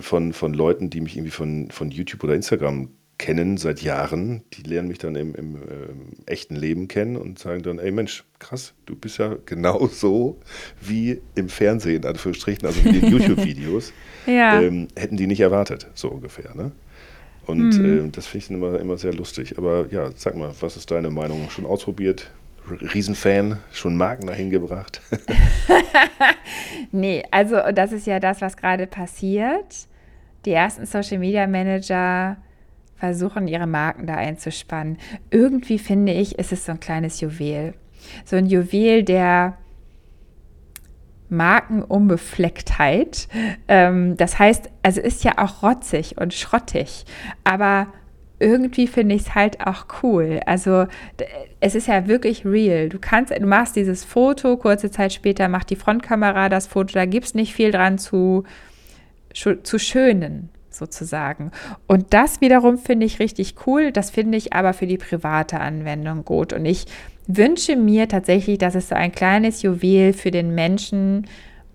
von, 0.00 0.32
von 0.32 0.54
Leuten, 0.54 0.90
die 0.90 1.00
mich 1.00 1.16
irgendwie 1.16 1.30
von, 1.30 1.70
von 1.70 1.90
YouTube 1.90 2.24
oder 2.24 2.34
Instagram 2.34 2.90
kennen 3.20 3.58
seit 3.58 3.82
Jahren, 3.82 4.42
die 4.54 4.62
lernen 4.62 4.88
mich 4.88 4.96
dann 4.96 5.14
im, 5.14 5.34
im 5.34 5.56
äh, 5.56 5.60
echten 6.24 6.56
Leben 6.56 6.88
kennen 6.88 7.16
und 7.16 7.38
sagen 7.38 7.62
dann, 7.62 7.78
ey 7.78 7.90
Mensch, 7.90 8.24
krass, 8.38 8.72
du 8.86 8.96
bist 8.96 9.18
ja 9.18 9.36
genau 9.44 9.86
so 9.92 10.40
wie 10.80 11.20
im 11.34 11.50
Fernsehen, 11.50 12.06
Anführungsstrichen, 12.06 12.66
also 12.66 12.82
wie 12.82 12.98
den 12.98 13.10
YouTube-Videos. 13.10 13.92
ja. 14.26 14.60
ähm, 14.62 14.88
hätten 14.96 15.18
die 15.18 15.26
nicht 15.26 15.40
erwartet, 15.40 15.88
so 15.94 16.08
ungefähr. 16.08 16.54
Ne? 16.54 16.72
Und 17.44 17.78
mhm. 17.78 18.06
äh, 18.06 18.10
das 18.10 18.26
finde 18.26 18.44
ich 18.44 18.50
immer, 18.50 18.80
immer 18.80 18.96
sehr 18.96 19.12
lustig. 19.12 19.58
Aber 19.58 19.86
ja, 19.90 20.10
sag 20.16 20.36
mal, 20.36 20.54
was 20.60 20.78
ist 20.78 20.90
deine 20.90 21.10
Meinung? 21.10 21.50
Schon 21.50 21.66
ausprobiert? 21.66 22.30
Riesenfan, 22.70 23.58
schon 23.72 23.96
Marken 23.96 24.26
dahin 24.26 24.50
gebracht? 24.50 25.00
nee, 26.92 27.22
also 27.30 27.56
das 27.74 27.92
ist 27.92 28.06
ja 28.06 28.20
das, 28.20 28.40
was 28.40 28.56
gerade 28.56 28.86
passiert. 28.86 29.88
Die 30.44 30.52
ersten 30.52 30.86
Social 30.86 31.18
Media 31.18 31.46
Manager 31.46 32.36
versuchen, 32.96 33.48
ihre 33.48 33.66
Marken 33.66 34.06
da 34.06 34.14
einzuspannen. 34.14 34.98
Irgendwie 35.30 35.78
finde 35.78 36.12
ich, 36.12 36.38
ist 36.38 36.52
es 36.52 36.66
so 36.66 36.72
ein 36.72 36.80
kleines 36.80 37.20
Juwel. 37.20 37.74
So 38.24 38.36
ein 38.36 38.46
Juwel 38.46 39.02
der 39.02 39.58
Markenunbeflecktheit. 41.30 43.28
Ähm, 43.68 44.16
das 44.16 44.38
heißt, 44.38 44.68
also 44.82 45.00
ist 45.00 45.24
ja 45.24 45.38
auch 45.38 45.62
rotzig 45.62 46.18
und 46.18 46.34
schrottig, 46.34 47.04
aber 47.44 47.86
irgendwie 48.40 48.86
finde 48.86 49.14
ich 49.14 49.22
es 49.22 49.34
halt 49.34 49.64
auch 49.66 49.86
cool. 50.02 50.40
Also 50.46 50.86
es 51.60 51.74
ist 51.74 51.86
ja 51.86 52.08
wirklich 52.08 52.44
real. 52.44 52.88
Du 52.88 52.98
kannst, 52.98 53.30
du 53.30 53.46
machst 53.46 53.76
dieses 53.76 54.04
Foto, 54.04 54.56
kurze 54.56 54.90
Zeit 54.90 55.12
später 55.12 55.48
macht 55.48 55.70
die 55.70 55.76
Frontkamera 55.76 56.48
das 56.48 56.66
Foto, 56.66 56.94
da 56.94 57.04
gibt 57.04 57.26
es 57.26 57.34
nicht 57.34 57.54
viel 57.54 57.70
dran 57.70 57.98
zu, 57.98 58.44
zu 59.34 59.78
schönen 59.78 60.48
sozusagen. 60.70 61.50
Und 61.86 62.14
das 62.14 62.40
wiederum 62.40 62.78
finde 62.78 63.06
ich 63.06 63.20
richtig 63.20 63.54
cool. 63.66 63.92
Das 63.92 64.10
finde 64.10 64.38
ich 64.38 64.52
aber 64.52 64.72
für 64.72 64.86
die 64.86 64.98
private 64.98 65.60
Anwendung 65.60 66.24
gut. 66.24 66.52
Und 66.52 66.64
ich 66.64 66.86
wünsche 67.26 67.76
mir 67.76 68.08
tatsächlich, 68.08 68.58
dass 68.58 68.74
es 68.74 68.88
so 68.88 68.94
ein 68.94 69.12
kleines 69.12 69.62
Juwel 69.62 70.12
für 70.12 70.30
den 70.30 70.54
Menschen 70.54 71.26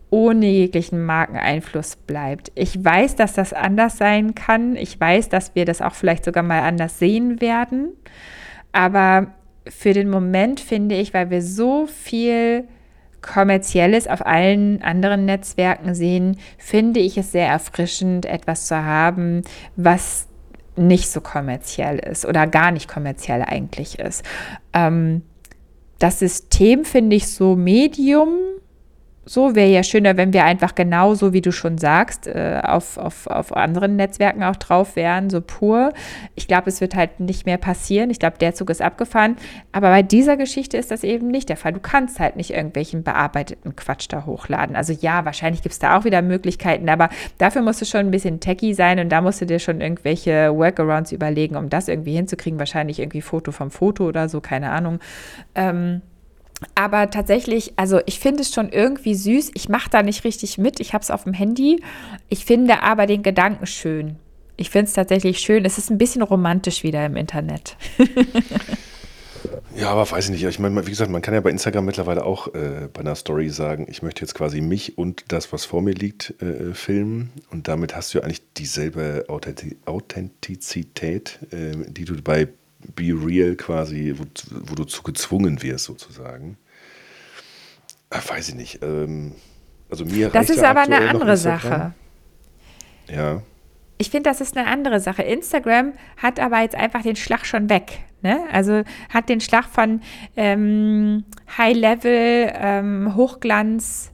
ohne 0.09 0.45
jeglichen 0.45 1.03
Markeneinfluss 1.05 1.95
bleibt. 1.95 2.51
Ich 2.55 2.83
weiß, 2.83 3.15
dass 3.15 3.33
das 3.33 3.53
anders 3.53 3.97
sein 3.97 4.35
kann. 4.35 4.75
Ich 4.75 4.99
weiß, 4.99 5.29
dass 5.29 5.55
wir 5.55 5.65
das 5.65 5.81
auch 5.81 5.93
vielleicht 5.93 6.25
sogar 6.25 6.43
mal 6.43 6.61
anders 6.61 6.99
sehen 6.99 7.41
werden. 7.41 7.89
Aber 8.71 9.27
für 9.67 9.93
den 9.93 10.09
Moment 10.09 10.59
finde 10.59 10.95
ich, 10.95 11.13
weil 11.13 11.29
wir 11.29 11.41
so 11.41 11.87
viel 11.87 12.67
Kommerzielles 13.21 14.07
auf 14.07 14.25
allen 14.25 14.83
anderen 14.83 15.25
Netzwerken 15.25 15.95
sehen, 15.95 16.37
finde 16.57 16.99
ich 16.99 17.17
es 17.17 17.31
sehr 17.31 17.47
erfrischend, 17.47 18.25
etwas 18.27 18.67
zu 18.67 18.83
haben, 18.83 19.41
was 19.75 20.27
nicht 20.75 21.09
so 21.09 21.21
kommerziell 21.21 21.97
ist 21.99 22.25
oder 22.25 22.47
gar 22.47 22.71
nicht 22.71 22.87
kommerziell 22.87 23.41
eigentlich 23.41 23.97
ist. 23.97 24.23
Ähm, 24.73 25.23
das 25.99 26.19
System 26.19 26.85
finde 26.85 27.15
ich 27.15 27.27
so 27.27 27.55
medium 27.55 28.29
so 29.25 29.55
wäre 29.55 29.69
ja 29.69 29.83
schöner, 29.83 30.17
wenn 30.17 30.33
wir 30.33 30.45
einfach 30.45 30.75
genauso, 30.75 31.33
wie 31.33 31.41
du 31.41 31.51
schon 31.51 31.79
sagst, 31.79 32.27
äh, 32.27 32.61
auf, 32.63 32.97
auf, 32.97 33.25
auf 33.25 33.55
anderen 33.55 33.95
Netzwerken 33.95 34.43
auch 34.43 34.55
drauf 34.55 34.95
wären, 34.95 35.31
so 35.31 35.41
pur. 35.41 35.93
Ich 36.35 36.47
glaube, 36.47 36.69
es 36.69 36.79
wird 36.79 36.95
halt 36.95 37.19
nicht 37.19 37.47
mehr 37.47 37.57
passieren. 37.57 38.11
Ich 38.11 38.19
glaube, 38.19 38.37
der 38.37 38.53
Zug 38.53 38.69
ist 38.69 38.83
abgefahren. 38.83 39.37
Aber 39.71 39.89
bei 39.89 40.03
dieser 40.03 40.37
Geschichte 40.37 40.77
ist 40.77 40.91
das 40.91 41.03
eben 41.03 41.27
nicht 41.27 41.49
der 41.49 41.57
Fall. 41.57 41.73
Du 41.73 41.79
kannst 41.79 42.19
halt 42.19 42.35
nicht 42.35 42.51
irgendwelchen 42.51 43.03
bearbeiteten 43.03 43.75
Quatsch 43.75 44.05
da 44.09 44.27
hochladen. 44.27 44.75
Also 44.75 44.93
ja, 44.93 45.25
wahrscheinlich 45.25 45.63
gibt 45.63 45.73
es 45.73 45.79
da 45.79 45.97
auch 45.97 46.05
wieder 46.05 46.21
Möglichkeiten, 46.21 46.87
aber 46.87 47.09
dafür 47.39 47.63
musst 47.63 47.81
du 47.81 47.85
schon 47.85 48.01
ein 48.01 48.11
bisschen 48.11 48.39
techy 48.39 48.75
sein 48.75 48.99
und 48.99 49.09
da 49.09 49.21
musst 49.21 49.41
du 49.41 49.47
dir 49.47 49.59
schon 49.59 49.81
irgendwelche 49.81 50.55
Workarounds 50.55 51.11
überlegen, 51.11 51.55
um 51.55 51.69
das 51.69 51.87
irgendwie 51.87 52.15
hinzukriegen. 52.15 52.59
Wahrscheinlich 52.59 52.99
irgendwie 52.99 53.21
Foto 53.21 53.51
vom 53.51 53.71
Foto 53.71 54.05
oder 54.05 54.29
so, 54.29 54.39
keine 54.39 54.69
Ahnung. 54.69 54.99
Ähm, 55.55 56.01
aber 56.73 57.09
tatsächlich, 57.09 57.73
also 57.75 57.99
ich 58.05 58.19
finde 58.19 58.41
es 58.41 58.53
schon 58.53 58.69
irgendwie 58.69 59.15
süß. 59.15 59.51
Ich 59.55 59.67
mache 59.69 59.89
da 59.89 60.03
nicht 60.03 60.23
richtig 60.23 60.57
mit. 60.57 60.79
Ich 60.79 60.93
habe 60.93 61.01
es 61.01 61.11
auf 61.11 61.25
dem 61.25 61.33
Handy. 61.33 61.83
Ich 62.29 62.45
finde 62.45 62.81
aber 62.81 63.07
den 63.07 63.23
Gedanken 63.23 63.65
schön. 63.65 64.15
Ich 64.57 64.69
finde 64.69 64.87
es 64.87 64.93
tatsächlich 64.93 65.39
schön. 65.39 65.65
Es 65.65 65.77
ist 65.77 65.89
ein 65.89 65.97
bisschen 65.97 66.21
romantisch 66.21 66.83
wieder 66.83 67.05
im 67.05 67.17
Internet. 67.17 67.75
ja, 69.75 69.89
aber 69.89 70.09
weiß 70.09 70.23
ich 70.25 70.31
nicht. 70.31 70.45
Ich 70.45 70.59
meine, 70.59 70.85
wie 70.85 70.89
gesagt, 70.89 71.11
man 71.11 71.21
kann 71.21 71.33
ja 71.33 71.41
bei 71.41 71.49
Instagram 71.49 71.83
mittlerweile 71.83 72.23
auch 72.23 72.47
äh, 72.53 72.87
bei 72.93 73.01
einer 73.01 73.15
Story 73.15 73.49
sagen, 73.49 73.85
ich 73.89 74.01
möchte 74.01 74.21
jetzt 74.21 74.33
quasi 74.33 74.61
mich 74.61 74.97
und 74.97 75.25
das, 75.27 75.51
was 75.51 75.65
vor 75.65 75.81
mir 75.81 75.93
liegt, 75.93 76.41
äh, 76.41 76.73
filmen. 76.73 77.33
Und 77.51 77.67
damit 77.67 77.97
hast 77.97 78.13
du 78.13 78.19
ja 78.19 78.23
eigentlich 78.23 78.43
dieselbe 78.53 79.25
Authentizität, 79.27 81.39
äh, 81.51 81.73
die 81.89 82.05
du 82.05 82.15
bei 82.21 82.47
Be 82.95 83.13
Real 83.13 83.55
quasi, 83.55 84.15
wo, 84.17 84.23
wo, 84.65 84.75
du 84.75 84.83
zu 84.83 85.03
gezwungen 85.03 85.61
wirst, 85.61 85.85
sozusagen. 85.85 86.57
Ach, 88.09 88.29
weiß 88.29 88.49
ich 88.49 88.55
nicht. 88.55 88.79
Ähm, 88.83 89.33
also 89.89 90.05
mir 90.05 90.29
Das 90.29 90.49
ist 90.49 90.63
aber 90.63 90.81
eine 90.81 91.09
andere 91.09 91.37
Sache. 91.37 91.93
Ja. 93.07 93.41
Ich 93.97 94.09
finde, 94.09 94.29
das 94.29 94.41
ist 94.41 94.57
eine 94.57 94.67
andere 94.67 94.99
Sache. 94.99 95.23
Instagram 95.23 95.93
hat 96.17 96.39
aber 96.39 96.61
jetzt 96.61 96.75
einfach 96.75 97.01
den 97.01 97.15
Schlag 97.15 97.45
schon 97.45 97.69
weg. 97.69 97.99
Ne? 98.21 98.41
Also 98.51 98.83
hat 99.13 99.29
den 99.29 99.39
Schlag 99.39 99.65
von 99.65 100.01
ähm, 100.35 101.23
High-Level, 101.57 102.51
ähm, 102.55 103.15
Hochglanz, 103.15 104.11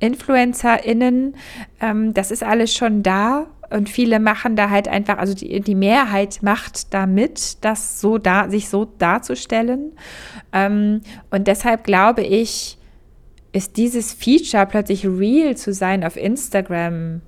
InfluencerInnen. 0.00 1.36
Ähm, 1.80 2.14
das 2.14 2.30
ist 2.30 2.42
alles 2.42 2.74
schon 2.74 3.02
da 3.02 3.46
und 3.70 3.88
viele 3.88 4.20
machen 4.20 4.56
da 4.56 4.70
halt 4.70 4.88
einfach, 4.88 5.18
also 5.18 5.34
die, 5.34 5.60
die 5.60 5.74
Mehrheit 5.74 6.42
macht 6.42 6.92
damit, 6.94 7.64
das 7.64 8.00
so 8.00 8.18
da, 8.18 8.48
sich 8.48 8.68
so 8.68 8.84
darzustellen. 8.84 9.92
Ähm, 10.52 11.00
und 11.30 11.46
deshalb 11.46 11.84
glaube 11.84 12.22
ich, 12.22 12.78
ist 13.52 13.76
dieses 13.76 14.12
Feature 14.12 14.66
plötzlich 14.66 15.06
real 15.06 15.56
zu 15.56 15.72
sein 15.72 16.04
auf 16.04 16.16
Instagram 16.16 17.22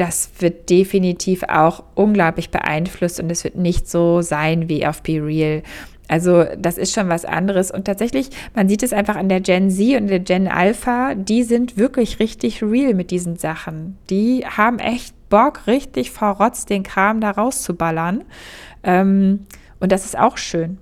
das 0.00 0.30
wird 0.38 0.70
definitiv 0.70 1.42
auch 1.42 1.84
unglaublich 1.94 2.50
beeinflusst 2.50 3.20
und 3.20 3.30
es 3.30 3.44
wird 3.44 3.56
nicht 3.56 3.86
so 3.86 4.22
sein 4.22 4.70
wie 4.70 4.86
auf 4.86 5.02
Be 5.02 5.22
Real. 5.22 5.62
Also 6.08 6.44
das 6.58 6.78
ist 6.78 6.94
schon 6.94 7.10
was 7.10 7.26
anderes. 7.26 7.70
Und 7.70 7.84
tatsächlich, 7.84 8.30
man 8.54 8.68
sieht 8.68 8.82
es 8.82 8.94
einfach 8.94 9.16
an 9.16 9.28
der 9.28 9.40
Gen 9.40 9.70
Z 9.70 10.00
und 10.00 10.06
der 10.08 10.20
Gen 10.20 10.48
Alpha, 10.48 11.14
die 11.14 11.42
sind 11.42 11.76
wirklich 11.76 12.18
richtig 12.18 12.62
real 12.62 12.94
mit 12.94 13.10
diesen 13.10 13.36
Sachen. 13.36 13.98
Die 14.08 14.44
haben 14.46 14.78
echt 14.78 15.14
Bock, 15.30 15.66
richtig 15.66 16.10
verrotzt 16.10 16.68
den 16.68 16.82
Kram 16.82 17.20
da 17.20 17.30
rauszuballern. 17.30 18.24
Ähm, 18.82 19.46
und 19.80 19.92
das 19.92 20.04
ist 20.04 20.18
auch 20.18 20.36
schön. 20.36 20.76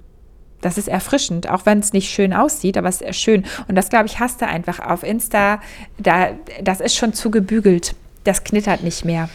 Das 0.61 0.77
ist 0.77 0.89
erfrischend, 0.89 1.49
auch 1.49 1.67
wenn 1.67 1.79
es 1.79 1.93
nicht 1.93 2.11
schön 2.11 2.33
aussieht, 2.33 2.77
aber 2.77 2.89
es 2.89 3.01
ist 3.01 3.21
schön. 3.21 3.45
Und 3.69 3.77
das, 3.77 3.91
glaube 3.91 4.07
ich, 4.07 4.19
hast 4.19 4.43
du 4.43 4.47
einfach 4.49 4.81
auf 4.81 5.05
Insta. 5.05 5.61
Da, 5.99 6.31
das 6.61 6.81
ist 6.81 6.97
schon 6.97 7.13
zu 7.13 7.31
gebügelt. 7.31 7.95
Das 8.25 8.43
knittert 8.43 8.83
nicht 8.83 9.05
mehr. 9.05 9.29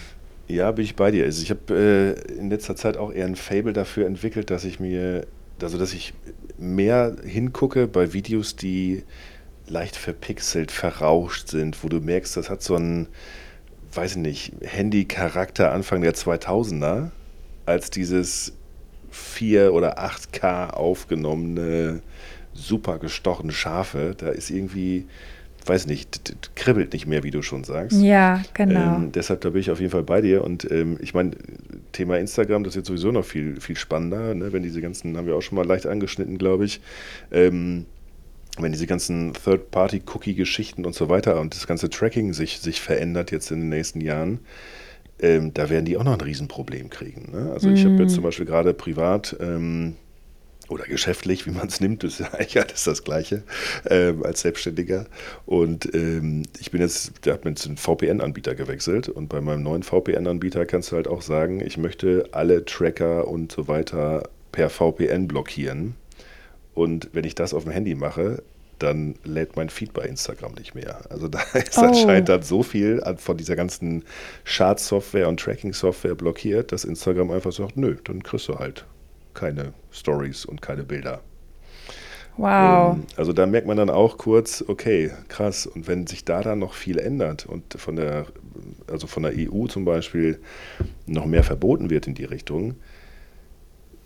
Ja, 0.50 0.70
bin 0.72 0.84
ich 0.84 0.98
bei 0.98 1.12
dir. 1.12 1.24
Also 1.24 1.42
ich 1.42 1.50
habe 1.50 2.18
äh, 2.28 2.34
in 2.34 2.50
letzter 2.50 2.76
Zeit 2.76 2.98
auch 2.98 3.14
eher 3.14 3.26
ein 3.26 3.38
Fable 3.38 3.72
dafür 3.72 4.06
entwickelt, 4.06 4.50
dass 4.50 4.66
ich 4.66 4.82
mir 4.82 5.26
also 5.62 5.78
dass 5.78 5.94
ich 5.94 6.14
mehr 6.58 7.16
hingucke 7.26 7.88
bei 7.88 8.14
Videos, 8.14 8.56
die 8.56 9.04
leicht 9.68 9.96
verpixelt, 9.96 10.72
verrauscht 10.72 11.50
sind, 11.50 11.84
wo 11.84 11.90
du 11.90 12.00
merkst, 12.00 12.36
das 12.36 12.50
hat 12.50 12.62
so 12.62 12.76
einen, 12.76 13.08
weiß 13.96 14.12
ich 14.12 14.18
nicht, 14.18 14.54
Handy-Charakter 14.62 15.72
Anfang 15.72 16.02
der 16.02 16.14
2000er, 16.14 17.12
als 17.66 17.90
dieses 17.90 18.54
4 19.12 19.74
oder 19.74 20.00
8K 20.00 20.72
aufgenommene, 20.72 22.02
super 22.54 23.00
gestochene 23.00 23.52
Schafe. 23.52 24.16
Da 24.18 24.30
ist 24.30 24.50
irgendwie 24.50 25.06
weiß 25.66 25.88
nicht, 25.88 26.36
kribbelt 26.56 26.94
nicht 26.94 27.08
mehr, 27.08 27.24
wie 27.24 27.32
du 27.32 27.42
schon 27.42 27.64
sagst. 27.64 28.02
Ja, 28.02 28.42
genau. 28.54 28.98
Ähm, 28.98 29.12
deshalb, 29.12 29.42
da 29.42 29.50
bin 29.50 29.62
ich 29.62 29.72
auf 29.72 29.80
jeden 29.80 29.92
Fall 29.92 30.04
bei 30.04 30.22
dir. 30.22 30.44
Und 30.44 30.70
ähm, 30.72 30.98
ich 31.02 31.14
meine, 31.14 31.32
Thema 31.92 32.18
Instagram, 32.18 32.64
das 32.64 32.76
wird 32.76 32.86
sowieso 32.86 33.12
noch 33.12 33.26
viel, 33.26 33.60
viel 33.62 33.78
spannender, 33.78 34.34
ne? 34.34 34.52
wenn 34.52 34.64
diese 34.64 34.82
ganzen, 34.82 35.16
haben 35.18 35.28
wir 35.28 35.36
auch 35.36 35.42
schon 35.42 35.56
mal 35.56 35.66
leicht 35.66 35.86
angeschnitten, 35.86 36.38
glaube 36.38 36.66
ich. 36.66 36.82
Ähm, 37.32 37.86
wenn 38.60 38.72
diese 38.72 38.88
ganzen 38.88 39.34
Third-Party-Cookie-Geschichten 39.34 40.86
und 40.86 40.94
so 40.94 41.10
weiter 41.10 41.40
und 41.40 41.56
das 41.56 41.68
ganze 41.68 41.90
Tracking 41.90 42.34
sich, 42.34 42.60
sich 42.60 42.82
verändert 42.82 43.32
jetzt 43.32 43.52
in 43.52 43.62
den 43.62 43.70
nächsten 43.70 44.02
Jahren, 44.02 44.40
ähm, 45.20 45.54
da 45.54 45.70
werden 45.70 45.86
die 45.86 45.98
auch 45.98 46.04
noch 46.04 46.14
ein 46.14 46.22
Riesenproblem 46.22 46.90
kriegen. 46.90 47.32
Ne? 47.32 47.52
Also 47.52 47.70
mm. 47.70 47.74
ich 47.74 47.86
habe 47.86 47.96
jetzt 47.96 48.12
mhm. 48.12 48.16
zum 48.16 48.24
Beispiel 48.24 48.46
gerade 48.46 48.74
privat 48.74 49.36
ähm, 49.40 49.96
oder 50.70 50.86
geschäftlich, 50.86 51.46
wie 51.46 51.52
man 51.52 51.68
es 51.68 51.80
nimmt, 51.82 52.04
ist 52.04 52.20
ja 52.20 52.28
eigentlich 52.34 52.62
alles 52.62 52.84
das 52.84 53.04
Gleiche 53.04 53.44
ähm, 53.90 54.24
als 54.24 54.42
Selbstständiger. 54.42 55.06
Und 55.46 55.94
ähm, 55.94 56.44
ich 56.60 56.72
bin 56.72 56.82
jetzt, 56.82 57.14
hat 57.28 57.46
mir 57.46 57.52
jetzt 57.52 57.66
einen 57.66 57.78
VPN-Anbieter 57.78 58.56
gewechselt 58.56 59.10
und 59.10 59.30
bei 59.30 59.42
meinem 59.42 59.64
neuen 59.64 59.84
VPN-Anbieter 59.84 60.66
kannst 60.66 60.92
du 60.92 60.96
halt 60.96 61.08
auch 61.08 61.22
sagen, 61.22 61.62
ich 61.62 61.78
möchte 61.78 62.30
alle 62.32 62.66
Tracker 62.66 63.28
und 63.28 63.52
so 63.52 63.68
weiter 63.68 64.30
per 64.52 64.70
VPN 64.70 65.28
blockieren. 65.28 65.96
Und 66.74 67.10
wenn 67.14 67.24
ich 67.24 67.36
das 67.36 67.54
auf 67.54 67.64
dem 67.64 67.72
Handy 67.72 67.96
mache, 67.96 68.42
dann 68.80 69.16
lädt 69.24 69.56
mein 69.56 69.70
Feed 69.70 69.94
bei 69.94 70.04
Instagram 70.06 70.54
nicht 70.54 70.76
mehr. 70.76 71.00
Also 71.10 71.28
da 71.28 71.40
ist 71.54 71.78
oh. 71.78 71.82
anscheinend 71.82 72.30
dann 72.30 72.42
so 72.42 72.64
viel 72.64 73.02
von 73.18 73.38
dieser 73.38 73.56
ganzen 73.56 74.04
Chart-Software 74.46 75.28
und 75.28 75.40
Tracking-Software 75.40 76.16
blockiert, 76.16 76.72
dass 76.72 76.84
Instagram 76.84 77.32
einfach 77.32 77.52
sagt, 77.52 77.78
nö, 77.78 77.96
dann 78.04 78.24
kriegst 78.24 78.48
du 78.48 78.60
halt 78.60 78.86
keine 79.34 79.74
Stories 79.92 80.46
und 80.46 80.62
keine 80.62 80.84
Bilder. 80.84 81.22
Wow. 82.38 82.96
Ähm, 82.96 83.04
also 83.16 83.32
da 83.32 83.46
merkt 83.46 83.68
man 83.68 83.78
dann 83.78 83.90
auch 83.90 84.18
kurz, 84.18 84.64
okay, 84.68 85.12
krass. 85.28 85.68
Und 85.68 85.88
wenn 85.88 86.08
sich 86.08 86.26
da 86.26 86.42
dann 86.42 86.60
noch 86.60 86.74
viel 86.74 86.98
ändert 86.98 87.46
und 87.46 87.76
von 87.76 87.96
der, 87.96 88.26
also 88.88 89.08
von 89.08 89.24
der 89.24 89.34
EU 89.36 89.68
zum 89.68 89.86
Beispiel 89.86 90.40
noch 91.06 91.26
mehr 91.26 91.44
verboten 91.44 91.90
wird 91.90 92.08
in 92.08 92.16
die 92.16 92.26
Richtung, 92.26 92.76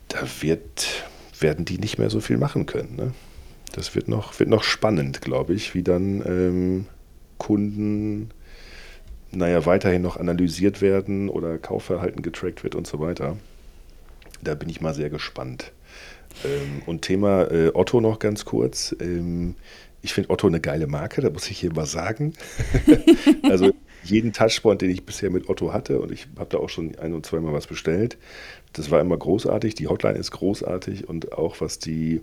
da 0.09 0.19
wird, 0.41 1.05
werden 1.39 1.65
die 1.65 1.77
nicht 1.77 1.97
mehr 1.97 2.09
so 2.09 2.19
viel 2.19 2.37
machen 2.37 2.65
können. 2.65 2.95
Ne? 2.95 3.13
Das 3.73 3.95
wird 3.95 4.07
noch, 4.07 4.39
wird 4.39 4.49
noch 4.49 4.63
spannend, 4.63 5.21
glaube 5.21 5.53
ich, 5.53 5.75
wie 5.75 5.83
dann 5.83 6.23
ähm, 6.25 6.85
Kunden, 7.37 8.31
naja, 9.31 9.65
weiterhin 9.65 10.01
noch 10.01 10.17
analysiert 10.17 10.81
werden 10.81 11.29
oder 11.29 11.57
Kaufverhalten 11.57 12.21
getrackt 12.21 12.63
wird 12.63 12.75
und 12.75 12.87
so 12.87 12.99
weiter. 12.99 13.37
Da 14.41 14.55
bin 14.55 14.69
ich 14.69 14.81
mal 14.81 14.93
sehr 14.93 15.09
gespannt. 15.09 15.71
Ähm, 16.45 16.81
und 16.85 17.01
Thema 17.01 17.51
äh, 17.51 17.71
Otto 17.73 18.01
noch 18.01 18.19
ganz 18.19 18.45
kurz. 18.45 18.95
Ähm, 18.99 19.55
ich 20.01 20.13
finde 20.13 20.29
Otto 20.29 20.47
eine 20.47 20.61
geile 20.61 20.87
Marke, 20.87 21.21
da 21.21 21.29
muss 21.29 21.49
ich 21.49 21.59
hier 21.59 21.73
mal 21.73 21.85
sagen. 21.85 22.33
also 23.43 23.73
jeden 24.03 24.31
Touchpoint, 24.31 24.81
den 24.81 24.89
ich 24.89 25.05
bisher 25.05 25.29
mit 25.29 25.49
Otto 25.49 25.73
hatte, 25.73 25.99
und 25.99 26.11
ich 26.11 26.27
habe 26.37 26.49
da 26.49 26.59
auch 26.59 26.69
schon 26.69 26.97
ein 26.97 27.13
und 27.13 27.25
zweimal 27.25 27.53
was 27.53 27.67
bestellt, 27.67 28.17
das 28.73 28.91
war 28.91 29.01
immer 29.01 29.17
großartig. 29.17 29.75
Die 29.75 29.87
Hotline 29.87 30.17
ist 30.17 30.31
großartig 30.31 31.07
und 31.07 31.33
auch 31.33 31.61
was 31.61 31.79
die 31.79 32.21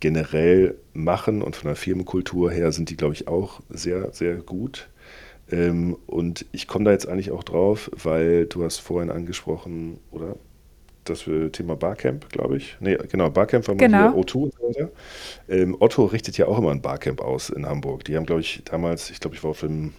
generell 0.00 0.76
machen 0.92 1.42
und 1.42 1.56
von 1.56 1.68
der 1.68 1.76
Firmenkultur 1.76 2.50
her 2.50 2.72
sind 2.72 2.90
die, 2.90 2.96
glaube 2.96 3.14
ich, 3.14 3.28
auch 3.28 3.60
sehr, 3.70 4.12
sehr 4.12 4.36
gut. 4.36 4.88
Ähm, 5.50 5.96
und 6.06 6.46
ich 6.52 6.66
komme 6.66 6.84
da 6.84 6.90
jetzt 6.90 7.08
eigentlich 7.08 7.30
auch 7.30 7.44
drauf, 7.44 7.90
weil 8.02 8.46
du 8.46 8.64
hast 8.64 8.78
vorhin 8.78 9.10
angesprochen, 9.10 9.98
oder 10.10 10.36
das 11.04 11.24
Thema 11.52 11.76
Barcamp, 11.76 12.30
glaube 12.30 12.56
ich. 12.56 12.76
Nee, 12.80 12.96
genau, 13.10 13.30
Barcamp 13.30 13.68
war 13.68 13.74
mal 13.74 13.78
genau. 13.78 14.12
hier 14.12 14.22
O2 14.22 14.34
und 14.36 14.52
so 14.54 14.68
weiter. 14.68 14.90
Ähm, 15.48 15.76
Otto 15.78 16.06
richtet 16.06 16.38
ja 16.38 16.46
auch 16.46 16.58
immer 16.58 16.70
ein 16.70 16.80
Barcamp 16.80 17.20
aus 17.20 17.50
in 17.50 17.66
Hamburg. 17.66 18.04
Die 18.04 18.16
haben, 18.16 18.26
glaube 18.26 18.40
ich, 18.40 18.62
damals, 18.64 19.10
ich 19.10 19.20
glaube, 19.20 19.36
ich 19.36 19.44
war 19.44 19.50
auf 19.50 19.60
dem 19.60 19.92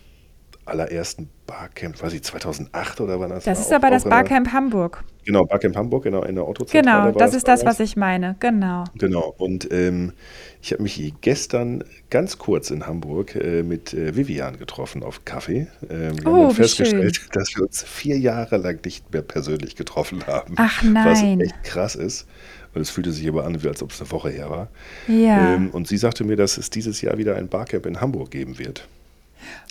allerersten 0.65 1.29
Barcamp, 1.45 2.01
weiß 2.01 2.13
ich, 2.13 2.23
2008 2.23 3.01
oder 3.01 3.19
wann 3.19 3.29
das 3.29 3.43
Das 3.43 3.59
ist 3.59 3.71
aber 3.71 3.91
das 3.91 4.03
Barcamp 4.03 4.51
Hamburg. 4.51 5.03
Genau, 5.23 5.45
Barcamp 5.45 5.75
Hamburg, 5.75 6.03
genau, 6.03 6.23
in 6.23 6.35
der 6.35 6.47
Otto 6.47 6.65
Genau, 6.65 7.11
das 7.11 7.33
ist 7.33 7.47
das, 7.47 7.65
was 7.65 7.79
ich 7.79 7.95
meine, 7.95 8.35
genau. 8.39 8.83
Genau, 8.95 9.33
und 9.37 9.71
ähm, 9.71 10.13
ich 10.61 10.71
habe 10.71 10.83
mich 10.83 11.13
gestern 11.21 11.83
ganz 12.09 12.37
kurz 12.39 12.71
in 12.71 12.87
Hamburg 12.87 13.35
äh, 13.35 13.63
mit 13.63 13.93
äh, 13.93 14.15
Vivian 14.15 14.57
getroffen 14.57 15.03
auf 15.03 15.23
Kaffee. 15.25 15.67
Ähm, 15.89 16.23
wir 16.23 16.31
oh, 16.31 16.43
haben 16.47 16.55
festgestellt, 16.55 17.15
schön. 17.15 17.29
dass 17.33 17.55
wir 17.55 17.63
uns 17.63 17.83
vier 17.83 18.17
Jahre 18.17 18.57
lang 18.57 18.83
nicht 18.83 19.13
mehr 19.13 19.21
persönlich 19.21 19.75
getroffen 19.75 20.25
haben. 20.25 20.55
Ach 20.57 20.81
nein. 20.81 21.39
Was 21.39 21.45
echt 21.45 21.63
krass 21.63 21.95
ist. 21.95 22.27
Und 22.73 22.81
es 22.81 22.89
fühlte 22.89 23.11
sich 23.11 23.27
aber 23.27 23.45
an, 23.45 23.57
als 23.65 23.81
ob 23.81 23.91
es 23.91 24.01
eine 24.01 24.11
Woche 24.11 24.29
her 24.29 24.49
war. 24.49 24.67
Ja. 25.07 25.53
Ähm, 25.53 25.69
und 25.71 25.87
sie 25.87 25.97
sagte 25.97 26.23
mir, 26.23 26.35
dass 26.35 26.57
es 26.57 26.69
dieses 26.69 27.01
Jahr 27.01 27.17
wieder 27.17 27.35
ein 27.35 27.47
Barcamp 27.47 27.85
in 27.85 28.01
Hamburg 28.01 28.31
geben 28.31 28.59
wird. 28.59 28.87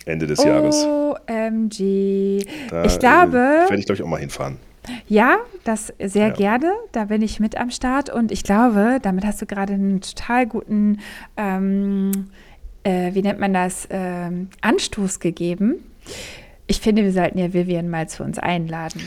Ende 0.05 0.27
des 0.27 0.43
Jahres. 0.43 0.85
OMG. 0.85 2.45
Da, 2.69 2.85
ich 2.85 2.99
glaube. 2.99 3.37
Äh, 3.37 3.69
werde 3.69 3.77
ich, 3.77 3.85
glaube 3.85 3.95
ich, 3.95 4.03
auch 4.03 4.07
mal 4.07 4.19
hinfahren. 4.19 4.57
Ja, 5.07 5.37
das 5.63 5.93
sehr 5.99 6.27
ja. 6.27 6.33
gerne. 6.33 6.71
Da 6.91 7.05
bin 7.05 7.21
ich 7.21 7.39
mit 7.39 7.57
am 7.57 7.71
Start 7.71 8.09
und 8.09 8.31
ich 8.31 8.43
glaube, 8.43 8.99
damit 9.01 9.25
hast 9.25 9.41
du 9.41 9.45
gerade 9.45 9.73
einen 9.73 10.01
total 10.01 10.45
guten, 10.45 10.99
ähm, 11.37 12.11
äh, 12.83 13.13
wie 13.13 13.21
nennt 13.21 13.39
man 13.39 13.53
das, 13.53 13.87
ähm, 13.89 14.49
Anstoß 14.61 15.19
gegeben. 15.19 15.83
Ich 16.67 16.81
finde, 16.81 17.03
wir 17.03 17.11
sollten 17.11 17.37
ja 17.37 17.53
Vivian 17.53 17.89
mal 17.89 18.07
zu 18.07 18.23
uns 18.23 18.39
einladen. 18.39 19.01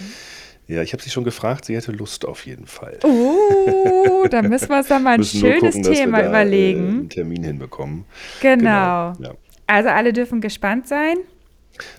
Ja, 0.68 0.82
ich 0.82 0.92
habe 0.92 1.02
sie 1.02 1.10
schon 1.10 1.24
gefragt, 1.24 1.64
sie 1.64 1.74
hätte 1.74 1.92
Lust 1.92 2.26
auf 2.26 2.44
jeden 2.44 2.66
Fall. 2.66 2.98
Oh, 3.02 4.26
da 4.28 4.42
müssen 4.42 4.68
wir 4.68 4.78
uns 4.78 4.88
dann 4.88 5.02
mal 5.02 5.14
ein 5.14 5.24
schönes 5.24 5.74
gucken, 5.74 5.94
Thema 5.94 6.20
da, 6.20 6.28
überlegen. 6.28 6.78
Äh, 6.78 6.88
einen 6.88 7.08
Termin 7.08 7.42
hinbekommen. 7.42 8.04
Genau. 8.42 9.14
genau 9.14 9.30
ja. 9.30 9.34
Also 9.68 9.90
alle 9.90 10.12
dürfen 10.12 10.40
gespannt 10.40 10.88
sein. 10.88 11.18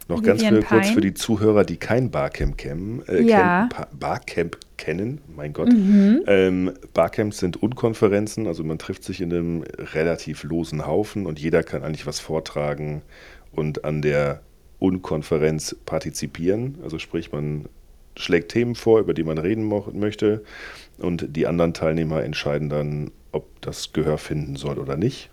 Noch 0.07 0.24
ganz 0.24 0.43
für, 0.43 0.61
kurz 0.61 0.89
für 0.89 1.01
die 1.01 1.13
Zuhörer, 1.13 1.63
die 1.63 1.78
kein 1.78 2.11
Barcamp 2.11 2.57
kennen. 2.57 3.03
Äh, 3.07 3.22
ja. 3.22 3.70
Barcamp 3.97 4.57
kennen, 4.76 5.22
mein 5.34 5.53
Gott. 5.53 5.72
Mhm. 5.72 6.24
Ähm, 6.28 6.72
Barcamps 6.93 7.38
sind 7.38 7.61
Unkonferenzen, 7.61 8.47
also 8.47 8.63
man 8.63 8.80
trifft 8.80 9.03
sich 9.03 9.22
in 9.22 9.32
einem 9.32 9.63
relativ 9.93 10.43
losen 10.43 10.86
Haufen 10.86 11.26
und 11.28 11.39
jeder 11.39 11.63
kann 11.63 11.84
eigentlich 11.84 12.07
was 12.07 12.20
vortragen 12.20 13.03
und 13.51 13.86
an 13.86 14.01
der 14.01 14.41
Unkonferenz 14.80 15.76
partizipieren. 15.86 16.80
Also 16.84 16.97
sprich, 16.99 17.32
man 17.32 17.65
schlägt 18.17 18.51
Themen 18.51 18.76
vor, 18.76 18.99
über 18.99 19.13
die 19.13 19.24
man 19.24 19.38
reden 19.38 19.72
möchte 19.93 20.43
und 20.97 21.36
die 21.38 21.45
anderen 21.47 21.74
Teilnehmer 21.74 22.24
entscheiden 22.24 22.67
dann, 22.70 23.11
ob 23.32 23.61
das 23.61 23.93
Gehör 23.93 24.17
finden 24.17 24.55
soll 24.55 24.80
oder 24.80 24.97
nicht 24.97 25.30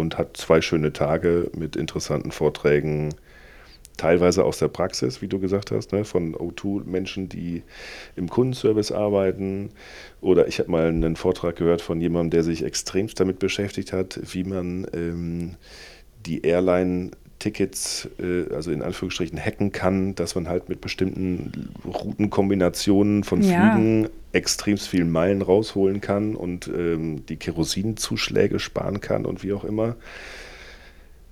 und 0.00 0.18
hat 0.18 0.36
zwei 0.36 0.60
schöne 0.60 0.92
Tage 0.92 1.50
mit 1.56 1.76
interessanten 1.76 2.32
Vorträgen, 2.32 3.14
teilweise 3.96 4.44
aus 4.44 4.58
der 4.58 4.68
Praxis, 4.68 5.20
wie 5.20 5.28
du 5.28 5.38
gesagt 5.38 5.70
hast, 5.70 5.92
ne, 5.92 6.04
von 6.04 6.34
O2-Menschen, 6.34 7.28
die 7.28 7.62
im 8.16 8.30
Kundenservice 8.30 8.92
arbeiten. 8.92 9.70
Oder 10.22 10.48
ich 10.48 10.58
habe 10.58 10.70
mal 10.70 10.86
einen 10.86 11.16
Vortrag 11.16 11.56
gehört 11.56 11.82
von 11.82 12.00
jemandem, 12.00 12.30
der 12.30 12.42
sich 12.42 12.64
extremst 12.64 13.20
damit 13.20 13.38
beschäftigt 13.38 13.92
hat, 13.92 14.18
wie 14.32 14.44
man 14.44 14.86
ähm, 14.94 15.56
die 16.24 16.42
Airline 16.42 17.10
Tickets, 17.40 18.08
äh, 18.20 18.54
also 18.54 18.70
in 18.70 18.82
Anführungsstrichen, 18.82 19.38
hacken 19.44 19.72
kann, 19.72 20.14
dass 20.14 20.36
man 20.36 20.48
halt 20.48 20.68
mit 20.68 20.80
bestimmten 20.80 21.72
Routenkombinationen 21.84 23.24
von 23.24 23.42
ja. 23.42 23.72
Flügen 23.72 24.08
extrem 24.32 24.78
viel 24.78 25.04
Meilen 25.04 25.42
rausholen 25.42 26.00
kann 26.00 26.36
und 26.36 26.68
ähm, 26.68 27.26
die 27.26 27.36
Kerosinzuschläge 27.36 28.60
sparen 28.60 29.00
kann 29.00 29.26
und 29.26 29.42
wie 29.42 29.52
auch 29.52 29.64
immer. 29.64 29.96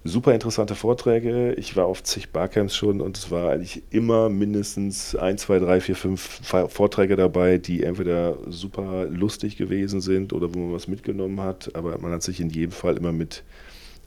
super 0.04 0.32
interessante 0.32 0.74
Vorträge. 0.74 1.54
Ich 1.54 1.76
war 1.76 1.86
auf 1.86 2.02
zig 2.02 2.30
Barcamps 2.30 2.74
schon 2.74 3.00
und 3.00 3.16
es 3.16 3.30
war 3.30 3.52
eigentlich 3.52 3.82
immer 3.90 4.28
mindestens 4.28 5.14
ein, 5.14 5.38
zwei, 5.38 5.59
drei, 5.59 5.80
vier, 5.80 5.96
fünf 5.96 6.40
Vorträge 6.68 7.16
dabei, 7.16 7.59
die 7.59 7.82
entweder 7.82 8.38
super 8.48 9.06
lustig 9.06 9.56
gewesen 9.56 10.00
sind 10.00 10.32
oder 10.32 10.54
wo 10.54 10.59
man 10.59 10.72
was 10.72 10.88
mitgenommen 10.88 11.40
hat, 11.40 11.74
aber 11.74 11.98
man 11.98 12.12
hat 12.12 12.22
sich 12.22 12.40
in 12.40 12.50
jedem 12.50 12.72
Fall 12.72 12.96
immer 12.96 13.12
mit 13.12 13.44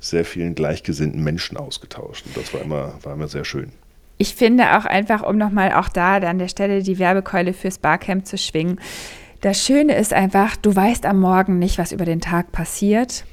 sehr 0.01 0.25
vielen 0.25 0.55
gleichgesinnten 0.55 1.23
Menschen 1.23 1.55
ausgetauscht 1.55 2.25
und 2.25 2.35
das 2.35 2.53
war 2.53 2.61
immer, 2.61 2.95
war 3.03 3.13
immer 3.13 3.29
sehr 3.29 3.45
schön. 3.45 3.71
Ich 4.17 4.35
finde 4.35 4.77
auch 4.77 4.85
einfach, 4.85 5.23
um 5.23 5.37
nochmal 5.37 5.71
auch 5.71 5.89
da 5.89 6.17
an 6.17 6.37
der 6.37 6.49
Stelle 6.49 6.83
die 6.83 6.99
Werbekeule 6.99 7.53
fürs 7.53 7.77
Barcamp 7.77 8.27
zu 8.27 8.37
schwingen, 8.37 8.79
das 9.41 9.65
Schöne 9.65 9.95
ist 9.95 10.13
einfach, 10.13 10.55
du 10.55 10.75
weißt 10.75 11.07
am 11.07 11.19
Morgen 11.19 11.57
nicht, 11.57 11.79
was 11.79 11.91
über 11.91 12.05
den 12.05 12.21
Tag 12.21 12.51
passiert. 12.51 13.25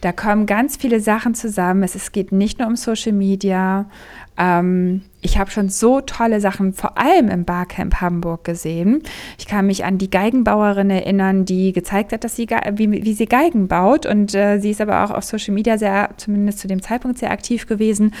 Da 0.00 0.12
kommen 0.12 0.46
ganz 0.46 0.76
viele 0.76 1.00
Sachen 1.00 1.34
zusammen. 1.34 1.82
Es, 1.82 1.96
es 1.96 2.12
geht 2.12 2.30
nicht 2.30 2.60
nur 2.60 2.68
um 2.68 2.76
Social 2.76 3.12
Media. 3.12 3.90
Ähm, 4.38 5.02
ich 5.26 5.38
habe 5.38 5.50
schon 5.50 5.68
so 5.68 6.00
tolle 6.00 6.40
Sachen, 6.40 6.72
vor 6.72 6.96
allem 6.96 7.28
im 7.28 7.44
Barcamp 7.44 8.00
Hamburg 8.00 8.44
gesehen. 8.44 9.02
Ich 9.38 9.46
kann 9.46 9.66
mich 9.66 9.84
an 9.84 9.98
die 9.98 10.08
Geigenbauerin 10.08 10.88
erinnern, 10.88 11.44
die 11.44 11.72
gezeigt 11.72 12.12
hat, 12.12 12.22
dass 12.22 12.36
sie, 12.36 12.46
wie, 12.46 13.04
wie 13.04 13.12
sie 13.12 13.26
Geigen 13.26 13.66
baut. 13.66 14.06
Und 14.06 14.36
äh, 14.36 14.60
sie 14.60 14.70
ist 14.70 14.80
aber 14.80 15.04
auch 15.04 15.10
auf 15.10 15.24
Social 15.24 15.52
Media 15.52 15.78
sehr, 15.78 16.10
zumindest 16.16 16.60
zu 16.60 16.68
dem 16.68 16.80
Zeitpunkt, 16.80 17.18
sehr 17.18 17.32
aktiv 17.32 17.66
gewesen 17.66 18.14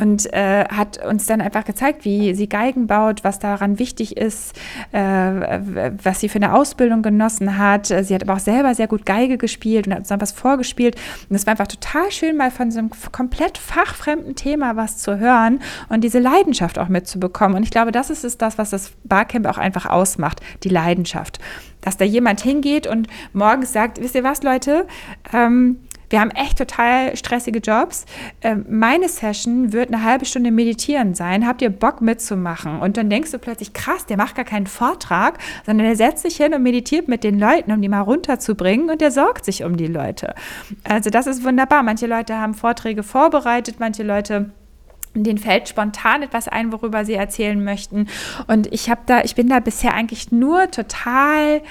und 0.00 0.32
äh, 0.32 0.64
hat 0.64 1.04
uns 1.06 1.26
dann 1.26 1.40
einfach 1.40 1.64
gezeigt, 1.64 2.04
wie 2.04 2.34
sie 2.34 2.48
Geigen 2.48 2.88
baut, 2.88 3.22
was 3.22 3.38
daran 3.38 3.78
wichtig 3.78 4.16
ist, 4.16 4.58
äh, 4.90 5.00
was 6.02 6.18
sie 6.18 6.28
für 6.28 6.36
eine 6.36 6.54
Ausbildung 6.54 7.02
genossen 7.02 7.56
hat. 7.56 7.86
Sie 7.86 8.14
hat 8.14 8.24
aber 8.24 8.34
auch 8.34 8.40
selber 8.40 8.74
sehr 8.74 8.88
gut 8.88 9.06
Geige 9.06 9.38
gespielt 9.38 9.86
und 9.86 9.92
hat 9.92 10.00
uns 10.00 10.08
dann 10.08 10.20
was 10.20 10.32
vorgespielt. 10.32 10.96
Und 11.30 11.36
es 11.36 11.46
war 11.46 11.52
einfach 11.52 11.68
total 11.68 12.10
schön, 12.10 12.36
mal 12.36 12.50
von 12.50 12.72
so 12.72 12.80
einem 12.80 12.90
komplett 13.12 13.58
fachfremden 13.58 14.34
Thema 14.34 14.74
was 14.74 14.98
zu 14.98 15.20
hören 15.20 15.60
und 15.88 16.02
diese 16.02 16.18
Leidenschaft 16.18 16.47
Leidenschaft 16.48 16.78
auch 16.78 16.88
mitzubekommen. 16.88 17.56
Und 17.56 17.62
ich 17.62 17.70
glaube, 17.70 17.92
das 17.92 18.10
ist 18.10 18.24
es 18.24 18.38
das, 18.38 18.56
was 18.56 18.70
das 18.70 18.92
Barcamp 19.04 19.46
auch 19.46 19.58
einfach 19.58 19.86
ausmacht, 19.86 20.40
die 20.64 20.70
Leidenschaft. 20.70 21.38
Dass 21.82 21.96
da 21.96 22.04
jemand 22.04 22.40
hingeht 22.40 22.86
und 22.86 23.06
morgens 23.32 23.72
sagt, 23.72 24.00
wisst 24.00 24.14
ihr 24.14 24.24
was, 24.24 24.42
Leute, 24.42 24.86
ähm, 25.32 25.80
wir 26.10 26.20
haben 26.20 26.30
echt 26.30 26.56
total 26.56 27.14
stressige 27.18 27.58
Jobs. 27.58 28.06
Ähm, 28.40 28.64
meine 28.70 29.10
Session 29.10 29.74
wird 29.74 29.92
eine 29.92 30.02
halbe 30.02 30.24
Stunde 30.24 30.50
meditieren 30.50 31.14
sein. 31.14 31.46
Habt 31.46 31.60
ihr 31.60 31.68
Bock 31.68 32.00
mitzumachen? 32.00 32.80
Und 32.80 32.96
dann 32.96 33.10
denkst 33.10 33.30
du 33.30 33.38
plötzlich, 33.38 33.74
krass, 33.74 34.06
der 34.06 34.16
macht 34.16 34.34
gar 34.34 34.46
keinen 34.46 34.66
Vortrag, 34.66 35.38
sondern 35.66 35.86
der 35.86 35.96
setzt 35.96 36.22
sich 36.22 36.38
hin 36.38 36.54
und 36.54 36.62
meditiert 36.62 37.08
mit 37.08 37.24
den 37.24 37.38
Leuten, 37.38 37.72
um 37.72 37.82
die 37.82 37.90
mal 37.90 38.00
runterzubringen 38.00 38.88
und 38.88 39.02
der 39.02 39.10
sorgt 39.10 39.44
sich 39.44 39.64
um 39.64 39.76
die 39.76 39.86
Leute. 39.86 40.34
Also 40.82 41.10
das 41.10 41.26
ist 41.26 41.44
wunderbar. 41.44 41.82
Manche 41.82 42.06
Leute 42.06 42.38
haben 42.38 42.54
Vorträge 42.54 43.02
vorbereitet, 43.02 43.76
manche 43.78 44.02
Leute 44.02 44.50
denen 45.24 45.38
fällt 45.38 45.68
spontan 45.68 46.22
etwas 46.22 46.48
ein, 46.48 46.72
worüber 46.72 47.04
sie 47.04 47.14
erzählen 47.14 47.62
möchten. 47.62 48.08
Und 48.46 48.72
ich 48.72 48.90
habe 48.90 49.02
da, 49.06 49.22
ich 49.22 49.34
bin 49.34 49.48
da 49.48 49.60
bisher 49.60 49.94
eigentlich 49.94 50.32
nur 50.32 50.70
total 50.70 51.62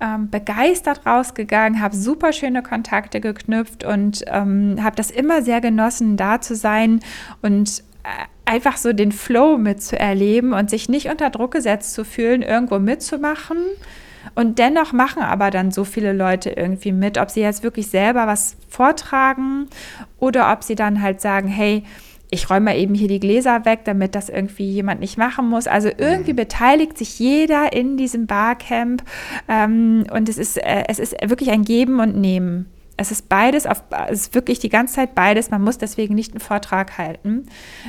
ähm, 0.00 0.30
begeistert 0.30 1.06
rausgegangen, 1.06 1.80
habe 1.80 1.96
super 1.96 2.32
schöne 2.32 2.62
Kontakte 2.62 3.20
geknüpft 3.20 3.84
und 3.84 4.24
ähm, 4.26 4.78
habe 4.82 4.96
das 4.96 5.10
immer 5.10 5.42
sehr 5.42 5.60
genossen, 5.60 6.16
da 6.16 6.40
zu 6.40 6.54
sein 6.54 7.00
und 7.42 7.82
äh, 8.02 8.26
einfach 8.44 8.76
so 8.76 8.92
den 8.92 9.12
Flow 9.12 9.58
mitzuerleben 9.58 10.52
und 10.52 10.70
sich 10.70 10.88
nicht 10.88 11.08
unter 11.08 11.30
Druck 11.30 11.52
gesetzt 11.52 11.94
zu 11.94 12.04
fühlen, 12.04 12.42
irgendwo 12.42 12.78
mitzumachen. 12.78 13.56
Und 14.34 14.58
dennoch 14.58 14.92
machen 14.92 15.22
aber 15.22 15.50
dann 15.50 15.70
so 15.70 15.84
viele 15.84 16.12
Leute 16.12 16.50
irgendwie 16.50 16.92
mit, 16.92 17.16
ob 17.16 17.30
sie 17.30 17.40
jetzt 17.40 17.62
wirklich 17.62 17.86
selber 17.86 18.26
was 18.26 18.56
vortragen 18.68 19.68
oder 20.18 20.52
ob 20.52 20.62
sie 20.62 20.74
dann 20.74 21.00
halt 21.00 21.20
sagen, 21.20 21.48
hey, 21.48 21.84
ich 22.30 22.50
räume 22.50 22.66
mal 22.66 22.76
eben 22.76 22.94
hier 22.94 23.08
die 23.08 23.20
Gläser 23.20 23.64
weg, 23.64 23.80
damit 23.84 24.14
das 24.14 24.28
irgendwie 24.28 24.68
jemand 24.68 25.00
nicht 25.00 25.16
machen 25.16 25.48
muss. 25.48 25.66
Also 25.66 25.88
irgendwie 25.88 26.32
mhm. 26.32 26.36
beteiligt 26.36 26.98
sich 26.98 27.18
jeder 27.18 27.72
in 27.72 27.96
diesem 27.96 28.26
Barcamp 28.26 29.02
ähm, 29.48 30.04
und 30.12 30.28
es 30.28 30.38
ist, 30.38 30.56
äh, 30.56 30.84
es 30.88 30.98
ist 30.98 31.14
wirklich 31.24 31.50
ein 31.50 31.62
Geben 31.62 32.00
und 32.00 32.16
Nehmen. 32.16 32.66
Es 32.96 33.10
ist 33.10 33.28
beides, 33.28 33.66
auf, 33.66 33.82
es 34.08 34.22
ist 34.22 34.34
wirklich 34.34 34.58
die 34.58 34.68
ganze 34.68 34.94
Zeit 34.94 35.14
beides. 35.14 35.50
Man 35.50 35.62
muss 35.62 35.78
deswegen 35.78 36.14
nicht 36.14 36.32
einen 36.32 36.40
Vortrag 36.40 36.96
halten. 36.96 37.46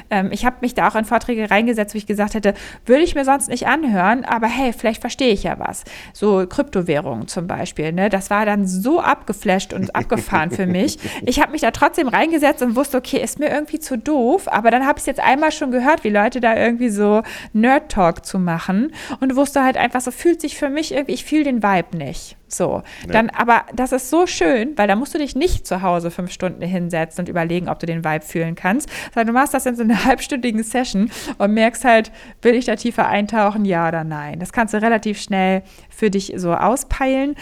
Ähm, 0.09 0.29
ich 0.31 0.45
habe 0.45 0.57
mich 0.61 0.73
da 0.73 0.89
auch 0.89 0.95
in 0.95 1.05
Vorträge 1.05 1.49
reingesetzt, 1.49 1.93
wo 1.93 1.97
ich 1.97 2.05
gesagt 2.05 2.33
hätte, 2.33 2.53
würde 2.85 3.03
ich 3.03 3.15
mir 3.15 3.23
sonst 3.23 3.47
nicht 3.47 3.67
anhören, 3.67 4.25
aber 4.25 4.47
hey, 4.47 4.73
vielleicht 4.73 5.01
verstehe 5.01 5.31
ich 5.31 5.43
ja 5.43 5.59
was. 5.59 5.85
So 6.13 6.45
Kryptowährungen 6.45 7.27
zum 7.27 7.47
Beispiel. 7.47 7.93
Ne? 7.93 8.09
Das 8.09 8.29
war 8.29 8.45
dann 8.45 8.67
so 8.67 8.99
abgeflasht 8.99 9.73
und 9.73 9.95
abgefahren 9.95 10.51
für 10.51 10.65
mich. 10.65 10.97
Ich 11.25 11.41
habe 11.41 11.51
mich 11.51 11.61
da 11.61 11.71
trotzdem 11.71 12.07
reingesetzt 12.07 12.61
und 12.61 12.75
wusste, 12.75 12.97
okay, 12.97 13.21
ist 13.21 13.39
mir 13.39 13.49
irgendwie 13.49 13.79
zu 13.79 13.97
doof. 13.97 14.47
Aber 14.47 14.71
dann 14.71 14.85
habe 14.85 14.97
ich 14.99 15.03
es 15.03 15.07
jetzt 15.07 15.19
einmal 15.19 15.51
schon 15.51 15.71
gehört, 15.71 16.03
wie 16.03 16.09
Leute 16.09 16.41
da 16.41 16.55
irgendwie 16.55 16.89
so 16.89 17.23
Nerd-Talk 17.53 18.25
zu 18.25 18.39
machen 18.39 18.91
und 19.19 19.35
wusste 19.35 19.63
halt 19.63 19.77
einfach, 19.77 20.01
so 20.01 20.11
fühlt 20.11 20.41
sich 20.41 20.57
für 20.57 20.69
mich 20.69 20.93
irgendwie, 20.93 21.13
ich 21.13 21.23
fühle 21.23 21.45
den 21.45 21.63
Vibe 21.63 21.97
nicht. 21.97 22.37
So, 22.47 22.81
ja. 23.05 23.11
dann, 23.11 23.29
aber 23.29 23.65
das 23.73 23.91
ist 23.91 24.09
so 24.09 24.25
schön, 24.25 24.77
weil 24.77 24.87
da 24.87 24.95
musst 24.95 25.13
du 25.13 25.17
dich 25.17 25.35
nicht 25.35 25.67
zu 25.67 25.81
Hause 25.81 26.11
fünf 26.11 26.31
Stunden 26.31 26.61
hinsetzen 26.61 27.23
und 27.23 27.29
überlegen, 27.29 27.67
ob 27.67 27.79
du 27.79 27.85
den 27.85 28.05
Vibe 28.05 28.23
fühlen 28.23 28.55
kannst, 28.55 28.89
sondern 29.13 29.27
du 29.27 29.33
machst 29.33 29.53
das 29.53 29.65
in 29.65 29.75
so 29.75 29.83
einer 29.83 30.05
halbstündigen 30.05 30.63
Session 30.63 31.11
und 31.37 31.53
merkst 31.53 31.83
halt, 31.83 32.11
will 32.41 32.55
ich 32.55 32.65
da 32.65 32.75
tiefer 32.75 33.07
eintauchen, 33.07 33.65
ja 33.65 33.87
oder 33.87 34.03
nein. 34.03 34.39
Das 34.39 34.53
kannst 34.53 34.73
du 34.73 34.81
relativ 34.81 35.21
schnell 35.21 35.63
für 35.89 36.09
dich 36.09 36.33
so 36.37 36.53
auspeilen 36.53 37.35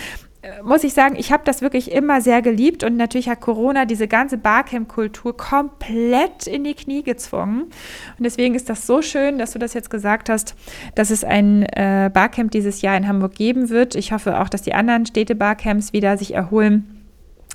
muss 0.63 0.83
ich 0.83 0.93
sagen, 0.93 1.15
ich 1.17 1.31
habe 1.31 1.43
das 1.45 1.61
wirklich 1.61 1.91
immer 1.91 2.21
sehr 2.21 2.41
geliebt 2.41 2.83
und 2.83 2.97
natürlich 2.97 3.29
hat 3.29 3.41
Corona 3.41 3.85
diese 3.85 4.07
ganze 4.07 4.37
Barcamp-Kultur 4.37 5.35
komplett 5.35 6.47
in 6.47 6.63
die 6.63 6.73
Knie 6.73 7.03
gezwungen. 7.03 7.63
Und 7.63 8.23
deswegen 8.23 8.55
ist 8.55 8.69
das 8.69 8.87
so 8.87 9.01
schön, 9.01 9.37
dass 9.37 9.51
du 9.51 9.59
das 9.59 9.73
jetzt 9.73 9.89
gesagt 9.89 10.29
hast, 10.29 10.55
dass 10.95 11.09
es 11.09 11.23
ein 11.23 11.63
äh, 11.63 12.09
Barcamp 12.13 12.51
dieses 12.51 12.81
Jahr 12.81 12.97
in 12.97 13.07
Hamburg 13.07 13.35
geben 13.35 13.69
wird. 13.69 13.95
Ich 13.95 14.11
hoffe 14.11 14.39
auch, 14.39 14.49
dass 14.49 14.61
die 14.61 14.73
anderen 14.73 15.05
Städte-Barcamps 15.05 15.93
wieder 15.93 16.17
sich 16.17 16.33
erholen 16.33 16.94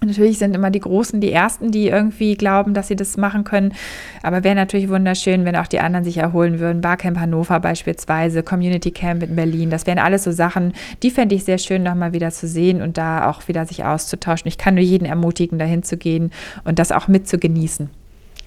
Natürlich 0.03 0.38
sind 0.38 0.55
immer 0.55 0.70
die 0.70 0.80
Großen 0.80 1.20
die 1.20 1.30
Ersten, 1.30 1.70
die 1.70 1.88
irgendwie 1.88 2.34
glauben, 2.34 2.72
dass 2.72 2.88
sie 2.88 2.96
das 2.96 3.18
machen 3.18 3.44
können. 3.44 3.74
Aber 4.22 4.44
wäre 4.44 4.55
natürlich 4.55 4.88
wunderschön, 4.88 5.44
wenn 5.44 5.57
auch 5.57 5.66
die 5.66 5.80
anderen 5.80 6.05
sich 6.05 6.16
erholen 6.16 6.59
würden. 6.59 6.80
Barcamp 6.80 7.18
Hannover 7.18 7.61
beispielsweise, 7.61 8.42
Community 8.42 8.92
Camp 8.92 9.22
in 9.22 9.36
Berlin. 9.36 9.68
Das 9.68 9.86
wären 9.86 9.98
alles 9.98 10.24
so 10.24 10.32
Sachen, 10.32 10.72
die 11.03 11.11
fände 11.11 11.34
ich 11.34 11.44
sehr 11.44 11.59
schön, 11.59 11.82
nochmal 11.82 12.14
wieder 12.14 12.30
zu 12.30 12.48
sehen 12.48 12.80
und 12.80 12.96
da 12.96 13.28
auch 13.28 13.46
wieder 13.46 13.66
sich 13.66 13.84
auszutauschen. 13.84 14.48
Ich 14.48 14.57
kann 14.57 14.74
nur 14.74 14.84
jeden 14.84 15.05
ermutigen, 15.05 15.59
dahin 15.59 15.82
zu 15.82 15.98
gehen 15.98 16.32
und 16.64 16.78
das 16.78 16.92
auch 16.92 17.07
mit 17.07 17.28
zu 17.28 17.38
genießen. 17.38 17.90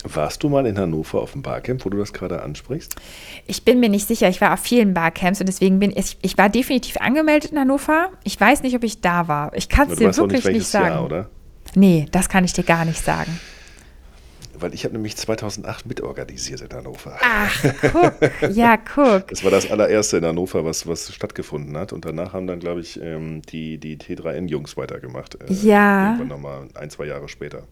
Warst 0.05 0.43
du 0.43 0.49
mal 0.49 0.65
in 0.65 0.77
Hannover 0.77 1.21
auf 1.21 1.31
dem 1.31 1.43
Barcamp, 1.43 1.85
wo 1.85 1.89
du 1.89 1.97
das 1.97 2.11
gerade 2.11 2.41
ansprichst? 2.41 2.95
Ich 3.47 3.63
bin 3.63 3.79
mir 3.79 3.89
nicht 3.89 4.07
sicher. 4.07 4.27
Ich 4.27 4.41
war 4.41 4.53
auf 4.53 4.59
vielen 4.59 4.93
Barcamps 4.93 5.39
und 5.39 5.47
deswegen 5.47 5.79
bin 5.79 5.93
ich, 5.95 6.17
ich 6.21 6.37
war 6.37 6.49
definitiv 6.49 6.97
angemeldet 6.97 7.51
in 7.51 7.59
Hannover. 7.59 8.09
Ich 8.23 8.39
weiß 8.39 8.63
nicht, 8.63 8.75
ob 8.75 8.83
ich 8.83 8.99
da 8.99 9.27
war. 9.27 9.55
Ich 9.55 9.69
kann 9.69 9.89
es 9.89 9.99
dir 9.99 10.15
wirklich 10.17 10.43
nicht, 10.43 10.53
nicht 10.53 10.67
sagen. 10.67 10.87
Jahr, 10.87 11.05
oder? 11.05 11.29
Nee, 11.75 12.07
das 12.11 12.29
kann 12.29 12.43
ich 12.43 12.53
dir 12.53 12.63
gar 12.63 12.85
nicht 12.85 13.03
sagen. 13.03 13.39
Weil 14.55 14.73
ich 14.73 14.85
habe 14.85 14.93
nämlich 14.93 15.17
2008 15.17 15.87
mitorganisiert 15.87 16.61
in 16.61 16.69
Hannover. 16.71 17.17
Ach, 17.21 17.65
guck. 17.91 18.13
Ja, 18.51 18.77
guck. 18.77 19.27
Das 19.27 19.43
war 19.43 19.51
das 19.51 19.69
allererste 19.69 20.17
in 20.17 20.25
Hannover, 20.25 20.63
was, 20.63 20.87
was 20.87 21.13
stattgefunden 21.13 21.75
hat. 21.75 21.91
Und 21.91 22.05
danach 22.05 22.33
haben 22.33 22.47
dann, 22.47 22.59
glaube 22.59 22.81
ich, 22.81 23.01
ähm, 23.01 23.41
die, 23.41 23.77
die 23.77 23.97
T3N-Jungs 23.97 24.77
weitergemacht. 24.77 25.35
Äh, 25.35 25.51
ja. 25.51 26.11
Irgendwann 26.11 26.27
nochmal 26.27 26.67
ein, 26.75 26.89
zwei 26.91 27.05
Jahre 27.05 27.27
später. 27.27 27.63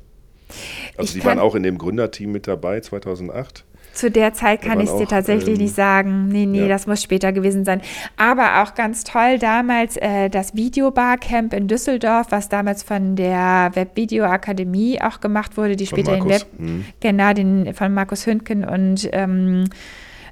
Also 0.97 1.15
ich 1.15 1.21
die 1.21 1.25
waren 1.25 1.39
auch 1.39 1.55
in 1.55 1.63
dem 1.63 1.77
Gründerteam 1.77 2.31
mit 2.31 2.47
dabei 2.47 2.81
2008. 2.81 3.63
Zu 3.93 4.09
der 4.09 4.33
Zeit 4.33 4.61
kann 4.61 4.79
ich 4.79 4.89
es 4.89 4.97
dir 4.97 5.07
tatsächlich 5.07 5.55
ähm, 5.55 5.63
nicht 5.63 5.75
sagen. 5.75 6.27
Nee, 6.27 6.45
nee, 6.45 6.61
ja. 6.61 6.67
das 6.67 6.87
muss 6.87 7.01
später 7.01 7.31
gewesen 7.31 7.65
sein. 7.65 7.81
Aber 8.17 8.61
auch 8.61 8.73
ganz 8.73 9.03
toll 9.03 9.37
damals 9.37 9.97
äh, 9.97 10.29
das 10.29 10.55
Videobarcamp 10.55 11.53
in 11.53 11.67
Düsseldorf, 11.67 12.27
was 12.29 12.49
damals 12.49 12.83
von 12.83 13.15
der 13.15 13.71
Webvideo-Akademie 13.73 15.01
auch 15.01 15.19
gemacht 15.19 15.57
wurde, 15.57 15.75
die 15.75 15.87
später 15.87 16.13
den 16.13 16.29
Web, 16.29 16.45
hm. 16.57 16.85
genau, 16.99 17.33
den 17.33 17.73
von 17.73 17.93
Markus 17.93 18.25
Hündken 18.25 18.63
und 18.63 19.09
ähm, 19.11 19.65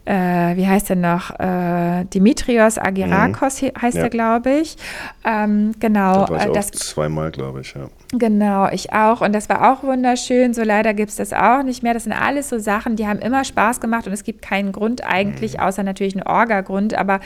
äh, 0.05 0.55
wie 0.55 0.67
heißt 0.67 0.89
er 0.89 0.95
noch? 0.95 1.39
Äh, 1.39 2.05
Dimitrios 2.05 2.77
Agirakos 2.77 3.61
mhm. 3.61 3.71
heißt 3.79 3.97
ja. 3.97 4.03
er, 4.03 4.09
glaube 4.09 4.51
ich. 4.51 4.75
Ähm, 5.23 5.73
genau. 5.79 6.25
Da 6.25 6.29
war 6.29 6.39
ich 6.39 6.45
äh, 6.45 6.53
das 6.53 6.71
zweimal, 6.71 7.31
glaube 7.31 7.61
ich, 7.61 7.73
ja. 7.75 7.89
Genau, 8.11 8.67
ich 8.69 8.91
auch. 8.91 9.21
Und 9.21 9.33
das 9.33 9.49
war 9.49 9.71
auch 9.71 9.83
wunderschön. 9.83 10.55
So 10.55 10.63
leider 10.63 10.95
gibt 10.95 11.11
es 11.11 11.17
das 11.17 11.31
auch 11.31 11.61
nicht 11.61 11.83
mehr. 11.83 11.93
Das 11.93 12.05
sind 12.05 12.13
alles 12.13 12.49
so 12.49 12.57
Sachen, 12.57 12.95
die 12.95 13.05
haben 13.05 13.19
immer 13.19 13.43
Spaß 13.43 13.79
gemacht 13.79 14.07
und 14.07 14.13
es 14.13 14.23
gibt 14.23 14.41
keinen 14.41 14.71
Grund 14.71 15.03
eigentlich, 15.03 15.53
mhm. 15.53 15.59
außer 15.59 15.83
natürlich 15.83 16.15
einen 16.15 16.25
Orga-Grund. 16.25 16.95
Aber 16.95 17.19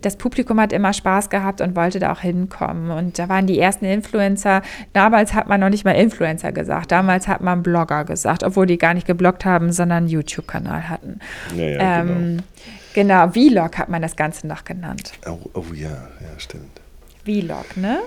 das 0.00 0.16
Publikum 0.16 0.58
hat 0.58 0.72
immer 0.72 0.94
Spaß 0.94 1.28
gehabt 1.28 1.60
und 1.60 1.76
wollte 1.76 1.98
da 1.98 2.12
auch 2.12 2.20
hinkommen. 2.20 2.90
Und 2.90 3.18
da 3.18 3.28
waren 3.28 3.46
die 3.46 3.58
ersten 3.58 3.84
Influencer. 3.84 4.62
Damals 4.94 5.34
hat 5.34 5.46
man 5.46 5.60
noch 5.60 5.68
nicht 5.68 5.84
mal 5.84 5.92
Influencer 5.92 6.52
gesagt. 6.52 6.90
Damals 6.90 7.28
hat 7.28 7.42
man 7.42 7.62
Blogger 7.62 8.06
gesagt, 8.06 8.42
obwohl 8.42 8.64
die 8.64 8.78
gar 8.78 8.94
nicht 8.94 9.06
gebloggt 9.06 9.44
haben, 9.44 9.72
sondern 9.72 9.98
einen 9.98 10.08
YouTube-Kanal 10.08 10.88
hatten. 10.88 11.18
Ja, 11.54 11.64
ja, 11.64 12.00
ähm, 12.00 12.38
genau. 12.94 13.26
genau, 13.26 13.30
Vlog 13.30 13.76
hat 13.76 13.90
man 13.90 14.00
das 14.00 14.16
Ganze 14.16 14.46
noch 14.46 14.64
genannt. 14.64 15.12
Oh, 15.26 15.38
oh 15.52 15.64
ja, 15.74 15.88
ja, 15.88 16.38
stimmt. 16.38 16.80
Vlog, 17.24 17.76
ne? 17.76 17.98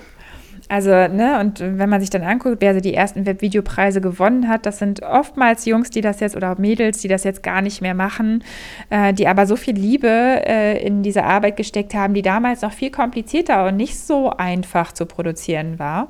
Also, 0.69 0.91
ne, 0.91 1.39
und 1.41 1.59
wenn 1.59 1.89
man 1.89 1.99
sich 1.99 2.09
dann 2.09 2.23
anguckt, 2.23 2.57
wer 2.59 2.73
so 2.73 2.79
die 2.79 2.93
ersten 2.93 3.25
Webvideopreise 3.25 3.99
gewonnen 3.99 4.47
hat, 4.47 4.65
das 4.65 4.79
sind 4.79 5.03
oftmals 5.03 5.65
Jungs, 5.65 5.89
die 5.89 6.01
das 6.01 6.19
jetzt 6.19 6.35
oder 6.35 6.57
Mädels, 6.57 6.99
die 6.99 7.07
das 7.07 7.23
jetzt 7.25 7.43
gar 7.43 7.61
nicht 7.61 7.81
mehr 7.81 7.93
machen, 7.93 8.43
äh, 8.89 9.13
die 9.13 9.27
aber 9.27 9.45
so 9.45 9.55
viel 9.55 9.75
Liebe 9.75 10.07
äh, 10.07 10.85
in 10.85 11.03
diese 11.03 11.25
Arbeit 11.25 11.57
gesteckt 11.57 11.93
haben, 11.93 12.13
die 12.13 12.21
damals 12.21 12.61
noch 12.61 12.71
viel 12.71 12.91
komplizierter 12.91 13.67
und 13.67 13.75
nicht 13.75 13.99
so 13.99 14.29
einfach 14.29 14.93
zu 14.93 15.05
produzieren 15.05 15.79
war. 15.79 16.09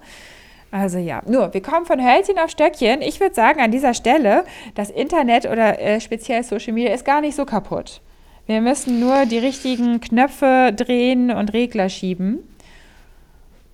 Also 0.72 0.97
ja, 0.97 1.22
nur, 1.28 1.54
wir 1.54 1.62
kommen 1.62 1.86
von 1.86 2.04
Hölzchen 2.04 2.38
auf 2.39 2.49
Stöckchen. 2.49 3.01
Ich 3.01 3.20
würde 3.20 3.36
sagen, 3.36 3.60
an 3.60 3.72
dieser 3.72 3.93
Stelle, 3.93 4.43
das 4.76 4.89
Internet 4.89 5.45
oder 5.45 5.80
äh, 5.80 5.99
speziell 5.99 6.43
Social 6.43 6.74
Media 6.74 6.93
ist 6.93 7.06
gar 7.06 7.22
nicht 7.22 7.36
so 7.36 7.45
kaputt. 7.45 8.01
Wir 8.45 8.62
müssen 8.62 8.99
nur 8.99 9.26
die 9.26 9.38
richtigen 9.38 9.99
Knöpfe 10.01 10.74
drehen 10.76 11.32
und 11.32 11.54
Regler 11.54 11.89
schieben 11.89 12.39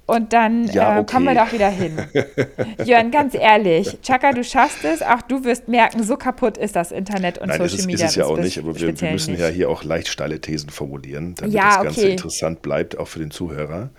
und 0.10 0.34
dann 0.34 0.66
ja, 0.66 0.94
okay. 0.94 1.02
äh, 1.02 1.14
kommen 1.14 1.26
wir 1.28 1.36
doch 1.36 1.54
wieder 1.54 1.70
hin. 1.70 1.98
Jörn, 2.84 3.12
ganz 3.12 3.36
ehrlich, 3.36 4.00
Chaka, 4.02 4.32
du 4.32 4.44
schaffst 4.44 4.84
es. 4.84 5.04
Auch 5.04 5.22
du 5.22 5.44
wirst 5.44 5.68
merken, 5.68 6.04
so 6.04 6.18
kaputt 6.18 6.58
ist 6.58 6.76
das 6.76 6.92
Internet 6.92 7.38
und 7.38 7.50
Nein, 7.50 7.60
Social 7.60 7.80
ist, 7.80 7.86
Media. 7.86 7.98
Nein, 7.98 8.06
ist 8.06 8.12
es 8.12 8.16
ja 8.16 8.26
auch 8.26 8.38
nicht, 8.38 8.58
aber 8.58 8.80
wir, 8.80 9.00
wir 9.00 9.12
müssen 9.12 9.32
nicht. 9.32 9.40
ja 9.40 9.48
hier 9.48 9.70
auch 9.70 9.84
leicht 9.84 10.08
steile 10.08 10.42
Thesen 10.42 10.72
formulieren, 10.72 11.36
damit 11.36 11.54
ja, 11.54 11.70
das 11.70 11.78
okay. 11.78 11.86
Ganze 11.86 12.08
interessant 12.10 12.62
bleibt, 12.64 12.98
auch 12.98 13.08
für 13.08 13.20
den 13.20 13.30
Zuhörer. 13.30 13.92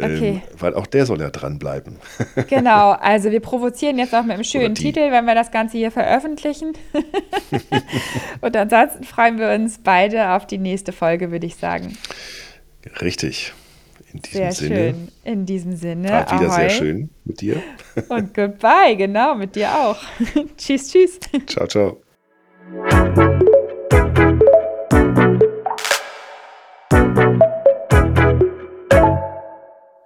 Ähm, 0.00 0.16
okay. 0.16 0.42
weil 0.56 0.74
auch 0.74 0.86
der 0.86 1.04
soll 1.06 1.20
ja 1.20 1.28
dranbleiben. 1.28 1.96
genau, 2.48 2.92
also 2.92 3.30
wir 3.30 3.40
provozieren 3.40 3.98
jetzt 3.98 4.14
auch 4.14 4.22
mit 4.22 4.32
einem 4.32 4.44
schönen 4.44 4.74
Titel, 4.74 5.10
wenn 5.10 5.26
wir 5.26 5.34
das 5.34 5.50
Ganze 5.50 5.76
hier 5.76 5.90
veröffentlichen. 5.90 6.72
und 8.40 8.56
ansonsten 8.56 9.04
freuen 9.04 9.38
wir 9.38 9.50
uns 9.50 9.78
beide 9.82 10.30
auf 10.30 10.46
die 10.46 10.58
nächste 10.58 10.92
Folge, 10.92 11.30
würde 11.30 11.46
ich 11.46 11.56
sagen. 11.56 11.98
Richtig. 13.02 13.52
In 14.12 14.22
diesem 14.22 14.38
sehr 14.38 14.52
Sinne. 14.52 14.74
schön. 14.76 15.08
In 15.24 15.46
diesem 15.46 15.76
Sinne. 15.76 16.08
War 16.08 16.40
wieder 16.40 16.50
Ahoi. 16.50 16.60
sehr 16.60 16.70
schön 16.70 17.10
mit 17.24 17.40
dir. 17.40 17.62
Und 18.08 18.34
goodbye, 18.34 18.96
genau, 18.96 19.34
mit 19.34 19.54
dir 19.54 19.68
auch. 19.74 19.98
tschüss, 20.56 20.90
tschüss. 20.90 21.20
Ciao, 21.46 21.66
ciao. 21.66 22.00